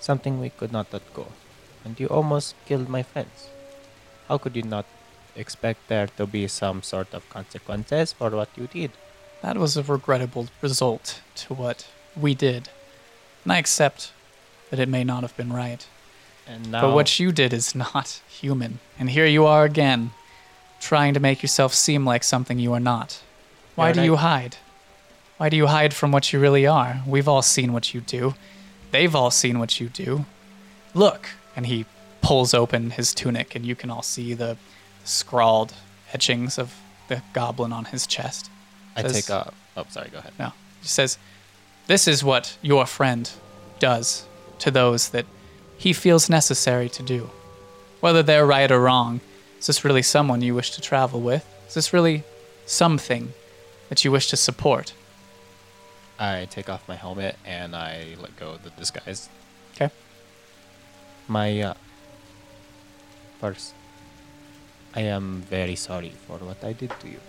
something 0.00 0.40
we 0.40 0.48
could 0.50 0.72
not 0.72 0.92
let 0.92 1.04
go 1.12 1.28
and 1.86 1.98
you 2.00 2.08
almost 2.18 2.54
killed 2.66 2.88
my 2.98 3.02
friends 3.14 3.48
how 4.28 4.36
could 4.44 4.56
you 4.60 4.62
not 4.76 4.86
expect 5.36 5.88
there 5.88 6.08
to 6.18 6.26
be 6.26 6.46
some 6.48 6.82
sort 6.82 7.14
of 7.14 7.28
consequences 7.30 8.12
for 8.12 8.30
what 8.30 8.48
you 8.60 8.66
did 8.80 8.90
That 9.42 9.58
was 9.58 9.76
a 9.76 9.82
regrettable 9.82 10.46
result 10.62 11.20
to 11.42 11.54
what 11.54 11.86
we 12.16 12.34
did. 12.34 12.62
And 13.44 13.52
I 13.52 13.58
accept 13.58 14.12
that 14.70 14.80
it 14.80 14.88
may 14.88 15.04
not 15.04 15.22
have 15.22 15.36
been 15.36 15.52
right. 15.52 15.86
and 16.46 16.72
now 16.72 16.80
But 16.80 16.94
what 16.94 17.20
you 17.20 17.32
did 17.32 17.52
is 17.52 17.74
not 17.74 18.20
human. 18.28 18.78
And 18.98 19.10
here 19.10 19.26
you 19.26 19.44
are 19.46 19.64
again, 19.64 20.10
trying 20.80 21.14
to 21.14 21.20
make 21.20 21.42
yourself 21.42 21.74
seem 21.74 22.04
like 22.04 22.24
something 22.24 22.58
you 22.58 22.72
are 22.72 22.80
not. 22.80 23.22
Why 23.76 23.92
do 23.92 24.02
you 24.02 24.16
hide? 24.16 24.56
Why 25.38 25.48
do 25.50 25.56
you 25.56 25.66
hide 25.66 25.92
from 25.92 26.12
what 26.12 26.32
you 26.32 26.40
really 26.40 26.66
are? 26.66 27.02
We've 27.06 27.28
all 27.28 27.42
seen 27.42 27.72
what 27.72 27.92
you 27.92 28.00
do. 28.00 28.34
They've 28.90 29.14
all 29.14 29.30
seen 29.30 29.58
what 29.58 29.78
you 29.80 29.88
do. 29.90 30.24
Look. 30.94 31.28
And 31.56 31.66
he 31.66 31.86
pulls 32.20 32.52
open 32.54 32.90
his 32.90 33.14
tunic, 33.14 33.54
and 33.54 33.64
you 33.64 33.74
can 33.74 33.90
all 33.90 34.02
see 34.02 34.34
the 34.34 34.56
scrawled 35.04 35.72
etchings 36.12 36.58
of 36.58 36.74
the 37.08 37.22
goblin 37.32 37.72
on 37.72 37.86
his 37.86 38.06
chest. 38.06 38.50
i 38.96 39.02
says- 39.02 39.12
take 39.12 39.28
a 39.30 39.52
oh 39.76 39.86
sorry 39.88 40.08
go 40.10 40.18
ahead 40.18 40.32
No. 40.38 40.52
He 40.82 40.88
says, 40.88 41.18
This 41.86 42.06
is 42.08 42.22
what 42.24 42.56
your 42.62 42.86
friend 42.86 43.30
does 43.78 44.24
to 44.58 44.70
those 44.70 45.10
that 45.10 45.26
he 45.78 45.92
feels 45.92 46.28
necessary 46.30 46.88
to 46.90 47.02
do. 47.02 47.30
whether 48.00 48.22
they're 48.22 48.46
right 48.46 48.70
or 48.70 48.80
wrong. 48.80 49.20
Is 49.58 49.66
this 49.66 49.84
really 49.84 50.02
someone 50.02 50.42
you 50.42 50.54
wish 50.54 50.70
to 50.72 50.80
travel 50.80 51.20
with? 51.20 51.44
Is 51.68 51.74
this 51.74 51.92
really 51.92 52.22
something 52.66 53.32
that 53.88 54.04
you 54.04 54.12
wish 54.12 54.28
to 54.30 54.36
support? 54.36 54.92
I 56.18 56.46
take 56.50 56.68
off 56.68 56.86
my 56.88 56.94
helmet 56.96 57.36
and 57.44 57.74
I 57.74 58.14
let 58.20 58.36
go 58.36 58.50
of 58.50 58.62
the 58.64 58.70
disguise. 58.70 59.28
My 61.28 61.60
uh, 61.60 61.74
first, 63.40 63.74
I 64.94 65.00
am 65.00 65.42
very 65.42 65.74
sorry 65.74 66.12
for 66.26 66.38
what 66.38 66.62
I 66.62 66.72
did 66.72 66.90
to 67.00 67.08
you. 67.08 67.20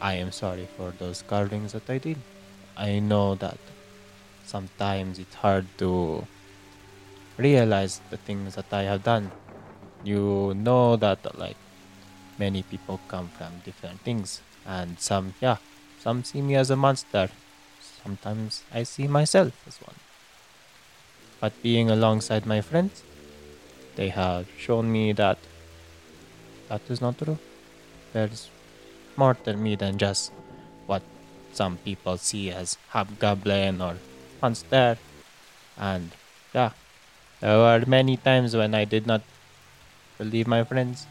I 0.00 0.14
am 0.14 0.32
sorry 0.32 0.66
for 0.76 0.92
those 0.98 1.22
carvings 1.22 1.72
that 1.72 1.88
I 1.88 1.98
did. 1.98 2.16
I 2.76 2.98
know 2.98 3.34
that 3.36 3.58
sometimes 4.46 5.18
it's 5.18 5.34
hard 5.36 5.66
to 5.78 6.26
realize 7.36 8.00
the 8.10 8.16
things 8.16 8.54
that 8.56 8.72
I 8.72 8.82
have 8.82 9.04
done. 9.04 9.30
You 10.02 10.54
know 10.56 10.96
that 10.96 11.20
like 11.38 11.56
many 12.38 12.62
people 12.62 12.98
come 13.08 13.28
from 13.28 13.60
different 13.64 14.00
things 14.00 14.40
and 14.66 14.98
some 14.98 15.34
yeah, 15.40 15.58
some 16.00 16.24
see 16.24 16.42
me 16.42 16.56
as 16.56 16.70
a 16.70 16.76
monster. 16.76 17.28
Sometimes 18.02 18.62
I 18.72 18.82
see 18.82 19.06
myself 19.06 19.52
as 19.68 19.76
one. 19.78 20.01
But 21.42 21.58
being 21.60 21.90
alongside 21.90 22.46
my 22.46 22.60
friends, 22.60 23.02
they 23.96 24.10
have 24.10 24.46
shown 24.56 24.92
me 24.92 25.10
that 25.18 25.38
that 26.68 26.82
is 26.88 27.00
not 27.00 27.18
true. 27.18 27.38
There's 28.12 28.48
more 29.16 29.34
to 29.34 29.56
me 29.56 29.74
than 29.74 29.98
just 29.98 30.30
what 30.86 31.02
some 31.52 31.78
people 31.78 32.16
see 32.16 32.52
as 32.52 32.78
hobgoblin 32.90 33.82
or 33.82 33.96
monster. 34.40 34.98
And 35.76 36.12
yeah, 36.54 36.70
there 37.40 37.58
were 37.58 37.82
many 37.88 38.16
times 38.16 38.54
when 38.54 38.72
I 38.72 38.84
did 38.84 39.04
not 39.04 39.22
believe 40.18 40.46
my 40.46 40.62
friends. 40.62 41.08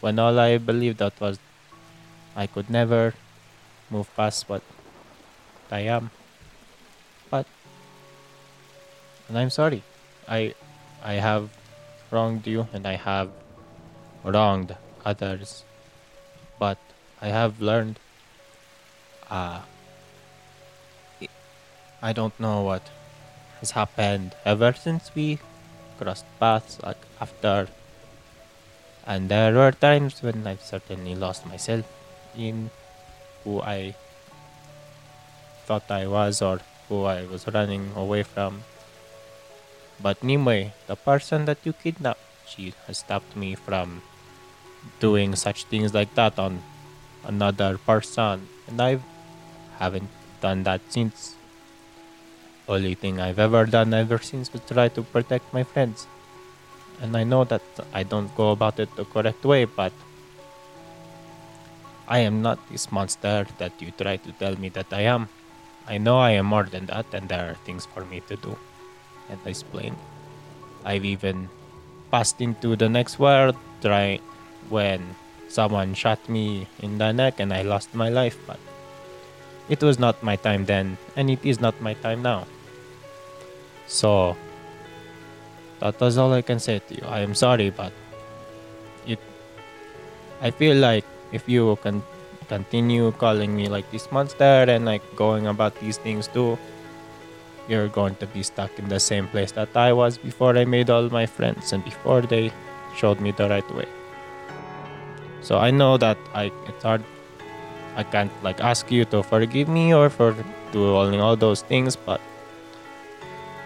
When 0.00 0.18
all 0.18 0.40
I 0.40 0.58
believed 0.58 0.98
that 0.98 1.20
was 1.20 1.38
I 2.34 2.48
could 2.48 2.68
never 2.68 3.14
move 3.90 4.10
past 4.16 4.48
what 4.48 4.62
I 5.70 5.86
am. 5.86 6.10
And 9.32 9.38
I'm 9.38 9.48
sorry. 9.48 9.82
I 10.28 10.54
I 11.02 11.14
have 11.14 11.48
wronged 12.10 12.46
you 12.46 12.68
and 12.70 12.86
I 12.86 12.96
have 12.96 13.30
wronged 14.22 14.76
others. 15.06 15.64
But 16.58 16.76
I 17.18 17.28
have 17.28 17.62
learned 17.62 17.98
uh 19.30 19.62
I- 22.02 22.12
don't 22.12 22.38
know 22.38 22.60
what 22.60 22.90
has 23.60 23.70
happened 23.70 24.34
ever 24.44 24.74
since 24.74 25.10
we 25.14 25.38
crossed 25.96 26.26
paths 26.38 26.76
like 26.82 27.00
after 27.18 27.68
and 29.06 29.30
there 29.30 29.54
were 29.54 29.72
times 29.72 30.22
when 30.22 30.46
I've 30.46 30.60
certainly 30.60 31.14
lost 31.14 31.46
myself 31.46 31.86
in 32.36 32.68
who 33.44 33.62
I 33.62 33.94
thought 35.64 35.90
I 35.90 36.06
was 36.06 36.42
or 36.42 36.60
who 36.90 37.04
I 37.04 37.24
was 37.24 37.48
running 37.48 37.92
away 37.96 38.22
from. 38.24 38.64
But 40.02 40.24
Nimue, 40.24 40.74
the 40.88 40.96
person 40.96 41.44
that 41.46 41.58
you 41.62 41.72
kidnapped, 41.72 42.18
she 42.44 42.74
has 42.86 42.98
stopped 42.98 43.36
me 43.36 43.54
from 43.54 44.02
doing 44.98 45.36
such 45.36 45.64
things 45.70 45.94
like 45.94 46.12
that 46.16 46.38
on 46.38 46.60
another 47.22 47.78
person. 47.78 48.48
And 48.66 48.82
I 48.82 48.98
haven't 49.78 50.10
done 50.40 50.64
that 50.64 50.80
since. 50.88 51.36
Only 52.68 52.94
thing 52.94 53.20
I've 53.20 53.38
ever 53.38 53.64
done 53.64 53.94
ever 53.94 54.18
since 54.18 54.52
was 54.52 54.62
try 54.66 54.88
to 54.88 55.02
protect 55.02 55.54
my 55.54 55.62
friends. 55.62 56.06
And 57.00 57.16
I 57.16 57.22
know 57.22 57.44
that 57.44 57.62
I 57.94 58.02
don't 58.02 58.34
go 58.34 58.50
about 58.50 58.80
it 58.80 58.94
the 58.96 59.04
correct 59.04 59.44
way, 59.44 59.66
but 59.66 59.92
I 62.08 62.18
am 62.26 62.42
not 62.42 62.58
this 62.70 62.90
monster 62.90 63.46
that 63.58 63.72
you 63.80 63.92
try 63.92 64.16
to 64.16 64.32
tell 64.32 64.56
me 64.58 64.68
that 64.70 64.92
I 64.92 65.02
am. 65.02 65.28
I 65.86 65.98
know 65.98 66.18
I 66.18 66.32
am 66.32 66.46
more 66.46 66.64
than 66.64 66.86
that, 66.86 67.06
and 67.14 67.28
there 67.28 67.50
are 67.50 67.58
things 67.64 67.86
for 67.86 68.04
me 68.04 68.20
to 68.26 68.36
do. 68.36 68.58
And 69.28 69.38
I 69.44 69.50
explained. 69.50 69.96
I've 70.84 71.04
even 71.04 71.48
passed 72.10 72.40
into 72.40 72.76
the 72.76 72.88
next 72.88 73.18
world, 73.18 73.56
try 73.80 74.20
when 74.68 75.14
someone 75.48 75.94
shot 75.94 76.18
me 76.28 76.66
in 76.80 76.98
the 76.98 77.12
neck 77.12 77.40
and 77.40 77.52
I 77.52 77.62
lost 77.62 77.94
my 77.94 78.08
life, 78.08 78.36
but 78.46 78.58
it 79.68 79.82
was 79.82 79.98
not 79.98 80.22
my 80.22 80.36
time 80.36 80.64
then, 80.66 80.98
and 81.16 81.30
it 81.30 81.44
is 81.44 81.60
not 81.60 81.80
my 81.80 81.94
time 81.94 82.22
now. 82.22 82.46
So 83.86 84.36
that 85.80 86.00
was 86.00 86.18
all 86.18 86.32
I 86.32 86.42
can 86.42 86.58
say 86.58 86.80
to 86.80 86.94
you. 86.94 87.04
I 87.06 87.20
am 87.20 87.34
sorry, 87.34 87.70
but 87.70 87.92
it. 89.06 89.18
I 90.40 90.50
feel 90.50 90.76
like 90.76 91.04
if 91.32 91.48
you 91.48 91.76
can 91.82 92.02
continue 92.48 93.12
calling 93.12 93.54
me 93.54 93.68
like 93.68 93.88
this 93.90 94.10
monster 94.10 94.66
and 94.68 94.84
like 94.84 95.02
going 95.16 95.46
about 95.46 95.78
these 95.80 95.96
things 95.96 96.28
too, 96.28 96.58
you're 97.72 97.88
going 97.88 98.14
to 98.16 98.26
be 98.26 98.42
stuck 98.42 98.78
in 98.78 98.88
the 98.88 99.00
same 99.00 99.26
place 99.28 99.52
that 99.52 99.74
I 99.74 99.92
was 99.92 100.18
before 100.18 100.56
I 100.56 100.64
made 100.64 100.90
all 100.90 101.08
my 101.08 101.24
friends 101.24 101.72
and 101.72 101.82
before 101.82 102.20
they 102.20 102.52
showed 102.94 103.20
me 103.20 103.32
the 103.32 103.48
right 103.48 103.74
way. 103.74 103.88
So 105.40 105.58
I 105.58 105.70
know 105.70 105.96
that 105.96 106.18
I 106.34 106.52
it's 106.68 106.84
hard. 106.84 107.02
I 107.96 108.04
can't 108.04 108.32
like 108.42 108.60
ask 108.60 108.92
you 108.92 109.04
to 109.06 109.22
forgive 109.22 109.68
me 109.68 109.92
or 109.94 110.08
for 110.10 110.36
doing 110.72 111.20
all 111.20 111.36
those 111.36 111.62
things, 111.62 111.96
but 111.96 112.20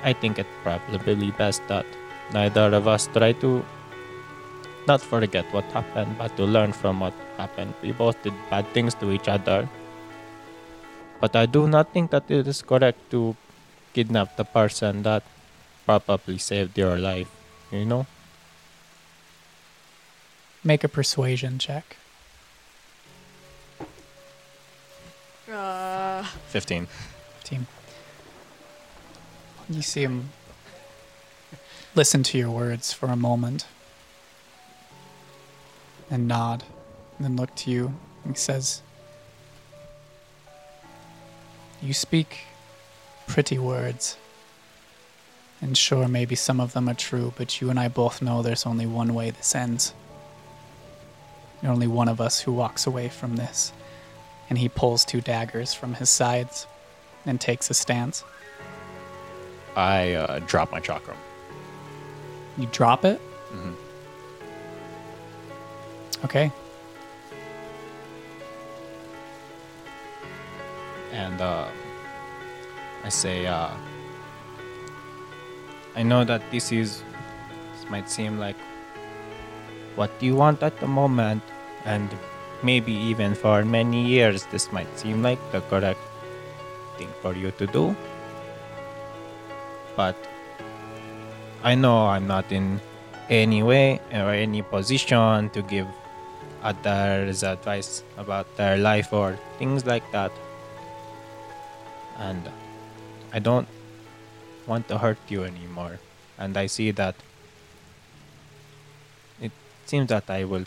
I 0.02 0.12
think 0.12 0.38
it's 0.38 0.56
probably 0.62 1.30
best 1.32 1.62
that 1.68 1.86
neither 2.32 2.70
of 2.74 2.86
us 2.86 3.08
try 3.12 3.32
to 3.42 3.64
not 4.86 5.00
forget 5.00 5.44
what 5.52 5.64
happened, 5.74 6.16
but 6.18 6.36
to 6.36 6.44
learn 6.44 6.72
from 6.72 7.00
what 7.00 7.14
happened. 7.38 7.74
We 7.82 7.90
both 7.90 8.22
did 8.22 8.34
bad 8.50 8.66
things 8.72 8.94
to 9.02 9.10
each 9.10 9.28
other. 9.28 9.68
But 11.20 11.34
I 11.34 11.46
do 11.46 11.66
not 11.66 11.92
think 11.92 12.10
that 12.10 12.30
it 12.30 12.46
is 12.46 12.62
correct 12.62 12.98
to 13.10 13.34
kidnap 13.96 14.36
the 14.36 14.44
person 14.44 15.02
that 15.04 15.22
probably 15.86 16.36
saved 16.36 16.76
your 16.76 16.98
life, 16.98 17.30
you 17.72 17.86
know? 17.86 18.04
Make 20.62 20.84
a 20.84 20.88
persuasion 20.88 21.58
check. 21.58 21.96
Uh, 25.50 26.24
15. 26.48 26.88
Team. 27.42 27.66
You 29.70 29.80
see 29.80 30.02
him 30.02 30.28
listen 31.94 32.22
to 32.24 32.36
your 32.36 32.50
words 32.50 32.92
for 32.92 33.06
a 33.06 33.16
moment 33.16 33.64
and 36.10 36.28
nod, 36.28 36.64
and 37.16 37.24
then 37.24 37.36
look 37.36 37.54
to 37.64 37.70
you. 37.70 37.94
And 38.24 38.34
he 38.34 38.38
says, 38.38 38.82
You 41.80 41.94
speak 41.94 42.44
pretty 43.26 43.58
words. 43.58 44.16
And 45.60 45.76
sure, 45.76 46.06
maybe 46.06 46.34
some 46.34 46.60
of 46.60 46.72
them 46.72 46.88
are 46.88 46.94
true, 46.94 47.32
but 47.36 47.60
you 47.60 47.70
and 47.70 47.80
I 47.80 47.88
both 47.88 48.20
know 48.20 48.42
there's 48.42 48.66
only 48.66 48.86
one 48.86 49.14
way 49.14 49.30
this 49.30 49.54
ends. 49.54 49.94
You're 51.62 51.72
only 51.72 51.86
one 51.86 52.08
of 52.08 52.20
us 52.20 52.40
who 52.40 52.52
walks 52.52 52.86
away 52.86 53.08
from 53.08 53.36
this. 53.36 53.72
And 54.48 54.58
he 54.58 54.68
pulls 54.68 55.04
two 55.04 55.20
daggers 55.20 55.72
from 55.74 55.94
his 55.94 56.10
sides 56.10 56.66
and 57.24 57.40
takes 57.40 57.70
a 57.70 57.74
stance. 57.74 58.22
I 59.74 60.12
uh, 60.12 60.38
drop 60.40 60.70
my 60.70 60.80
chakram. 60.80 61.16
You 62.58 62.66
drop 62.72 63.04
it? 63.04 63.20
Mhm. 63.52 63.74
Okay. 66.24 66.50
and 71.16 71.40
uh, 71.40 71.66
I 73.06 73.08
say, 73.08 73.46
uh, 73.46 73.70
I 75.94 76.02
know 76.02 76.24
that 76.24 76.42
this 76.50 76.72
is, 76.72 77.04
this 77.72 77.88
might 77.88 78.10
seem 78.10 78.40
like 78.40 78.56
what 79.94 80.10
you 80.20 80.34
want 80.34 80.64
at 80.64 80.80
the 80.80 80.88
moment, 80.88 81.40
and 81.84 82.10
maybe 82.64 82.92
even 82.92 83.36
for 83.36 83.64
many 83.64 84.04
years, 84.04 84.44
this 84.46 84.72
might 84.72 84.90
seem 84.98 85.22
like 85.22 85.38
the 85.52 85.60
correct 85.70 86.00
thing 86.98 87.06
for 87.22 87.32
you 87.32 87.52
to 87.52 87.66
do. 87.68 87.94
But 89.94 90.16
I 91.62 91.76
know 91.76 92.08
I'm 92.08 92.26
not 92.26 92.50
in 92.50 92.80
any 93.30 93.62
way 93.62 94.00
or 94.12 94.32
any 94.32 94.62
position 94.62 95.50
to 95.50 95.62
give 95.62 95.86
others 96.64 97.44
advice 97.44 98.02
about 98.18 98.56
their 98.56 98.76
life 98.76 99.12
or 99.12 99.38
things 99.58 99.86
like 99.86 100.10
that 100.10 100.32
and 102.18 102.50
I 103.32 103.38
don't 103.38 103.68
want 104.66 104.88
to 104.88 104.98
hurt 104.98 105.18
you 105.28 105.44
anymore. 105.44 105.98
And 106.38 106.56
I 106.56 106.66
see 106.66 106.90
that 106.92 107.14
it 109.40 109.52
seems 109.86 110.08
that 110.08 110.28
I 110.28 110.44
will, 110.44 110.64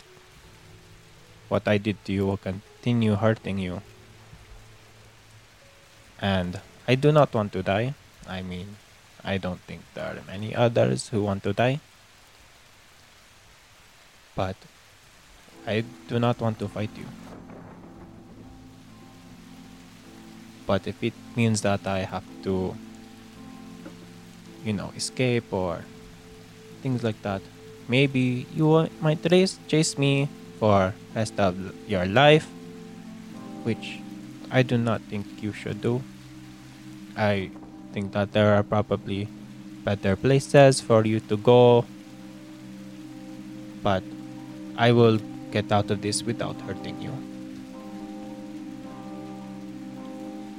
what 1.48 1.66
I 1.68 1.78
did 1.78 2.04
to 2.06 2.12
you 2.12 2.26
will 2.26 2.36
continue 2.36 3.14
hurting 3.14 3.58
you. 3.58 3.82
And 6.20 6.60
I 6.86 6.94
do 6.94 7.12
not 7.12 7.32
want 7.32 7.52
to 7.52 7.62
die. 7.62 7.94
I 8.28 8.42
mean, 8.42 8.76
I 9.24 9.38
don't 9.38 9.60
think 9.60 9.82
there 9.94 10.04
are 10.04 10.18
many 10.26 10.54
others 10.54 11.08
who 11.08 11.22
want 11.22 11.42
to 11.44 11.52
die. 11.52 11.80
but 14.40 14.56
I 15.66 15.84
do 16.08 16.18
not 16.18 16.40
want 16.40 16.58
to 16.60 16.68
fight 16.68 16.90
you. 16.96 17.04
But 20.70 20.86
if 20.86 21.02
it 21.02 21.14
means 21.34 21.66
that 21.66 21.82
I 21.82 22.06
have 22.06 22.22
to, 22.46 22.78
you 24.62 24.72
know, 24.72 24.94
escape 24.94 25.50
or 25.50 25.82
things 26.80 27.02
like 27.02 27.20
that, 27.26 27.42
maybe 27.88 28.46
you 28.54 28.86
might 29.02 29.18
race, 29.26 29.58
chase 29.66 29.98
me 29.98 30.28
for 30.60 30.94
rest 31.12 31.34
of 31.40 31.58
your 31.90 32.06
life, 32.06 32.46
which 33.66 33.98
I 34.48 34.62
do 34.62 34.78
not 34.78 35.02
think 35.10 35.42
you 35.42 35.52
should 35.52 35.82
do. 35.82 36.06
I 37.16 37.50
think 37.90 38.12
that 38.12 38.30
there 38.30 38.54
are 38.54 38.62
probably 38.62 39.26
better 39.82 40.14
places 40.14 40.80
for 40.80 41.04
you 41.04 41.18
to 41.18 41.36
go, 41.36 41.84
but 43.82 44.04
I 44.78 44.92
will 44.92 45.18
get 45.50 45.72
out 45.72 45.90
of 45.90 46.00
this 46.00 46.22
without 46.22 46.54
hurting 46.62 47.02
you. 47.02 47.29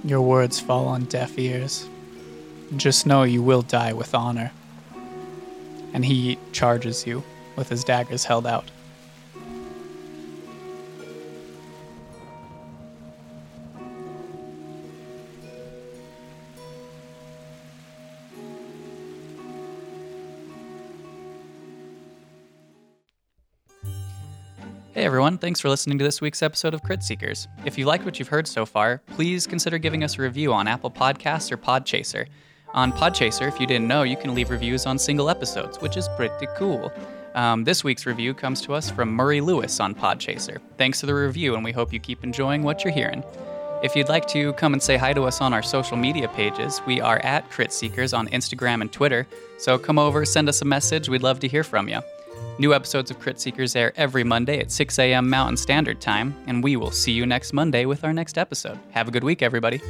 Your 0.04 0.22
words 0.22 0.60
fall 0.60 0.88
on 0.88 1.06
deaf 1.06 1.38
ears. 1.38 1.88
Just 2.76 3.06
know 3.06 3.24
you 3.24 3.44
will 3.44 3.62
die 3.62 3.94
with 3.94 4.16
honor. 4.16 4.52
And 5.94 6.04
he 6.04 6.40
charges 6.52 7.06
you 7.06 7.24
with 7.56 7.70
his 7.70 7.84
daggers 7.84 8.24
held 8.24 8.48
out. 8.48 8.72
Everyone, 25.12 25.38
thanks 25.38 25.60
for 25.60 25.68
listening 25.68 25.98
to 25.98 26.06
this 26.06 26.22
week's 26.22 26.42
episode 26.42 26.74
of 26.74 26.82
Crit 26.84 27.04
Seekers. 27.04 27.50
If 27.66 27.78
you 27.78 27.84
liked 27.84 28.06
what 28.06 28.18
you've 28.18 28.30
heard 28.30 28.48
so 28.48 28.66
far, 28.66 29.02
please 29.08 29.46
consider 29.46 29.78
giving 29.78 30.06
us 30.06 30.18
a 30.18 30.22
review 30.22 30.54
on 30.54 30.70
Apple 30.70 30.90
Podcasts 30.90 31.52
or 31.52 31.58
Podchaser. 31.58 32.28
On 32.74 32.94
Podchaser, 32.94 33.46
if 33.46 33.60
you 33.60 33.68
didn't 33.68 33.90
know, 33.90 34.04
you 34.04 34.16
can 34.16 34.34
leave 34.34 34.50
reviews 34.50 34.86
on 34.86 34.98
single 34.98 35.30
episodes, 35.30 35.82
which 35.82 35.98
is 35.98 36.08
pretty 36.16 36.48
cool. 36.56 36.94
Um, 37.36 37.66
this 37.66 37.84
week's 37.84 38.06
review 38.06 38.34
comes 38.34 38.62
to 38.62 38.74
us 38.74 38.90
from 38.90 39.10
Murray 39.10 39.42
Lewis 39.42 39.82
on 39.82 39.94
Podchaser. 39.94 40.60
Thanks 40.78 41.02
for 41.02 41.08
the 41.08 41.14
review, 41.14 41.56
and 41.56 41.64
we 41.66 41.74
hope 41.74 41.92
you 41.92 42.00
keep 42.00 42.24
enjoying 42.24 42.64
what 42.64 42.86
you're 42.86 42.94
hearing. 42.94 43.22
If 43.84 43.98
you'd 43.98 44.08
like 44.08 44.28
to 44.28 44.54
come 44.54 44.72
and 44.72 44.82
say 44.82 44.96
hi 44.96 45.12
to 45.12 45.24
us 45.24 45.42
on 45.42 45.52
our 45.52 45.62
social 45.62 45.98
media 45.98 46.30
pages, 46.30 46.82
we 46.88 47.02
are 47.02 47.20
at 47.26 47.50
Crit 47.52 47.74
Seekers 47.74 48.14
on 48.14 48.30
Instagram 48.30 48.80
and 48.80 48.90
Twitter. 48.90 49.28
So 49.58 49.78
come 49.78 50.00
over, 50.00 50.24
send 50.24 50.48
us 50.48 50.62
a 50.62 50.66
message. 50.66 51.10
We'd 51.10 51.22
love 51.22 51.42
to 51.42 51.50
hear 51.50 51.66
from 51.66 51.90
you. 51.90 52.00
New 52.60 52.74
episodes 52.74 53.10
of 53.10 53.20
Crit 53.20 53.40
Seekers 53.40 53.76
air 53.76 53.94
every 53.96 54.24
Monday 54.24 54.60
at 54.60 54.72
6 54.72 55.00
a.m. 55.00 55.30
Mountain 55.30 55.58
Standard 55.58 56.00
Time, 56.00 56.36
and 56.48 56.64
we 56.64 56.76
will 56.76 56.92
see 56.92 57.12
you 57.12 57.26
next 57.26 57.54
Monday 57.54 57.86
with 57.86 58.04
our 58.04 58.14
next 58.14 58.38
episode. 58.38 58.78
Have 58.92 59.08
a 59.08 59.12
good 59.12 59.24
week, 59.24 59.42
everybody. 59.42 59.82